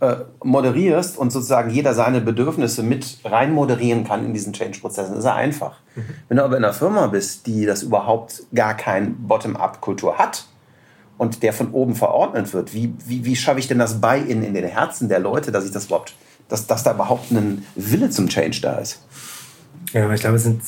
äh, 0.00 0.16
moderierst 0.42 1.18
und 1.18 1.30
sozusagen 1.30 1.70
jeder 1.70 1.94
seine 1.94 2.20
Bedürfnisse 2.20 2.82
mit 2.82 3.18
rein 3.24 3.52
moderieren 3.52 4.04
kann 4.04 4.24
in 4.24 4.32
diesen 4.32 4.52
Change-Prozessen, 4.52 5.16
ist 5.16 5.24
er 5.24 5.34
einfach. 5.34 5.76
Mhm. 5.94 6.04
Wenn 6.28 6.36
du 6.38 6.44
aber 6.44 6.56
in 6.56 6.64
einer 6.64 6.72
Firma 6.72 7.06
bist, 7.08 7.46
die 7.46 7.66
das 7.66 7.82
überhaupt 7.82 8.44
gar 8.54 8.74
kein 8.74 9.26
Bottom-up-Kultur 9.26 10.16
hat 10.16 10.46
und 11.18 11.42
der 11.42 11.52
von 11.52 11.72
oben 11.72 11.96
verordnet 11.96 12.54
wird, 12.54 12.72
wie, 12.72 12.94
wie, 13.04 13.24
wie 13.26 13.36
schaffe 13.36 13.58
ich 13.58 13.68
denn 13.68 13.78
das 13.78 14.00
Buy-in 14.00 14.42
in 14.42 14.54
den 14.54 14.64
Herzen 14.64 15.08
der 15.08 15.18
Leute, 15.18 15.52
dass 15.52 15.66
ich 15.66 15.70
das 15.70 15.86
überhaupt, 15.86 16.14
dass, 16.48 16.66
dass 16.66 16.82
da 16.82 16.94
überhaupt 16.94 17.30
ein 17.30 17.66
Wille 17.74 18.08
zum 18.08 18.28
Change 18.28 18.60
da 18.62 18.76
ist? 18.76 19.02
Ja, 19.92 20.04
aber 20.04 20.14
ich 20.14 20.20
glaube, 20.20 20.36
es 20.36 20.44
sind 20.44 20.62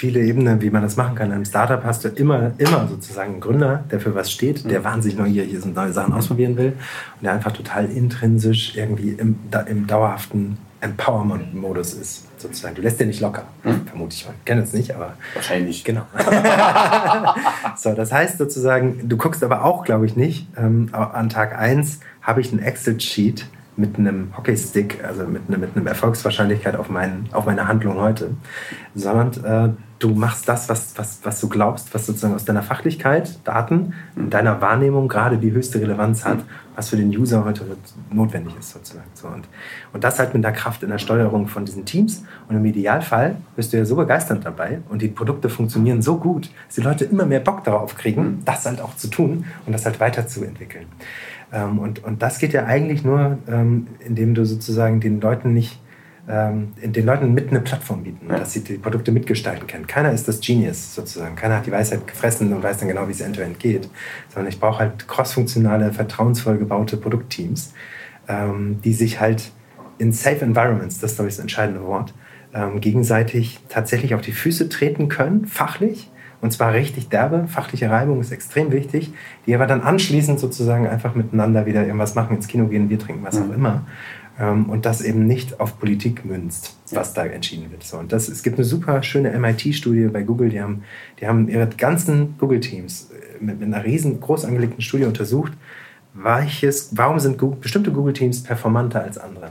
viele 0.00 0.20
Ebenen, 0.20 0.62
wie 0.62 0.70
man 0.70 0.82
das 0.82 0.96
machen 0.96 1.14
kann. 1.14 1.30
Einem 1.30 1.44
Startup 1.44 1.84
hast 1.84 2.04
du 2.04 2.08
immer, 2.08 2.52
immer 2.56 2.88
sozusagen 2.88 3.32
einen 3.32 3.40
Gründer, 3.40 3.84
der 3.90 4.00
für 4.00 4.14
was 4.14 4.32
steht, 4.32 4.70
der 4.70 4.80
mhm. 4.80 4.84
wahnsinnig 4.84 5.18
neugierig 5.18 5.52
ist 5.52 5.64
und 5.64 5.74
neue 5.74 5.92
Sachen 5.92 6.14
ausprobieren 6.14 6.56
will 6.56 6.72
und 7.16 7.24
der 7.24 7.32
einfach 7.32 7.52
total 7.52 7.84
intrinsisch 7.84 8.76
irgendwie 8.76 9.10
im, 9.10 9.38
im 9.66 9.86
dauerhaften 9.86 10.56
Empowerment-Modus 10.80 11.94
ist, 11.94 12.40
sozusagen. 12.40 12.74
Du 12.74 12.82
lässt 12.82 12.98
den 12.98 13.08
nicht 13.08 13.20
locker, 13.20 13.44
hm? 13.62 13.86
vermute 13.86 14.14
ich 14.14 14.24
mal. 14.24 14.32
Ich 14.38 14.44
kenne 14.46 14.62
es 14.62 14.72
nicht, 14.72 14.94
aber. 14.94 15.14
Wahrscheinlich. 15.34 15.84
Genau. 15.84 16.06
so, 17.76 17.92
das 17.92 18.10
heißt 18.10 18.38
sozusagen, 18.38 19.06
du 19.06 19.16
guckst 19.18 19.44
aber 19.44 19.64
auch, 19.64 19.84
glaube 19.84 20.06
ich, 20.06 20.16
nicht. 20.16 20.46
Ähm, 20.56 20.88
an 20.92 21.28
Tag 21.28 21.58
1 21.58 22.00
habe 22.22 22.40
ich 22.40 22.50
einen 22.50 22.62
Excel-Sheet 22.62 23.46
mit 23.80 23.98
einem 23.98 24.36
Hockeystick, 24.36 25.02
also 25.02 25.26
mit, 25.26 25.48
ne, 25.48 25.58
mit 25.58 25.74
einem 25.74 25.86
Erfolgswahrscheinlichkeit 25.86 26.76
auf, 26.76 26.90
mein, 26.90 27.28
auf 27.32 27.46
meine 27.46 27.66
Handlung 27.66 27.96
heute, 27.96 28.30
sondern 28.94 29.44
äh, 29.44 29.72
du 29.98 30.10
machst 30.10 30.48
das, 30.48 30.68
was, 30.68 30.96
was, 30.96 31.20
was 31.22 31.40
du 31.40 31.48
glaubst, 31.48 31.94
was 31.94 32.06
sozusagen 32.06 32.34
aus 32.34 32.44
deiner 32.44 32.62
Fachlichkeit, 32.62 33.38
Daten, 33.44 33.94
in 34.16 34.30
deiner 34.30 34.60
Wahrnehmung 34.60 35.08
gerade 35.08 35.38
die 35.38 35.52
höchste 35.52 35.80
Relevanz 35.80 36.24
hat, 36.24 36.38
was 36.76 36.88
für 36.90 36.96
den 36.96 37.08
User 37.08 37.44
heute 37.44 37.64
notwendig 38.10 38.54
ist 38.58 38.70
sozusagen. 38.70 39.08
So, 39.14 39.28
und, 39.28 39.48
und 39.92 40.04
das 40.04 40.18
halt 40.18 40.34
mit 40.34 40.44
der 40.44 40.52
Kraft 40.52 40.82
in 40.82 40.90
der 40.90 40.98
Steuerung 40.98 41.48
von 41.48 41.64
diesen 41.64 41.84
Teams 41.84 42.24
und 42.48 42.56
im 42.56 42.64
Idealfall 42.64 43.36
bist 43.56 43.72
du 43.72 43.78
ja 43.78 43.84
so 43.84 43.96
begeistert 43.96 44.44
dabei 44.44 44.80
und 44.88 45.02
die 45.02 45.08
Produkte 45.08 45.48
funktionieren 45.48 46.02
so 46.02 46.16
gut, 46.16 46.50
dass 46.66 46.76
die 46.76 46.82
Leute 46.82 47.04
immer 47.04 47.26
mehr 47.26 47.40
Bock 47.40 47.64
darauf 47.64 47.96
kriegen, 47.96 48.42
das 48.44 48.66
halt 48.66 48.80
auch 48.80 48.96
zu 48.96 49.08
tun 49.08 49.44
und 49.66 49.72
das 49.72 49.84
halt 49.84 50.00
weiterzuentwickeln. 50.00 50.86
Ähm, 51.52 51.78
und, 51.78 52.04
und 52.04 52.22
das 52.22 52.38
geht 52.38 52.52
ja 52.52 52.64
eigentlich 52.64 53.04
nur, 53.04 53.38
ähm, 53.48 53.88
indem 54.00 54.34
du 54.34 54.44
sozusagen 54.44 55.00
den 55.00 55.20
Leuten 55.20 55.52
nicht, 55.52 55.80
ähm, 56.28 56.72
den 56.82 57.04
Leuten 57.04 57.34
mit 57.34 57.50
eine 57.50 57.60
Plattform 57.60 58.04
bieten, 58.04 58.26
ja. 58.28 58.38
dass 58.38 58.52
sie 58.52 58.62
die 58.62 58.74
Produkte 58.74 59.10
mitgestalten 59.10 59.66
können. 59.66 59.86
Keiner 59.86 60.12
ist 60.12 60.28
das 60.28 60.40
Genius 60.40 60.94
sozusagen. 60.94 61.34
Keiner 61.34 61.56
hat 61.56 61.66
die 61.66 61.72
Weisheit 61.72 62.06
gefressen 62.06 62.52
und 62.52 62.62
weiß 62.62 62.78
dann 62.78 62.88
genau, 62.88 63.08
wie 63.08 63.12
es 63.12 63.20
end-to-end 63.20 63.58
geht. 63.58 63.88
Sondern 64.28 64.52
ich 64.52 64.60
brauche 64.60 64.80
halt 64.80 65.08
crossfunktionale, 65.08 65.92
vertrauensvoll 65.92 66.58
gebaute 66.58 66.96
Produktteams, 66.96 67.72
ähm, 68.28 68.80
die 68.84 68.92
sich 68.92 69.20
halt 69.20 69.50
in 69.98 70.12
safe 70.12 70.44
environments, 70.44 70.98
das 70.98 71.12
ist 71.12 71.16
glaube 71.16 71.28
ich 71.28 71.36
das 71.36 71.42
entscheidende 71.42 71.82
Wort, 71.84 72.14
ähm, 72.54 72.80
gegenseitig 72.80 73.60
tatsächlich 73.68 74.14
auf 74.14 74.22
die 74.22 74.32
Füße 74.32 74.68
treten 74.68 75.08
können, 75.08 75.46
fachlich, 75.46 76.10
und 76.40 76.52
zwar 76.52 76.72
richtig 76.72 77.08
derbe. 77.08 77.46
Fachliche 77.48 77.90
Reibung 77.90 78.20
ist 78.20 78.32
extrem 78.32 78.72
wichtig. 78.72 79.12
Die 79.46 79.54
aber 79.54 79.66
dann 79.66 79.82
anschließend 79.82 80.40
sozusagen 80.40 80.86
einfach 80.86 81.14
miteinander 81.14 81.66
wieder 81.66 81.84
irgendwas 81.84 82.14
machen, 82.14 82.36
ins 82.36 82.48
Kino 82.48 82.66
gehen, 82.66 82.88
Bier 82.88 82.98
trinken, 82.98 83.24
was 83.24 83.38
mhm. 83.38 83.50
auch 83.50 83.54
immer. 83.54 83.86
Ähm, 84.38 84.70
und 84.70 84.86
das 84.86 85.02
eben 85.02 85.26
nicht 85.26 85.60
auf 85.60 85.78
Politik 85.78 86.24
münzt, 86.24 86.76
was 86.92 87.12
da 87.12 87.26
entschieden 87.26 87.70
wird. 87.70 87.82
So, 87.82 87.98
und 87.98 88.12
das, 88.12 88.28
es 88.28 88.42
gibt 88.42 88.56
eine 88.56 88.64
super 88.64 89.02
schöne 89.02 89.38
MIT-Studie 89.38 90.06
bei 90.06 90.22
Google. 90.22 90.48
Die 90.48 90.62
haben, 90.62 90.82
die 91.20 91.26
haben 91.26 91.48
ihre 91.48 91.66
ganzen 91.66 92.36
Google-Teams 92.38 93.10
äh, 93.10 93.44
mit, 93.44 93.60
mit 93.60 93.72
einer 93.72 93.84
riesen, 93.84 94.20
groß 94.20 94.46
angelegten 94.46 94.80
Studie 94.80 95.04
untersucht, 95.04 95.52
welches, 96.14 96.96
warum 96.96 97.18
sind 97.20 97.38
Google, 97.38 97.58
bestimmte 97.60 97.92
Google-Teams 97.92 98.42
performanter 98.42 99.02
als 99.02 99.18
andere. 99.18 99.50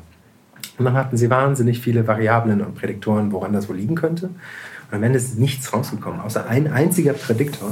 Und 0.80 0.86
dann 0.86 0.94
hatten 0.94 1.18
sie 1.18 1.30
wahnsinnig 1.30 1.80
viele 1.80 2.08
Variablen 2.08 2.62
und 2.62 2.74
Prädiktoren, 2.74 3.32
woran 3.32 3.54
das 3.54 3.70
wohl 3.70 3.76
liegen 3.76 3.96
könnte. 3.96 4.30
Und 4.90 4.98
am 4.98 5.04
Ende 5.04 5.18
ist 5.18 5.38
nichts 5.38 5.72
rausgekommen, 5.72 6.20
außer 6.20 6.48
ein 6.48 6.72
einziger 6.72 7.14
Prädiktor, 7.14 7.70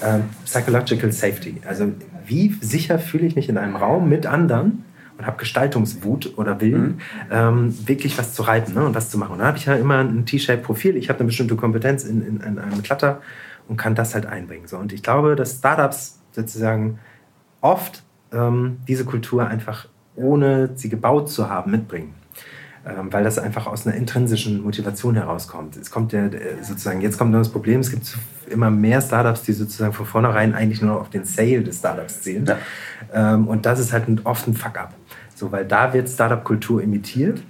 äh, 0.00 0.20
Psychological 0.44 1.10
Safety. 1.12 1.60
Also 1.66 1.92
wie 2.26 2.56
sicher 2.60 2.98
fühle 2.98 3.26
ich 3.26 3.34
mich 3.34 3.48
in 3.48 3.58
einem 3.58 3.76
Raum 3.76 4.08
mit 4.08 4.26
anderen 4.26 4.84
und 5.18 5.26
habe 5.26 5.38
Gestaltungswut 5.38 6.38
oder 6.38 6.60
Willen, 6.60 6.82
mhm. 6.82 7.00
ähm, 7.30 7.88
wirklich 7.88 8.16
was 8.16 8.34
zu 8.34 8.42
reiten 8.42 8.74
ne, 8.74 8.84
und 8.84 8.94
was 8.94 9.10
zu 9.10 9.18
machen. 9.18 9.32
Und 9.32 9.38
da 9.40 9.46
habe 9.46 9.58
ich 9.58 9.66
ja 9.66 9.74
immer 9.74 9.98
ein 9.98 10.24
T-Shape-Profil, 10.24 10.96
ich 10.96 11.08
habe 11.08 11.20
eine 11.20 11.26
bestimmte 11.26 11.56
Kompetenz 11.56 12.04
in, 12.04 12.22
in, 12.22 12.40
in 12.40 12.58
einem 12.58 12.82
Clutter 12.82 13.20
und 13.68 13.76
kann 13.76 13.94
das 13.94 14.14
halt 14.14 14.26
einbringen. 14.26 14.66
So. 14.66 14.78
Und 14.78 14.92
ich 14.92 15.02
glaube, 15.02 15.36
dass 15.36 15.58
Startups 15.58 16.20
sozusagen 16.32 16.98
oft 17.60 18.02
ähm, 18.32 18.78
diese 18.88 19.04
Kultur 19.04 19.46
einfach 19.46 19.86
ohne 20.14 20.70
sie 20.74 20.88
gebaut 20.88 21.30
zu 21.30 21.48
haben 21.48 21.70
mitbringen. 21.70 22.14
Ähm, 22.84 23.12
weil 23.12 23.22
das 23.22 23.38
einfach 23.38 23.68
aus 23.68 23.86
einer 23.86 23.94
intrinsischen 23.94 24.60
Motivation 24.60 25.14
herauskommt. 25.14 25.76
Es 25.76 25.92
kommt 25.92 26.12
ja 26.12 26.28
sozusagen, 26.62 27.00
jetzt 27.00 27.16
kommt 27.16 27.30
noch 27.30 27.38
das 27.38 27.48
Problem, 27.48 27.78
es 27.78 27.92
gibt 27.92 28.18
immer 28.48 28.70
mehr 28.70 29.00
Startups, 29.00 29.42
die 29.42 29.52
sozusagen 29.52 29.92
von 29.92 30.04
vornherein 30.04 30.52
eigentlich 30.52 30.82
nur 30.82 31.00
auf 31.00 31.08
den 31.08 31.24
Sale 31.24 31.62
des 31.62 31.78
Startups 31.78 32.22
zählen. 32.22 32.44
Ja. 32.44 32.58
Ähm, 33.14 33.46
und 33.46 33.66
das 33.66 33.78
ist 33.78 33.92
halt 33.92 34.06
oft 34.24 34.48
ein 34.48 34.54
Fuck-up. 34.54 34.94
So, 35.36 35.52
weil 35.52 35.64
da 35.64 35.92
wird 35.92 36.08
Startup-Kultur 36.08 36.82
imitiert. 36.82 37.40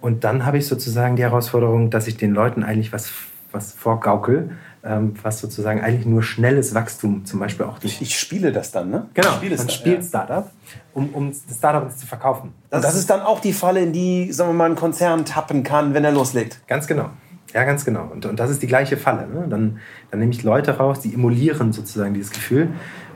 Und 0.00 0.24
dann 0.24 0.46
habe 0.46 0.56
ich 0.56 0.66
sozusagen 0.66 1.14
die 1.16 1.22
Herausforderung, 1.22 1.90
dass 1.90 2.06
ich 2.06 2.16
den 2.16 2.32
Leuten 2.32 2.62
eigentlich 2.62 2.90
was, 2.90 3.12
was 3.52 3.72
vorgaukel, 3.74 4.50
was 4.82 5.40
sozusagen 5.40 5.80
eigentlich 5.80 6.06
nur 6.06 6.22
schnelles 6.22 6.74
Wachstum 6.74 7.24
zum 7.24 7.38
Beispiel 7.38 7.66
auch 7.66 7.78
durch. 7.78 8.00
Ich 8.00 8.18
spiele 8.18 8.50
das 8.50 8.72
dann, 8.72 8.90
ne? 8.90 9.06
Genau, 9.14 9.30
man 9.40 9.52
Start, 9.52 9.72
spielt. 9.72 10.04
Startup, 10.04 10.50
um, 10.94 11.10
um 11.10 11.30
das 11.30 11.58
Startup 11.58 11.90
zu 11.94 12.06
verkaufen. 12.06 12.54
Das, 12.70 12.82
das 12.82 12.94
ist 12.94 13.10
dann 13.10 13.20
auch 13.20 13.40
die 13.40 13.52
Falle, 13.52 13.80
in 13.80 13.92
die, 13.92 14.32
sagen 14.32 14.50
wir 14.50 14.54
mal, 14.54 14.70
ein 14.70 14.76
Konzern 14.76 15.24
tappen 15.24 15.62
kann, 15.62 15.92
wenn 15.92 16.04
er 16.04 16.12
loslegt. 16.12 16.62
Ganz 16.66 16.86
genau. 16.86 17.10
Ja, 17.52 17.64
ganz 17.64 17.84
genau. 17.84 18.08
Und, 18.10 18.24
und 18.26 18.38
das 18.38 18.50
ist 18.50 18.62
die 18.62 18.66
gleiche 18.66 18.96
Falle. 18.96 19.26
Ne? 19.26 19.46
Dann, 19.48 19.80
dann 20.10 20.20
nehme 20.20 20.32
ich 20.32 20.42
Leute 20.44 20.78
raus, 20.78 21.00
die 21.00 21.12
emulieren 21.12 21.72
sozusagen 21.72 22.14
dieses 22.14 22.30
Gefühl 22.30 22.68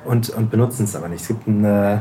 und, 0.04 0.30
und 0.30 0.50
benutzen 0.50 0.84
es 0.84 0.96
aber 0.96 1.08
nicht. 1.08 1.22
Es 1.22 1.28
gibt 1.28 1.46
ein, 1.46 1.64
äh, 1.64 1.98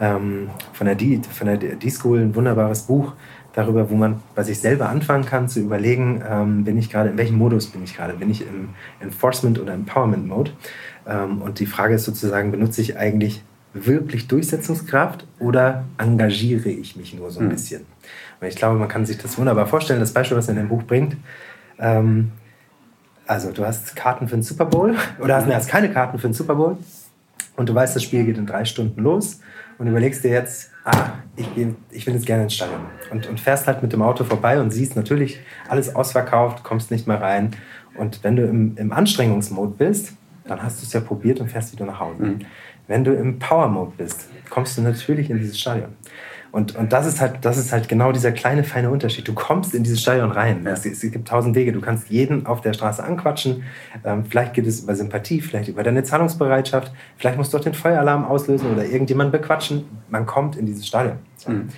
ähm, 0.00 0.50
von 0.72 0.86
der 0.86 0.96
D-School 0.96 2.20
ein 2.20 2.34
wunderbares 2.34 2.82
Buch, 2.82 3.12
darüber, 3.52 3.90
wo 3.90 3.94
man 3.94 4.20
bei 4.34 4.42
sich 4.42 4.60
selber 4.60 4.88
anfangen 4.88 5.24
kann 5.24 5.48
zu 5.48 5.60
überlegen, 5.60 6.22
ähm, 6.28 6.64
bin 6.64 6.78
ich 6.78 6.90
gerade, 6.90 7.10
in 7.10 7.18
welchem 7.18 7.36
Modus 7.36 7.66
bin 7.66 7.82
ich 7.82 7.96
gerade? 7.96 8.14
Bin 8.14 8.30
ich 8.30 8.42
im 8.42 8.70
Enforcement 9.00 9.58
oder 9.58 9.72
Empowerment 9.72 10.26
Mode? 10.26 10.52
Ähm, 11.06 11.42
und 11.42 11.58
die 11.58 11.66
Frage 11.66 11.94
ist 11.94 12.04
sozusagen, 12.04 12.50
benutze 12.50 12.80
ich 12.80 12.96
eigentlich 12.96 13.42
wirklich 13.72 14.28
Durchsetzungskraft 14.28 15.26
oder 15.38 15.84
engagiere 15.98 16.68
ich 16.68 16.96
mich 16.96 17.14
nur 17.14 17.30
so 17.30 17.40
ein 17.40 17.46
mhm. 17.46 17.50
bisschen? 17.50 17.86
Und 18.40 18.48
ich 18.48 18.56
glaube, 18.56 18.78
man 18.78 18.88
kann 18.88 19.06
sich 19.06 19.18
das 19.18 19.38
wunderbar 19.38 19.66
vorstellen. 19.66 20.00
Das 20.00 20.12
Beispiel, 20.12 20.36
was 20.36 20.48
er 20.48 20.52
in 20.52 20.60
dem 20.60 20.68
Buch 20.68 20.82
bringt, 20.82 21.16
ähm, 21.78 22.32
also 23.26 23.52
du 23.52 23.64
hast 23.64 23.94
Karten 23.94 24.26
für 24.26 24.36
den 24.36 24.42
Super 24.42 24.66
Bowl 24.66 24.96
oder 25.20 25.36
hast, 25.36 25.46
ne, 25.46 25.54
hast 25.54 25.68
keine 25.68 25.92
Karten 25.92 26.18
für 26.18 26.28
den 26.28 26.34
Super 26.34 26.54
Bowl 26.54 26.76
und 27.56 27.68
du 27.68 27.74
weißt, 27.74 27.94
das 27.94 28.02
Spiel 28.02 28.24
geht 28.24 28.38
in 28.38 28.46
drei 28.46 28.64
Stunden 28.64 29.00
los 29.02 29.40
und 29.80 29.86
überlegst 29.86 30.22
dir 30.22 30.30
jetzt, 30.30 30.70
ah, 30.84 31.12
ich, 31.36 31.48
ich 31.90 32.06
will 32.06 32.14
jetzt 32.14 32.26
gerne 32.26 32.44
ins 32.44 32.54
Stadion. 32.54 32.82
Und, 33.10 33.26
und 33.26 33.40
fährst 33.40 33.66
halt 33.66 33.82
mit 33.82 33.94
dem 33.94 34.02
Auto 34.02 34.24
vorbei 34.24 34.60
und 34.60 34.70
siehst 34.70 34.94
natürlich 34.94 35.40
alles 35.68 35.94
ausverkauft, 35.96 36.62
kommst 36.62 36.90
nicht 36.90 37.08
mehr 37.08 37.20
rein. 37.20 37.56
Und 37.96 38.22
wenn 38.22 38.36
du 38.36 38.44
im, 38.44 38.76
im 38.76 38.92
Anstrengungsmode 38.92 39.72
bist, 39.78 40.12
dann 40.44 40.62
hast 40.62 40.82
du 40.82 40.86
es 40.86 40.92
ja 40.92 41.00
probiert 41.00 41.40
und 41.40 41.50
fährst 41.50 41.72
wieder 41.72 41.86
nach 41.86 41.98
Hause. 41.98 42.22
Mhm. 42.22 42.38
Wenn 42.88 43.04
du 43.04 43.14
im 43.14 43.38
Power-Mode 43.38 43.92
bist, 43.96 44.28
kommst 44.50 44.76
du 44.76 44.82
natürlich 44.82 45.30
in 45.30 45.38
dieses 45.38 45.58
Stadion. 45.58 45.88
Und, 46.52 46.74
und 46.74 46.92
das, 46.92 47.06
ist 47.06 47.20
halt, 47.20 47.38
das 47.42 47.58
ist 47.58 47.72
halt 47.72 47.88
genau 47.88 48.10
dieser 48.10 48.32
kleine, 48.32 48.64
feine 48.64 48.90
Unterschied. 48.90 49.26
Du 49.28 49.34
kommst 49.34 49.72
in 49.72 49.84
dieses 49.84 50.00
Stadion 50.00 50.32
rein. 50.32 50.62
Ja. 50.64 50.72
Es, 50.72 50.84
es, 50.84 51.00
gibt 51.00 51.28
tausend 51.28 51.54
Wege. 51.54 51.72
Du 51.72 51.80
kannst 51.80 52.10
jeden 52.10 52.46
auf 52.46 52.60
der 52.60 52.72
Straße 52.72 53.02
anquatschen. 53.04 53.62
Ähm, 54.04 54.24
vielleicht 54.24 54.54
geht 54.54 54.66
es 54.66 54.80
über 54.80 54.96
Sympathie, 54.96 55.40
vielleicht 55.40 55.68
über 55.68 55.84
deine 55.84 56.02
Zahlungsbereitschaft. 56.02 56.92
Vielleicht 57.18 57.36
musst 57.38 57.54
du 57.54 57.58
auch 57.58 57.62
den 57.62 57.74
Feueralarm 57.74 58.24
auslösen 58.24 58.72
oder 58.72 58.84
irgendjemanden 58.84 59.30
bequatschen. 59.30 59.84
Man 60.08 60.26
kommt 60.26 60.56
in 60.56 60.66
dieses 60.66 60.86
Stadion. 60.86 61.18
Mhm. 61.46 61.68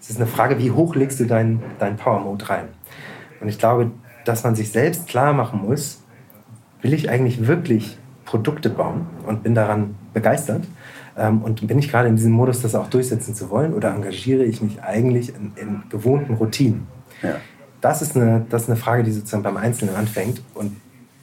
Es 0.00 0.08
ist 0.08 0.16
eine 0.16 0.26
Frage, 0.26 0.58
wie 0.58 0.70
hoch 0.70 0.94
legst 0.94 1.20
du 1.20 1.26
deinen 1.26 1.62
dein 1.78 1.96
Power-Mode 1.96 2.48
rein? 2.48 2.68
Und 3.40 3.48
ich 3.48 3.58
glaube, 3.58 3.90
dass 4.24 4.44
man 4.44 4.54
sich 4.54 4.72
selbst 4.72 5.08
klar 5.08 5.32
machen 5.32 5.60
muss, 5.62 6.02
will 6.80 6.94
ich 6.94 7.10
eigentlich 7.10 7.46
wirklich 7.46 7.98
Produkte 8.24 8.70
bauen 8.70 9.06
und 9.26 9.42
bin 9.42 9.54
daran 9.54 9.94
begeistert? 10.14 10.64
Ähm, 11.16 11.42
und 11.42 11.66
bin 11.66 11.78
ich 11.78 11.90
gerade 11.90 12.08
in 12.08 12.16
diesem 12.16 12.32
Modus, 12.32 12.62
das 12.62 12.74
auch 12.74 12.88
durchsetzen 12.88 13.34
zu 13.34 13.50
wollen 13.50 13.74
oder 13.74 13.94
engagiere 13.94 14.44
ich 14.44 14.62
mich 14.62 14.82
eigentlich 14.82 15.34
in, 15.34 15.52
in 15.56 15.82
gewohnten 15.90 16.34
Routinen? 16.34 16.86
Ja. 17.22 17.36
Das, 17.80 18.02
ist 18.02 18.16
eine, 18.16 18.46
das 18.48 18.62
ist 18.62 18.68
eine 18.68 18.78
Frage, 18.78 19.02
die 19.02 19.12
sozusagen 19.12 19.42
beim 19.42 19.56
Einzelnen 19.56 19.94
anfängt. 19.94 20.40
Und 20.54 20.80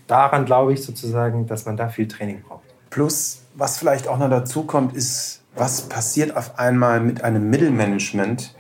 daran 0.08 0.46
glaube 0.46 0.74
ich 0.74 0.84
sozusagen, 0.84 1.48
dass 1.48 1.66
man 1.66 1.78
da 1.78 1.90
viel 1.90 2.08
Training 2.08 2.42
braucht. 2.42 2.64
Plus, 2.90 3.42
was 3.56 3.78
vielleicht 3.78 4.08
auch 4.08 4.18
noch 4.18 4.30
dazu 4.30 4.64
kommt, 4.64 4.96
ist, 4.96 5.42
was 5.56 5.82
passiert 5.82 6.36
auf 6.36 6.60
einmal 6.60 7.00
mit 7.00 7.24
einem 7.24 7.50
Mittelmanagement, 7.50 8.56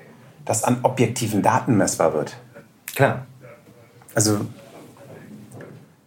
das 0.45 0.63
an 0.63 0.79
objektiven 0.83 1.41
Daten 1.41 1.77
messbar 1.77 2.13
wird? 2.13 2.37
Klar. 2.95 3.25
Also 4.15 4.41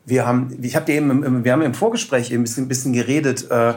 wir 0.04 0.26
haben, 0.26 0.58
ich 0.60 0.74
habe 0.76 0.86
dir 0.86 0.96
eben, 0.96 1.44
wir 1.44 1.52
haben 1.52 1.62
im 1.62 1.74
Vorgespräch 1.74 2.30
eben 2.30 2.40
ein 2.40 2.44
bisschen, 2.44 2.64
ein 2.64 2.68
bisschen 2.68 2.92
geredet, 2.92 3.50
äh, 3.50 3.74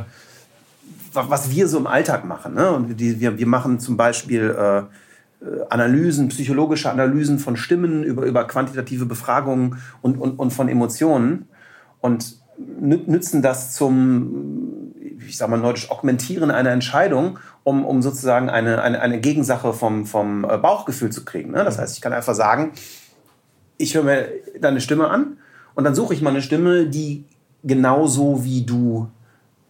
was 1.16 1.51
wir 1.51 1.68
so 1.68 1.78
im 1.78 1.88
Alltag 1.88 2.26
machen. 2.26 2.53
Ne? 2.53 2.72
Und 2.72 2.99
die, 2.99 3.20
wir, 3.20 3.38
wir 3.38 3.47
machen 3.47 3.80
zum 3.80 3.97
Beispiel 3.97 4.55
äh, 4.57 4.84
Analysen, 5.70 6.30
psychologische 6.30 6.89
Analysen 6.89 7.39
von 7.39 7.57
Stimmen 7.57 8.03
über, 8.03 8.24
über 8.24 8.45
quantitative 8.45 9.05
Befragungen 9.05 9.78
und, 10.01 10.18
und, 10.18 10.39
und 10.39 10.51
von 10.51 10.70
Emotionen 10.70 11.47
und 12.01 12.38
nützen 12.57 13.41
das 13.41 13.74
zum, 13.74 14.93
ich 15.28 15.38
sag 15.38 15.49
mal 15.49 15.57
neudeutsch, 15.57 15.89
Augmentieren 15.91 16.51
einer 16.51 16.72
Entscheidung, 16.72 17.39
um, 17.63 17.86
um 17.86 18.01
sozusagen 18.01 18.49
eine, 18.49 18.82
eine, 18.82 19.01
eine 19.01 19.20
Gegensache 19.20 19.74
vom, 19.74 20.05
vom 20.05 20.45
äh, 20.45 20.57
Bauchgefühl 20.57 21.11
zu 21.11 21.26
kriegen. 21.26 21.51
Ne? 21.51 21.63
Das 21.63 21.78
heißt, 21.78 21.95
ich 21.95 22.01
kann 22.01 22.13
einfach 22.13 22.36
sagen, 22.36 22.72
ich 23.78 23.95
höre 23.95 24.03
mir 24.03 24.30
deine 24.61 24.82
Stimme 24.82 25.09
an 25.09 25.38
und 25.74 25.84
dann 25.84 25.95
suche 25.95 26.13
ich 26.13 26.22
mal 26.22 26.30
eine 26.30 26.41
Stimme, 26.41 26.88
die 26.88 27.26
genauso 27.63 28.43
wie 28.43 28.66
du 28.66 29.09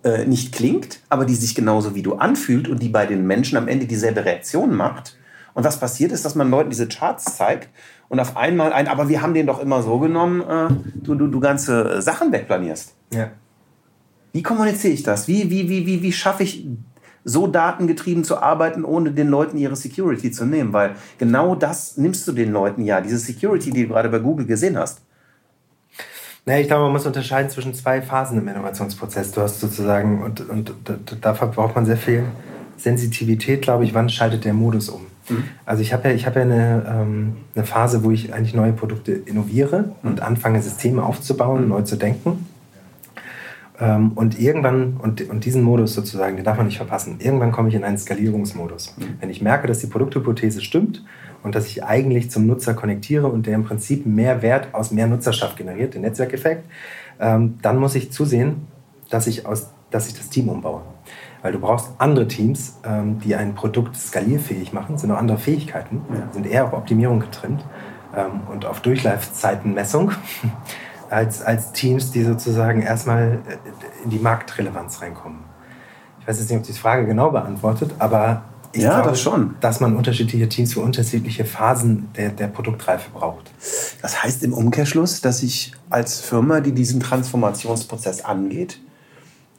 äh, 0.06 0.26
nicht 0.26 0.54
klingt, 0.54 1.00
aber 1.10 1.26
die 1.26 1.34
sich 1.34 1.56
genauso 1.56 1.96
wie 1.96 2.04
du 2.04 2.14
anfühlt 2.14 2.70
und 2.70 2.82
die 2.82 2.90
bei 2.90 3.08
den 3.08 3.26
Menschen 3.26 3.58
am 3.58 3.68
Ende 3.68 3.88
dieselbe 3.88 4.24
Reaktion 4.24 4.76
macht. 4.76 5.18
Und 5.56 5.64
was 5.64 5.80
passiert 5.80 6.12
ist, 6.12 6.24
dass 6.24 6.36
man 6.36 6.52
Leuten 6.52 6.70
diese 6.70 6.88
Charts 6.88 7.36
zeigt 7.38 7.70
und 8.08 8.20
auf 8.20 8.38
einmal 8.38 8.72
ein, 8.72 8.88
aber 8.88 9.10
wir 9.10 9.24
haben 9.24 9.34
den 9.34 9.48
doch 9.48 9.60
immer 9.60 9.82
so 9.82 9.98
genommen, 9.98 10.42
äh, 10.42 10.68
du, 11.02 11.16
du, 11.16 11.26
du 11.26 11.40
ganze 11.40 12.04
Sachen 12.04 12.32
wegplanierst. 12.32 12.94
Ja. 13.14 13.32
Wie 14.32 14.44
kommuniziere 14.44 14.94
ich 14.94 15.02
das? 15.02 15.28
Wie, 15.28 15.50
wie, 15.50 15.70
wie, 15.70 15.88
wie, 15.88 16.04
wie 16.04 16.12
schaffe 16.12 16.44
ich 16.44 16.68
so 17.24 17.48
datengetrieben 17.48 18.24
zu 18.24 18.38
arbeiten, 18.38 18.86
ohne 18.86 19.12
den 19.12 19.30
Leuten 19.30 19.58
ihre 19.58 19.76
Security 19.76 20.30
zu 20.30 20.46
nehmen? 20.46 20.72
Weil 20.72 20.98
genau 21.18 21.56
das 21.56 21.98
nimmst 21.98 22.28
du 22.28 22.32
den 22.32 22.52
Leuten 22.52 22.84
ja, 22.84 23.02
diese 23.02 23.18
Security, 23.18 23.72
die 23.72 23.88
du 23.88 23.94
gerade 23.94 24.10
bei 24.10 24.20
Google 24.20 24.46
gesehen 24.46 24.78
hast. 24.78 25.02
Naja, 26.46 26.60
ich 26.60 26.68
glaube, 26.68 26.84
man 26.84 26.92
muss 26.92 27.08
unterscheiden 27.08 27.50
zwischen 27.50 27.74
zwei 27.74 28.02
Phasen 28.02 28.38
im 28.38 28.48
Innovationsprozess. 28.48 29.32
Du 29.32 29.42
hast 29.42 29.60
sozusagen, 29.60 30.22
und, 30.22 30.48
und 30.48 30.74
dafür 31.22 31.48
braucht 31.48 31.76
man 31.76 31.86
sehr 31.88 31.98
viel 31.98 32.24
Sensitivität, 32.78 33.64
glaube 33.64 33.84
ich, 33.84 33.96
wann 33.96 34.10
schaltet 34.10 34.46
der 34.46 34.54
Modus 34.54 34.90
um. 34.90 35.02
Mhm. 35.28 35.46
Also 35.66 35.82
ich 35.82 35.92
habe 35.92 36.10
ja, 36.10 36.14
ich 36.14 36.28
hab 36.28 36.36
ja 36.36 36.44
eine, 36.44 36.86
ähm, 36.88 37.38
eine 37.56 37.66
Phase, 37.66 38.04
wo 38.04 38.12
ich 38.12 38.32
eigentlich 38.32 38.54
neue 38.54 38.74
Produkte 38.74 39.14
innoviere 39.14 39.96
und 40.04 40.22
anfange, 40.22 40.62
Systeme 40.62 41.04
aufzubauen, 41.04 41.64
mhm. 41.64 41.70
neu 41.70 41.82
zu 41.82 41.96
denken. 41.96 42.48
Ähm, 43.80 44.12
und 44.14 44.40
irgendwann, 44.40 44.98
und, 44.98 45.28
und 45.28 45.46
diesen 45.46 45.64
Modus 45.64 45.96
sozusagen, 45.96 46.36
den 46.36 46.46
darf 46.46 46.58
man 46.58 46.68
nicht 46.68 46.78
verpassen, 46.78 47.18
irgendwann 47.20 47.52
komme 47.52 47.70
ich 47.70 47.76
in 47.76 47.84
einen 47.84 47.98
Skalierungsmodus. 47.98 48.96
Mhm. 48.98 49.04
Wenn 49.20 49.30
ich 49.32 49.42
merke, 49.42 49.68
dass 49.68 49.80
die 49.80 49.88
Produkthypothese 49.88 50.62
stimmt 50.62 51.04
und 51.46 51.54
dass 51.54 51.68
ich 51.68 51.84
eigentlich 51.84 52.32
zum 52.32 52.48
Nutzer 52.48 52.74
konnektiere 52.74 53.28
und 53.28 53.46
der 53.46 53.54
im 53.54 53.64
Prinzip 53.64 54.08
mehr 54.08 54.42
Wert 54.42 54.74
aus 54.74 54.90
mehr 54.90 55.06
Nutzerschaft 55.06 55.56
generiert, 55.56 55.94
den 55.94 56.02
Netzwerkeffekt, 56.02 56.66
ähm, 57.20 57.60
dann 57.62 57.78
muss 57.78 57.94
ich 57.94 58.12
zusehen, 58.12 58.68
dass 59.12 59.28
ich, 59.28 59.46
aus, 59.46 59.70
dass 59.92 60.08
ich 60.08 60.16
das 60.16 60.30
Team 60.30 60.50
umbaue. 60.50 60.82
Weil 61.44 61.52
du 61.52 61.60
brauchst 61.60 61.90
andere 62.00 62.28
Teams, 62.28 62.80
ähm, 62.84 63.20
die 63.20 63.36
ein 63.36 63.54
Produkt 63.54 63.96
skalierfähig 63.96 64.74
machen, 64.74 64.98
sind 64.98 65.12
auch 65.12 65.18
andere 65.18 65.38
Fähigkeiten, 65.38 66.02
ja. 66.10 66.28
sind 66.32 66.48
eher 66.48 66.66
auf 66.66 66.74
Optimierung 66.74 67.20
getrimmt 67.20 67.64
ähm, 68.18 68.42
und 68.52 68.66
auf 68.66 68.80
Durchlaufzeitenmessung 68.82 70.14
als, 71.12 71.44
als 71.44 71.74
Teams, 71.74 72.10
die 72.10 72.24
sozusagen 72.24 72.82
erstmal 72.82 73.40
äh, 73.48 74.04
in 74.04 74.10
die 74.10 74.20
Marktrelevanz 74.20 75.00
reinkommen. 75.04 75.42
Ich 76.22 76.28
weiß 76.28 76.40
jetzt 76.40 76.50
nicht, 76.50 76.58
ob 76.58 76.66
die 76.66 76.74
Frage 76.74 77.06
genau 77.06 77.30
beantwortet, 77.30 77.92
aber 78.00 78.42
ich 78.76 78.84
ja, 78.84 78.96
glaube, 78.96 79.10
das 79.10 79.22
schon. 79.22 79.56
dass 79.62 79.80
man 79.80 79.96
unterschiedliche 79.96 80.50
Teams 80.50 80.74
für 80.74 80.82
unterschiedliche 80.82 81.46
Phasen 81.46 82.10
der, 82.16 82.30
der 82.30 82.48
Produktreife 82.48 83.10
braucht. 83.12 83.52
Das 84.02 84.24
heißt 84.24 84.44
im 84.44 84.54
Umkehrschluss, 84.54 85.22
dass 85.22 85.44
ich 85.44 85.72
als 85.90 86.20
Firma, 86.22 86.60
die 86.60 86.74
diesen 86.74 87.00
Transformationsprozess 87.00 88.24
angeht, 88.24 88.80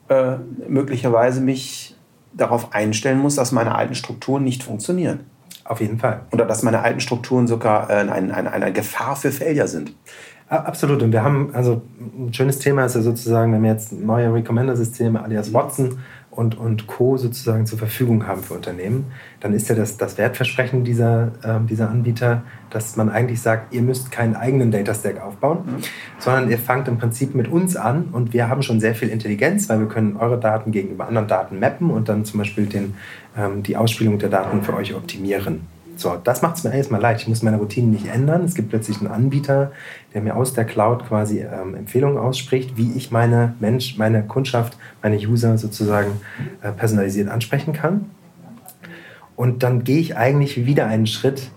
äh, 0.09 0.37
möglicherweise 0.69 1.41
mich 1.41 1.97
darauf 2.33 2.73
einstellen 2.73 3.19
muss, 3.19 3.37
dass 3.37 3.53
meine 3.53 3.75
alten 3.75 3.95
Strukturen 3.95 4.45
nicht 4.45 4.63
funktionieren. 4.63 5.21
Auf 5.65 5.81
jeden 5.81 5.99
Fall. 5.99 6.21
Oder 6.33 6.45
dass 6.45 6.63
meine 6.63 6.81
alten 6.83 7.01
Strukturen 7.01 7.47
sogar 7.47 7.91
äh, 7.91 7.95
eine, 7.95 8.13
eine, 8.35 8.53
eine 8.53 8.73
Gefahr 8.73 9.17
für 9.17 9.33
Failure 9.33 9.67
sind. 9.67 9.95
Absolut. 10.49 11.03
Und 11.03 11.11
wir 11.13 11.25
haben, 11.25 11.51
also 11.55 11.83
ein 11.99 12.33
schönes 12.33 12.61
Thema 12.61 12.85
ist 12.85 12.95
ja 12.95 13.03
sozusagen, 13.03 13.53
wenn 13.53 13.65
wir 13.65 13.73
jetzt 13.73 13.93
neue 13.93 14.33
Recommender-Systeme 14.33 15.21
alias 15.21 15.53
Watson 15.53 15.99
und, 16.37 16.57
und 16.59 16.87
Co. 16.87 17.17
sozusagen 17.17 17.67
zur 17.67 17.79
Verfügung 17.79 18.27
haben 18.27 18.43
für 18.43 18.55
Unternehmen, 18.55 19.07
dann 19.41 19.53
ist 19.53 19.69
ja 19.69 19.75
das, 19.75 19.97
das 19.97 20.19
Wertversprechen 20.19 20.85
dieser, 20.85 21.33
äh, 21.43 21.59
dieser 21.69 21.91
Anbieter, 21.91 22.43
dass 22.71 22.97
man 22.97 23.09
eigentlich 23.09 23.41
sagt, 23.41 23.75
ihr 23.75 23.83
müsst 23.83 24.13
keinen 24.13 24.37
eigenen 24.37 24.71
Data 24.71 24.95
Stack 24.95 25.21
aufbauen, 25.21 25.59
mhm. 25.65 25.77
sondern 26.19 26.51
ihr 26.51 26.59
fangt 26.59 26.89
im 26.89 26.99
Prinzip 26.99 27.35
mit 27.35 27.49
uns 27.49 27.77
an 27.77 28.09
und 28.13 28.33
wir 28.33 28.49
haben 28.49 28.63
schon 28.63 28.81
sehr 28.81 28.95
viel 28.95 29.09
Intelligenz, 29.09 29.69
weil 29.69 29.81
wir 29.81 29.89
können 29.89 30.17
eure 30.17 30.39
Daten 30.39 30.73
gegenüber 30.73 31.09
anderen 31.09 31.27
Daten 31.27 31.59
mappen 31.59 31.91
und 31.91 32.09
dann 32.09 32.25
zum 32.25 32.39
Beispiel 32.39 32.67
den, 32.67 32.95
ähm, 33.37 33.63
die 33.63 33.77
Ausspielung 33.77 34.19
der 34.19 34.29
Daten 34.29 34.63
für 34.63 34.75
euch 34.75 34.95
optimieren. 34.95 35.76
So, 35.97 36.17
das 36.23 36.43
macht 36.43 36.57
es 36.57 36.65
mir 36.65 36.75
erstmal 36.75 37.01
leicht. 37.01 37.23
Ich 37.23 37.29
muss 37.29 37.43
meine 37.43 37.57
Routinen 37.57 37.91
nicht 37.91 38.07
ändern. 38.07 38.45
Es 38.45 38.55
gibt 38.55 38.69
plötzlich 38.69 39.01
einen 39.01 39.11
Anbieter, 39.11 39.73
der 40.13 40.21
mir 40.21 40.37
aus 40.37 40.53
der 40.53 40.67
Cloud 40.67 41.07
quasi 41.09 41.41
ähm, 41.41 41.75
Empfehlungen 41.75 42.19
ausspricht, 42.19 42.77
wie 42.77 42.93
ich 42.93 43.11
meine 43.11 43.55
Mensch, 43.61 43.97
meine 43.97 44.23
Kundschaft, 44.23 44.77
meine 45.03 45.17
User 45.17 45.57
sozusagen 45.57 46.21
äh, 46.63 46.71
personalisiert 46.71 47.29
ansprechen 47.29 47.73
kann. 47.73 48.11
Und 49.37 49.63
dann 49.63 49.85
gehe 49.85 49.99
ich 49.99 50.17
eigentlich 50.17 50.67
wieder 50.67 50.87
einen 50.87 51.07
Schritt, 51.07 51.51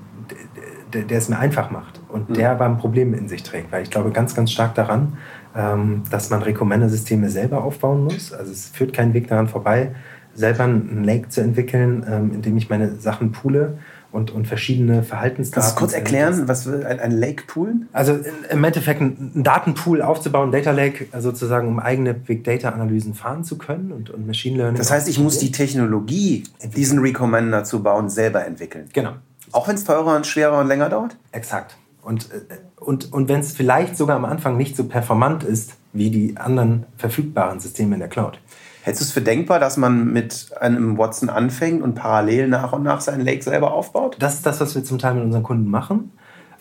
der, 0.93 1.03
der 1.03 1.17
es 1.17 1.29
mir 1.29 1.37
einfach 1.37 1.69
macht 1.69 1.99
und 2.09 2.29
mhm. 2.29 2.33
der 2.33 2.55
beim 2.55 2.77
Problem 2.77 3.13
in 3.13 3.27
sich 3.27 3.43
trägt. 3.43 3.71
Weil 3.71 3.83
ich 3.83 3.89
glaube 3.89 4.11
ganz, 4.11 4.35
ganz 4.35 4.51
stark 4.51 4.73
daran, 4.75 5.17
ähm, 5.55 6.03
dass 6.09 6.29
man 6.29 6.41
Recommender-Systeme 6.41 7.29
selber 7.29 7.63
aufbauen 7.63 8.05
muss. 8.05 8.31
Also 8.31 8.51
es 8.51 8.67
führt 8.67 8.93
keinen 8.93 9.13
Weg 9.13 9.27
daran 9.27 9.49
vorbei, 9.49 9.91
selber 10.33 10.63
einen 10.63 11.03
Lake 11.03 11.29
zu 11.29 11.41
entwickeln, 11.41 12.05
ähm, 12.09 12.31
in 12.33 12.41
dem 12.41 12.57
ich 12.57 12.69
meine 12.69 12.95
Sachen 12.95 13.31
poole 13.31 13.77
und, 14.11 14.31
und 14.31 14.47
verschiedene 14.47 15.03
Verhaltensdaten. 15.03 15.61
Kannst 15.61 15.75
du 15.75 15.79
kurz 15.79 15.93
erklären, 15.93 16.47
was 16.47 16.67
ein, 16.67 16.99
ein 16.99 17.11
Lake 17.11 17.43
Pool? 17.45 17.73
Also 17.93 18.19
im 18.49 18.63
Endeffekt 18.63 19.01
einen 19.01 19.43
Datenpool 19.43 20.01
aufzubauen, 20.01 20.51
Data 20.51 20.71
Lake 20.71 21.07
sozusagen, 21.19 21.67
um 21.67 21.79
eigene 21.79 22.13
Big 22.13 22.43
Data 22.43 22.69
Analysen 22.69 23.13
fahren 23.13 23.43
zu 23.43 23.57
können 23.57 23.91
und, 23.91 24.09
und 24.09 24.25
Machine 24.25 24.57
Learning. 24.57 24.77
Das 24.77 24.91
heißt, 24.91 25.07
ich 25.07 25.19
muss 25.19 25.37
die 25.37 25.51
Technologie, 25.51 26.43
diesen 26.75 26.99
Recommender 26.99 27.63
zu 27.63 27.83
bauen, 27.83 28.09
selber 28.09 28.45
entwickeln. 28.45 28.89
Genau. 28.93 29.13
Auch 29.51 29.67
wenn 29.67 29.75
es 29.75 29.83
teurer 29.83 30.15
und 30.15 30.25
schwerer 30.27 30.59
und 30.59 30.67
länger 30.67 30.89
dauert? 30.89 31.17
Exakt. 31.31 31.77
Und, 32.01 32.31
äh, 32.31 32.39
und, 32.77 33.11
und 33.13 33.29
wenn 33.29 33.41
es 33.41 33.51
vielleicht 33.51 33.97
sogar 33.97 34.15
am 34.15 34.25
Anfang 34.25 34.57
nicht 34.57 34.75
so 34.75 34.85
performant 34.85 35.43
ist 35.43 35.73
wie 35.93 36.09
die 36.09 36.37
anderen 36.37 36.85
verfügbaren 36.97 37.59
Systeme 37.59 37.95
in 37.95 37.99
der 37.99 38.09
Cloud. 38.09 38.39
Hältst 38.81 39.01
du 39.01 39.05
es 39.05 39.11
für 39.11 39.21
denkbar, 39.21 39.59
dass 39.59 39.77
man 39.77 40.11
mit 40.11 40.51
einem 40.59 40.97
Watson 40.97 41.29
anfängt 41.29 41.81
und 41.81 41.95
parallel 41.95 42.47
nach 42.47 42.71
und 42.73 42.83
nach 42.83 43.01
seinen 43.01 43.25
Lake 43.25 43.43
selber 43.43 43.73
aufbaut? 43.73 44.17
Das 44.19 44.35
ist 44.35 44.45
das, 44.45 44.61
was 44.61 44.73
wir 44.75 44.83
zum 44.83 44.99
Teil 44.99 45.15
mit 45.15 45.23
unseren 45.23 45.43
Kunden 45.43 45.69
machen. 45.69 46.11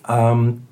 Ähm, 0.09 0.63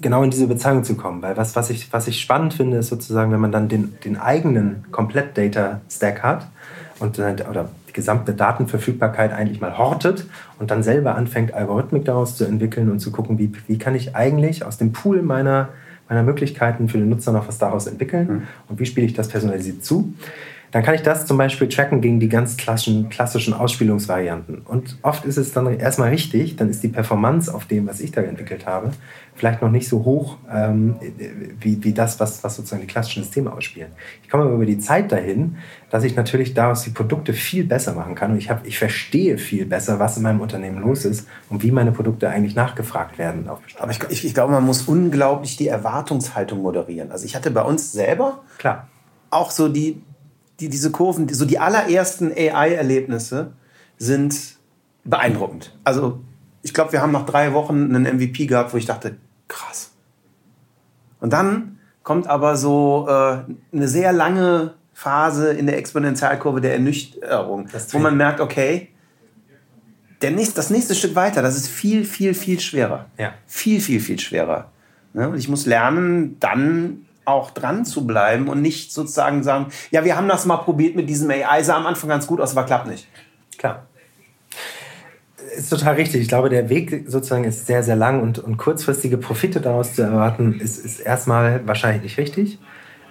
genau 0.00 0.22
in 0.22 0.30
diese 0.30 0.46
Bezahlung 0.46 0.84
zu 0.84 0.94
kommen. 0.94 1.22
Weil 1.22 1.36
was, 1.36 1.56
was, 1.56 1.70
ich, 1.70 1.92
was 1.92 2.06
ich 2.08 2.20
spannend 2.20 2.54
finde, 2.54 2.78
ist 2.78 2.88
sozusagen, 2.88 3.32
wenn 3.32 3.40
man 3.40 3.52
dann 3.52 3.68
den, 3.68 3.94
den 4.04 4.16
eigenen 4.16 4.84
Komplett-Data-Stack 4.90 6.22
hat 6.22 6.46
und, 7.00 7.18
oder 7.18 7.68
die 7.88 7.92
gesamte 7.92 8.32
Datenverfügbarkeit 8.34 9.32
eigentlich 9.32 9.60
mal 9.60 9.76
hortet 9.76 10.26
und 10.58 10.70
dann 10.70 10.82
selber 10.82 11.14
anfängt, 11.14 11.52
Algorithmik 11.52 12.04
daraus 12.04 12.36
zu 12.36 12.44
entwickeln 12.44 12.90
und 12.90 13.00
zu 13.00 13.10
gucken, 13.10 13.38
wie, 13.38 13.52
wie 13.66 13.78
kann 13.78 13.94
ich 13.94 14.14
eigentlich 14.14 14.64
aus 14.64 14.78
dem 14.78 14.92
Pool 14.92 15.22
meiner 15.22 15.70
meiner 16.08 16.22
Möglichkeiten 16.22 16.88
für 16.88 16.98
den 16.98 17.08
Nutzer 17.08 17.32
noch 17.32 17.48
was 17.48 17.58
daraus 17.58 17.86
entwickeln 17.86 18.28
mhm. 18.28 18.42
und 18.68 18.80
wie 18.80 18.86
spiele 18.86 19.06
ich 19.06 19.14
das 19.14 19.28
personalisiert 19.28 19.84
zu. 19.84 20.14
Dann 20.70 20.82
kann 20.82 20.94
ich 20.94 21.02
das 21.02 21.24
zum 21.24 21.38
Beispiel 21.38 21.68
tracken 21.68 22.00
gegen 22.00 22.20
die 22.20 22.28
ganz 22.28 22.56
klassischen, 22.56 23.08
klassischen 23.08 23.54
Ausspielungsvarianten. 23.54 24.58
Und 24.62 24.98
oft 25.02 25.24
ist 25.24 25.38
es 25.38 25.52
dann 25.52 25.78
erstmal 25.78 26.10
richtig, 26.10 26.56
dann 26.56 26.68
ist 26.68 26.82
die 26.82 26.88
Performance 26.88 27.52
auf 27.52 27.64
dem, 27.64 27.86
was 27.86 28.00
ich 28.00 28.12
da 28.12 28.20
entwickelt 28.20 28.66
habe, 28.66 28.90
vielleicht 29.34 29.62
noch 29.62 29.70
nicht 29.70 29.88
so 29.88 30.04
hoch 30.04 30.36
ähm, 30.52 30.96
wie, 31.60 31.82
wie 31.82 31.92
das, 31.92 32.20
was, 32.20 32.44
was 32.44 32.56
sozusagen 32.56 32.82
die 32.82 32.88
klassischen 32.88 33.22
Systeme 33.22 33.52
ausspielen. 33.52 33.92
Ich 34.22 34.28
komme 34.28 34.44
aber 34.44 34.52
über 34.52 34.66
die 34.66 34.78
Zeit 34.78 35.10
dahin, 35.10 35.56
dass 35.90 36.04
ich 36.04 36.16
natürlich 36.16 36.52
daraus 36.52 36.82
die 36.82 36.90
Produkte 36.90 37.32
viel 37.32 37.64
besser 37.64 37.94
machen 37.94 38.14
kann. 38.14 38.32
Und 38.32 38.38
ich, 38.38 38.50
hab, 38.50 38.66
ich 38.66 38.78
verstehe 38.78 39.38
viel 39.38 39.64
besser, 39.64 39.98
was 39.98 40.16
in 40.16 40.22
meinem 40.22 40.40
Unternehmen 40.40 40.80
los 40.80 41.04
ist 41.04 41.26
und 41.48 41.62
wie 41.62 41.70
meine 41.70 41.92
Produkte 41.92 42.28
eigentlich 42.28 42.54
nachgefragt 42.54 43.16
werden. 43.16 43.48
aber 43.48 43.90
ich, 43.90 44.00
ich, 44.10 44.24
ich 44.26 44.34
glaube, 44.34 44.52
man 44.52 44.64
muss 44.64 44.82
unglaublich 44.82 45.56
die 45.56 45.68
Erwartungshaltung 45.68 46.60
moderieren. 46.60 47.10
Also 47.10 47.24
ich 47.24 47.34
hatte 47.34 47.50
bei 47.50 47.62
uns 47.62 47.92
selber 47.92 48.42
Klar. 48.58 48.88
auch 49.30 49.50
so 49.50 49.68
die, 49.68 50.02
die, 50.60 50.68
diese 50.68 50.90
Kurven, 50.90 51.28
so 51.28 51.44
die 51.44 51.58
allerersten 51.58 52.32
AI-Erlebnisse 52.32 53.52
sind 53.96 54.56
beeindruckend. 55.04 55.76
Also 55.84 56.20
ich 56.62 56.74
glaube, 56.74 56.92
wir 56.92 57.00
haben 57.00 57.12
nach 57.12 57.26
drei 57.26 57.52
Wochen 57.54 57.94
einen 57.94 58.16
MVP 58.16 58.46
gehabt, 58.46 58.72
wo 58.72 58.76
ich 58.76 58.86
dachte, 58.86 59.16
krass. 59.46 59.92
Und 61.20 61.32
dann 61.32 61.78
kommt 62.02 62.26
aber 62.26 62.56
so 62.56 63.06
äh, 63.08 63.38
eine 63.72 63.88
sehr 63.88 64.12
lange 64.12 64.74
Phase 64.92 65.52
in 65.52 65.66
der 65.66 65.78
Exponentialkurve 65.78 66.60
der 66.60 66.72
Ernüchterung, 66.72 67.68
wo 67.92 67.98
man 67.98 68.16
merkt, 68.16 68.40
okay, 68.40 68.88
der 70.22 70.32
nächste, 70.32 70.56
das 70.56 70.70
nächste 70.70 70.94
Stück 70.94 71.14
weiter, 71.14 71.42
das 71.42 71.56
ist 71.56 71.68
viel, 71.68 72.04
viel, 72.04 72.34
viel 72.34 72.58
schwerer. 72.58 73.06
Ja. 73.16 73.34
Viel, 73.46 73.80
viel, 73.80 74.00
viel 74.00 74.18
schwerer. 74.18 74.72
Ne? 75.12 75.28
Und 75.28 75.38
ich 75.38 75.48
muss 75.48 75.66
lernen, 75.66 76.36
dann 76.40 77.06
auch 77.28 77.50
dran 77.50 77.84
zu 77.84 78.06
bleiben 78.06 78.48
und 78.48 78.62
nicht 78.62 78.92
sozusagen 78.92 79.42
sagen, 79.42 79.66
ja, 79.90 80.04
wir 80.04 80.16
haben 80.16 80.28
das 80.28 80.46
mal 80.46 80.56
probiert 80.58 80.96
mit 80.96 81.08
diesem 81.08 81.30
AI, 81.30 81.62
sah 81.62 81.76
am 81.76 81.86
Anfang 81.86 82.08
ganz 82.08 82.26
gut 82.26 82.40
aus, 82.40 82.56
aber 82.56 82.66
klappt 82.66 82.88
nicht. 82.88 83.08
Klar. 83.58 83.86
Ist 85.56 85.70
total 85.70 85.94
richtig. 85.94 86.22
Ich 86.22 86.28
glaube, 86.28 86.48
der 86.48 86.68
Weg 86.68 87.04
sozusagen 87.06 87.44
ist 87.44 87.66
sehr, 87.66 87.82
sehr 87.82 87.96
lang 87.96 88.22
und, 88.22 88.38
und 88.38 88.56
kurzfristige 88.56 89.18
Profite 89.18 89.60
daraus 89.60 89.94
zu 89.94 90.02
erwarten, 90.02 90.60
ist, 90.60 90.84
ist 90.84 91.00
erstmal 91.00 91.66
wahrscheinlich 91.66 92.02
nicht 92.02 92.18
richtig. 92.18 92.58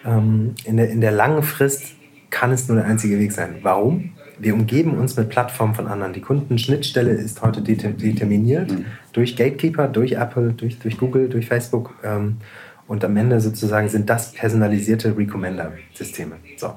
Ähm, 0.05 0.55
in, 0.63 0.77
der, 0.77 0.89
in 0.89 1.01
der 1.01 1.11
langen 1.11 1.43
Frist 1.43 1.95
kann 2.29 2.51
es 2.51 2.67
nur 2.67 2.77
der 2.77 2.85
einzige 2.85 3.19
Weg 3.19 3.31
sein. 3.31 3.57
Warum? 3.61 4.11
Wir 4.39 4.53
umgeben 4.53 4.97
uns 4.97 5.17
mit 5.17 5.29
Plattformen 5.29 5.73
von 5.73 5.87
anderen. 5.87 6.13
Die 6.13 6.21
Kundenschnittstelle 6.21 7.11
ist 7.11 7.41
heute 7.41 7.61
determiniert 7.61 8.71
mhm. 8.71 8.85
durch 9.13 9.35
Gatekeeper, 9.35 9.87
durch 9.87 10.13
Apple, 10.13 10.53
durch, 10.53 10.77
durch 10.79 10.97
Google, 10.97 11.27
durch 11.27 11.47
Facebook. 11.47 11.95
Ähm, 12.03 12.37
und 12.87 13.03
am 13.03 13.17
Ende 13.17 13.39
sozusagen 13.39 13.89
sind 13.89 14.09
das 14.09 14.31
personalisierte 14.31 15.15
Recommender-Systeme. 15.17 16.35
So. 16.55 16.73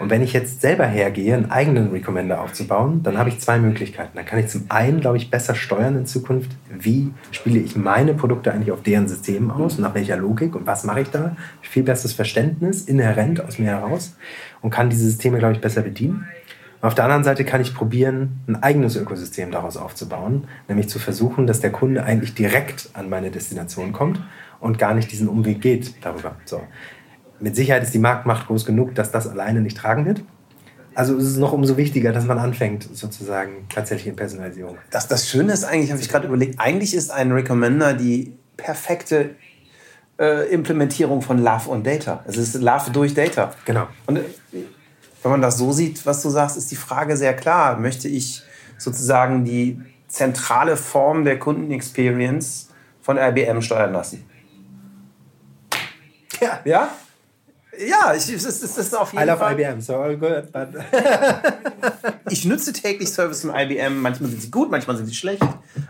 Und 0.00 0.08
wenn 0.08 0.22
ich 0.22 0.32
jetzt 0.32 0.62
selber 0.62 0.86
hergehe, 0.86 1.34
einen 1.34 1.50
eigenen 1.50 1.90
Recommender 1.90 2.40
aufzubauen, 2.40 3.02
dann 3.02 3.18
habe 3.18 3.28
ich 3.28 3.38
zwei 3.38 3.58
Möglichkeiten. 3.58 4.12
Dann 4.14 4.24
kann 4.24 4.38
ich 4.38 4.48
zum 4.48 4.64
einen, 4.70 5.00
glaube 5.00 5.18
ich, 5.18 5.30
besser 5.30 5.54
steuern 5.54 5.94
in 5.94 6.06
Zukunft, 6.06 6.52
wie 6.70 7.12
spiele 7.32 7.58
ich 7.58 7.76
meine 7.76 8.14
Produkte 8.14 8.50
eigentlich 8.50 8.72
auf 8.72 8.82
deren 8.82 9.08
Systemen 9.08 9.50
aus 9.50 9.74
und 9.74 9.82
nach 9.82 9.94
welcher 9.94 10.16
Logik 10.16 10.54
und 10.54 10.66
was 10.66 10.84
mache 10.84 11.02
ich 11.02 11.10
da. 11.10 11.36
Viel 11.60 11.82
besseres 11.82 12.14
Verständnis 12.14 12.84
inhärent 12.84 13.44
aus 13.44 13.58
mir 13.58 13.66
heraus 13.66 14.16
und 14.62 14.70
kann 14.70 14.88
diese 14.88 15.04
Systeme, 15.04 15.38
glaube 15.38 15.54
ich, 15.54 15.60
besser 15.60 15.82
bedienen. 15.82 16.26
Und 16.80 16.86
auf 16.86 16.94
der 16.94 17.04
anderen 17.04 17.24
Seite 17.24 17.44
kann 17.44 17.60
ich 17.60 17.74
probieren, 17.74 18.40
ein 18.46 18.56
eigenes 18.62 18.96
Ökosystem 18.96 19.50
daraus 19.50 19.76
aufzubauen, 19.76 20.44
nämlich 20.66 20.88
zu 20.88 20.98
versuchen, 20.98 21.46
dass 21.46 21.60
der 21.60 21.72
Kunde 21.72 22.04
eigentlich 22.04 22.32
direkt 22.32 22.88
an 22.94 23.10
meine 23.10 23.30
Destination 23.30 23.92
kommt 23.92 24.18
und 24.60 24.78
gar 24.78 24.94
nicht 24.94 25.10
diesen 25.10 25.28
Umweg 25.28 25.60
geht 25.60 25.94
darüber. 26.04 26.36
So. 26.44 26.62
Mit 27.40 27.56
Sicherheit 27.56 27.82
ist 27.82 27.94
die 27.94 27.98
Marktmacht 27.98 28.46
groß 28.46 28.66
genug, 28.66 28.94
dass 28.94 29.10
das 29.10 29.26
alleine 29.26 29.60
nicht 29.60 29.76
tragen 29.76 30.04
wird. 30.04 30.22
Also 30.94 31.16
ist 31.16 31.24
es 31.24 31.36
noch 31.36 31.52
umso 31.52 31.76
wichtiger, 31.76 32.12
dass 32.12 32.26
man 32.26 32.38
anfängt, 32.38 32.88
sozusagen 32.92 33.66
tatsächlich 33.68 34.08
in 34.08 34.16
Personalisierung. 34.16 34.76
Das, 34.90 35.08
das 35.08 35.28
Schöne 35.28 35.52
ist 35.52 35.64
eigentlich, 35.64 35.92
habe 35.92 36.00
ich 36.00 36.08
gerade 36.08 36.26
überlegt, 36.26 36.60
eigentlich 36.60 36.94
ist 36.94 37.10
ein 37.10 37.32
Recommender 37.32 37.94
die 37.94 38.34
perfekte 38.56 39.36
äh, 40.18 40.52
Implementierung 40.52 41.22
von 41.22 41.38
Love 41.38 41.70
und 41.70 41.86
Data. 41.86 42.22
Es 42.26 42.36
ist 42.36 42.54
Love 42.54 42.90
durch 42.90 43.14
Data. 43.14 43.52
Genau. 43.64 43.86
Und 44.06 44.18
äh, 44.18 44.22
wenn 45.22 45.30
man 45.30 45.40
das 45.40 45.58
so 45.58 45.72
sieht, 45.72 46.04
was 46.06 46.22
du 46.22 46.30
sagst, 46.30 46.56
ist 46.56 46.70
die 46.70 46.76
Frage 46.76 47.16
sehr 47.16 47.34
klar. 47.34 47.78
Möchte 47.78 48.08
ich 48.08 48.42
sozusagen 48.76 49.44
die 49.44 49.80
zentrale 50.08 50.76
Form 50.76 51.24
der 51.24 51.38
Kundenexperience 51.38 52.70
von 53.00 53.16
IBM 53.16 53.62
steuern 53.62 53.92
lassen? 53.92 54.24
Ja. 56.40 56.60
Ja? 56.64 56.88
Ja, 57.78 58.14
ich, 58.14 58.32
ist, 58.32 58.44
es 58.46 58.76
ist 58.76 58.98
auf 58.98 59.12
jeden 59.12 59.24
I 59.24 59.26
love 59.28 59.38
Fall. 59.38 59.58
IBM, 59.58 59.80
so 59.80 59.96
all 59.96 60.16
good. 60.16 60.52
But 60.52 60.68
ich 62.30 62.44
nutze 62.44 62.72
täglich 62.72 63.10
Service 63.10 63.42
von 63.42 63.54
IBM. 63.54 64.00
Manchmal 64.00 64.28
sind 64.28 64.42
sie 64.42 64.50
gut, 64.50 64.70
manchmal 64.70 64.96
sind 64.96 65.06
sie 65.06 65.14
schlecht. 65.14 65.42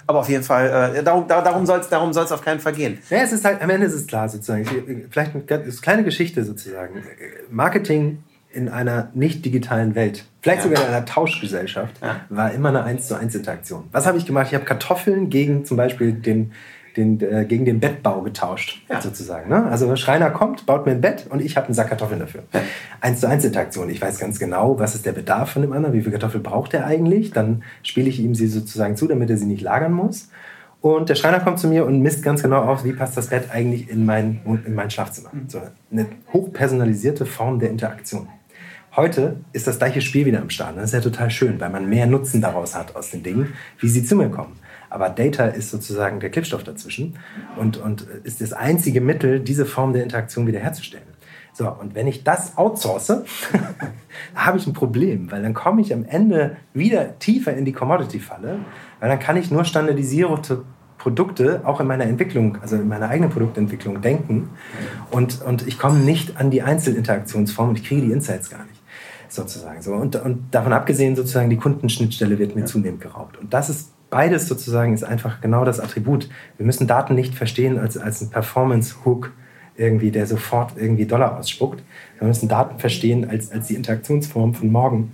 Aber 0.06 0.20
auf 0.20 0.28
jeden 0.28 0.44
Fall, 0.44 0.94
äh, 0.96 1.02
darum, 1.02 1.26
darum 1.26 1.66
soll 1.66 1.80
es 1.80 1.88
darum 1.88 2.12
soll's 2.12 2.32
auf 2.32 2.42
keinen 2.42 2.60
Fall 2.60 2.74
gehen. 2.74 2.98
Ja, 3.08 3.18
es 3.18 3.32
ist 3.32 3.44
halt, 3.44 3.62
am 3.62 3.70
Ende 3.70 3.86
ist 3.86 3.94
es 3.94 4.06
klar 4.06 4.28
sozusagen. 4.28 4.66
Vielleicht 5.10 5.32
eine 5.34 5.42
kleine 5.44 6.04
Geschichte 6.04 6.44
sozusagen. 6.44 7.02
Marketing 7.50 8.22
in 8.52 8.68
einer 8.68 9.10
nicht 9.14 9.44
digitalen 9.44 9.94
Welt, 9.94 10.24
vielleicht 10.42 10.64
ja. 10.64 10.68
sogar 10.68 10.82
in 10.82 10.94
einer 10.94 11.04
Tauschgesellschaft, 11.04 11.94
ja. 12.02 12.20
war 12.30 12.52
immer 12.52 12.70
eine 12.70 12.82
1 12.82 13.06
zu 13.06 13.14
1 13.14 13.34
Interaktion. 13.34 13.84
Was 13.92 14.06
habe 14.06 14.18
ich 14.18 14.26
gemacht? 14.26 14.48
Ich 14.48 14.54
habe 14.54 14.64
Kartoffeln 14.64 15.30
gegen 15.30 15.64
zum 15.64 15.76
Beispiel 15.76 16.12
den 16.12 16.52
den, 16.96 17.20
äh, 17.20 17.44
gegen 17.44 17.64
den 17.64 17.80
Bettbau 17.80 18.22
getauscht, 18.22 18.82
ja. 18.88 19.00
sozusagen. 19.00 19.48
Ne? 19.48 19.64
Also 19.64 19.86
der 19.86 19.96
Schreiner 19.96 20.30
kommt, 20.30 20.66
baut 20.66 20.86
mir 20.86 20.92
ein 20.92 21.00
Bett 21.00 21.26
und 21.30 21.40
ich 21.40 21.56
habe 21.56 21.66
einen 21.66 21.74
Sack 21.74 21.88
Kartoffeln 21.88 22.20
dafür. 22.20 22.42
Ja. 22.52 22.60
Eins 23.00 23.20
zu 23.20 23.28
eins 23.28 23.44
Interaktion. 23.44 23.90
Ich 23.90 24.00
weiß 24.00 24.18
ganz 24.18 24.38
genau, 24.38 24.78
was 24.78 24.94
ist 24.94 25.06
der 25.06 25.12
Bedarf 25.12 25.50
von 25.50 25.62
dem 25.62 25.72
anderen, 25.72 25.94
wie 25.94 26.02
viel 26.02 26.12
Kartoffel 26.12 26.40
braucht 26.40 26.74
er 26.74 26.86
eigentlich. 26.86 27.30
Dann 27.32 27.62
spiele 27.82 28.08
ich 28.08 28.20
ihm 28.20 28.34
sie 28.34 28.46
sozusagen 28.46 28.96
zu, 28.96 29.06
damit 29.06 29.30
er 29.30 29.36
sie 29.36 29.46
nicht 29.46 29.62
lagern 29.62 29.92
muss. 29.92 30.28
Und 30.80 31.10
der 31.10 31.14
Schreiner 31.14 31.40
kommt 31.40 31.58
zu 31.58 31.68
mir 31.68 31.84
und 31.84 32.00
misst 32.00 32.22
ganz 32.22 32.42
genau 32.42 32.62
auf, 32.62 32.84
wie 32.84 32.92
passt 32.92 33.16
das 33.16 33.28
Bett 33.28 33.50
eigentlich 33.52 33.90
in 33.90 34.06
mein, 34.06 34.40
in 34.64 34.74
mein 34.74 34.90
Schlafzimmer. 34.90 35.30
So 35.48 35.60
eine 35.92 36.06
hochpersonalisierte 36.32 37.26
Form 37.26 37.58
der 37.58 37.70
Interaktion. 37.70 38.28
Heute 38.96 39.36
ist 39.52 39.66
das 39.66 39.78
gleiche 39.78 40.00
Spiel 40.00 40.26
wieder 40.26 40.40
am 40.40 40.50
Start. 40.50 40.76
Das 40.76 40.86
ist 40.86 40.94
ja 40.94 41.00
total 41.00 41.30
schön, 41.30 41.60
weil 41.60 41.70
man 41.70 41.88
mehr 41.88 42.06
Nutzen 42.06 42.40
daraus 42.40 42.74
hat 42.74 42.96
aus 42.96 43.10
den 43.10 43.22
Dingen, 43.22 43.52
wie 43.78 43.88
sie 43.88 44.04
zu 44.04 44.16
mir 44.16 44.30
kommen. 44.30 44.56
Aber 44.90 45.08
Data 45.08 45.46
ist 45.46 45.70
sozusagen 45.70 46.20
der 46.20 46.30
Klebstoff 46.30 46.64
dazwischen 46.64 47.18
und, 47.56 47.78
und 47.78 48.02
ist 48.24 48.40
das 48.40 48.52
einzige 48.52 49.00
Mittel, 49.00 49.40
diese 49.40 49.64
Form 49.64 49.92
der 49.92 50.02
Interaktion 50.02 50.46
wiederherzustellen. 50.46 51.10
So, 51.52 51.68
und 51.68 51.94
wenn 51.94 52.06
ich 52.06 52.24
das 52.24 52.56
outsource, 52.56 53.12
habe 54.34 54.58
ich 54.58 54.66
ein 54.66 54.72
Problem, 54.72 55.30
weil 55.30 55.42
dann 55.42 55.54
komme 55.54 55.80
ich 55.80 55.92
am 55.92 56.04
Ende 56.04 56.56
wieder 56.74 57.18
tiefer 57.18 57.54
in 57.54 57.64
die 57.64 57.72
Commodity-Falle, 57.72 58.58
weil 59.00 59.08
dann 59.08 59.18
kann 59.18 59.36
ich 59.36 59.50
nur 59.50 59.64
standardisierte 59.64 60.62
Produkte 60.98 61.62
auch 61.64 61.80
in 61.80 61.86
meiner 61.86 62.04
Entwicklung, 62.04 62.58
also 62.60 62.76
in 62.76 62.86
meiner 62.86 63.08
eigenen 63.08 63.30
Produktentwicklung 63.30 64.02
denken 64.02 64.50
und, 65.10 65.42
und 65.42 65.66
ich 65.66 65.78
komme 65.78 65.98
nicht 65.98 66.36
an 66.36 66.50
die 66.50 66.62
Einzelinteraktionsform 66.62 67.70
und 67.70 67.78
ich 67.78 67.84
kriege 67.84 68.02
die 68.02 68.12
Insights 68.12 68.50
gar 68.50 68.64
nicht 68.66 68.82
sozusagen 69.28 69.80
so 69.80 69.94
und, 69.94 70.16
und 70.16 70.54
davon 70.54 70.74
abgesehen 70.74 71.16
sozusagen 71.16 71.48
die 71.48 71.56
Kundenschnittstelle 71.56 72.38
wird 72.38 72.54
mir 72.54 72.62
ja. 72.62 72.66
zunehmend 72.66 73.00
geraubt 73.00 73.38
und 73.38 73.54
das 73.54 73.70
ist 73.70 73.92
beides 74.10 74.48
sozusagen 74.48 74.92
ist 74.92 75.04
einfach 75.04 75.40
genau 75.40 75.64
das 75.64 75.80
Attribut. 75.80 76.28
Wir 76.58 76.66
müssen 76.66 76.86
Daten 76.86 77.14
nicht 77.14 77.34
verstehen 77.34 77.78
als, 77.78 77.96
als 77.96 78.20
ein 78.20 78.30
Performance-Hook, 78.30 79.32
irgendwie, 79.76 80.10
der 80.10 80.26
sofort 80.26 80.72
irgendwie 80.76 81.06
Dollar 81.06 81.38
ausspuckt. 81.38 81.82
Wir 82.18 82.28
müssen 82.28 82.48
Daten 82.48 82.78
verstehen 82.78 83.30
als, 83.30 83.50
als 83.50 83.68
die 83.68 83.76
Interaktionsform 83.76 84.54
von 84.54 84.70
morgen, 84.70 85.12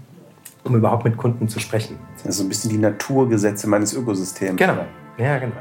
um 0.64 0.74
überhaupt 0.74 1.04
mit 1.04 1.16
Kunden 1.16 1.48
zu 1.48 1.60
sprechen. 1.60 1.98
Das 2.16 2.26
ist 2.26 2.38
so 2.38 2.44
ein 2.44 2.48
bisschen 2.48 2.70
die 2.70 2.78
Naturgesetze 2.78 3.68
meines 3.68 3.94
Ökosystems. 3.94 4.56
Genau. 4.58 4.84
Ja, 5.18 5.38
genau. 5.38 5.54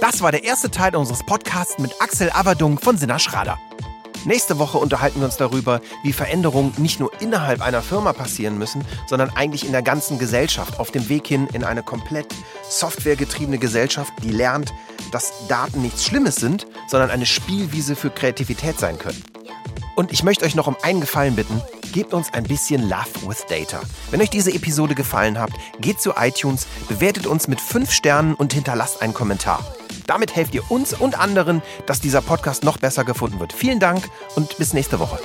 Das 0.00 0.20
war 0.20 0.32
der 0.32 0.42
erste 0.42 0.68
Teil 0.68 0.96
unseres 0.96 1.24
Podcasts 1.24 1.78
mit 1.78 1.92
Axel 2.00 2.30
Averdung 2.32 2.78
von 2.78 2.96
Sinna 2.96 3.20
Schrader. 3.20 3.56
Nächste 4.24 4.60
Woche 4.60 4.78
unterhalten 4.78 5.18
wir 5.20 5.26
uns 5.26 5.36
darüber, 5.36 5.80
wie 6.04 6.12
Veränderungen 6.12 6.72
nicht 6.76 7.00
nur 7.00 7.10
innerhalb 7.20 7.60
einer 7.60 7.82
Firma 7.82 8.12
passieren 8.12 8.56
müssen, 8.56 8.84
sondern 9.08 9.30
eigentlich 9.30 9.66
in 9.66 9.72
der 9.72 9.82
ganzen 9.82 10.18
Gesellschaft, 10.18 10.78
auf 10.78 10.92
dem 10.92 11.08
Weg 11.08 11.26
hin 11.26 11.48
in 11.52 11.64
eine 11.64 11.82
komplett 11.82 12.26
softwaregetriebene 12.68 13.58
Gesellschaft, 13.58 14.12
die 14.22 14.30
lernt, 14.30 14.72
dass 15.10 15.32
Daten 15.48 15.82
nichts 15.82 16.04
Schlimmes 16.04 16.36
sind, 16.36 16.66
sondern 16.86 17.10
eine 17.10 17.26
Spielwiese 17.26 17.96
für 17.96 18.10
Kreativität 18.10 18.78
sein 18.78 18.96
können. 18.96 19.22
Und 19.96 20.12
ich 20.12 20.22
möchte 20.22 20.44
euch 20.44 20.54
noch 20.54 20.68
um 20.68 20.76
einen 20.82 21.00
Gefallen 21.00 21.34
bitten. 21.34 21.60
Gebt 21.92 22.14
uns 22.14 22.32
ein 22.32 22.44
bisschen 22.44 22.88
Love 22.88 23.26
with 23.28 23.44
Data. 23.48 23.80
Wenn 24.10 24.22
euch 24.22 24.30
diese 24.30 24.54
Episode 24.54 24.94
gefallen 24.94 25.38
hat, 25.38 25.50
geht 25.80 26.00
zu 26.00 26.12
iTunes, 26.16 26.66
bewertet 26.88 27.26
uns 27.26 27.48
mit 27.48 27.60
5 27.60 27.90
Sternen 27.90 28.34
und 28.34 28.54
hinterlasst 28.54 29.02
einen 29.02 29.12
Kommentar. 29.12 29.62
Damit 30.06 30.34
helft 30.36 30.54
ihr 30.54 30.70
uns 30.70 30.92
und 30.92 31.18
anderen, 31.18 31.62
dass 31.86 32.00
dieser 32.00 32.22
Podcast 32.22 32.64
noch 32.64 32.78
besser 32.78 33.04
gefunden 33.04 33.40
wird. 33.40 33.52
Vielen 33.52 33.80
Dank 33.80 34.08
und 34.34 34.58
bis 34.58 34.72
nächste 34.72 34.98
Woche. 34.98 35.18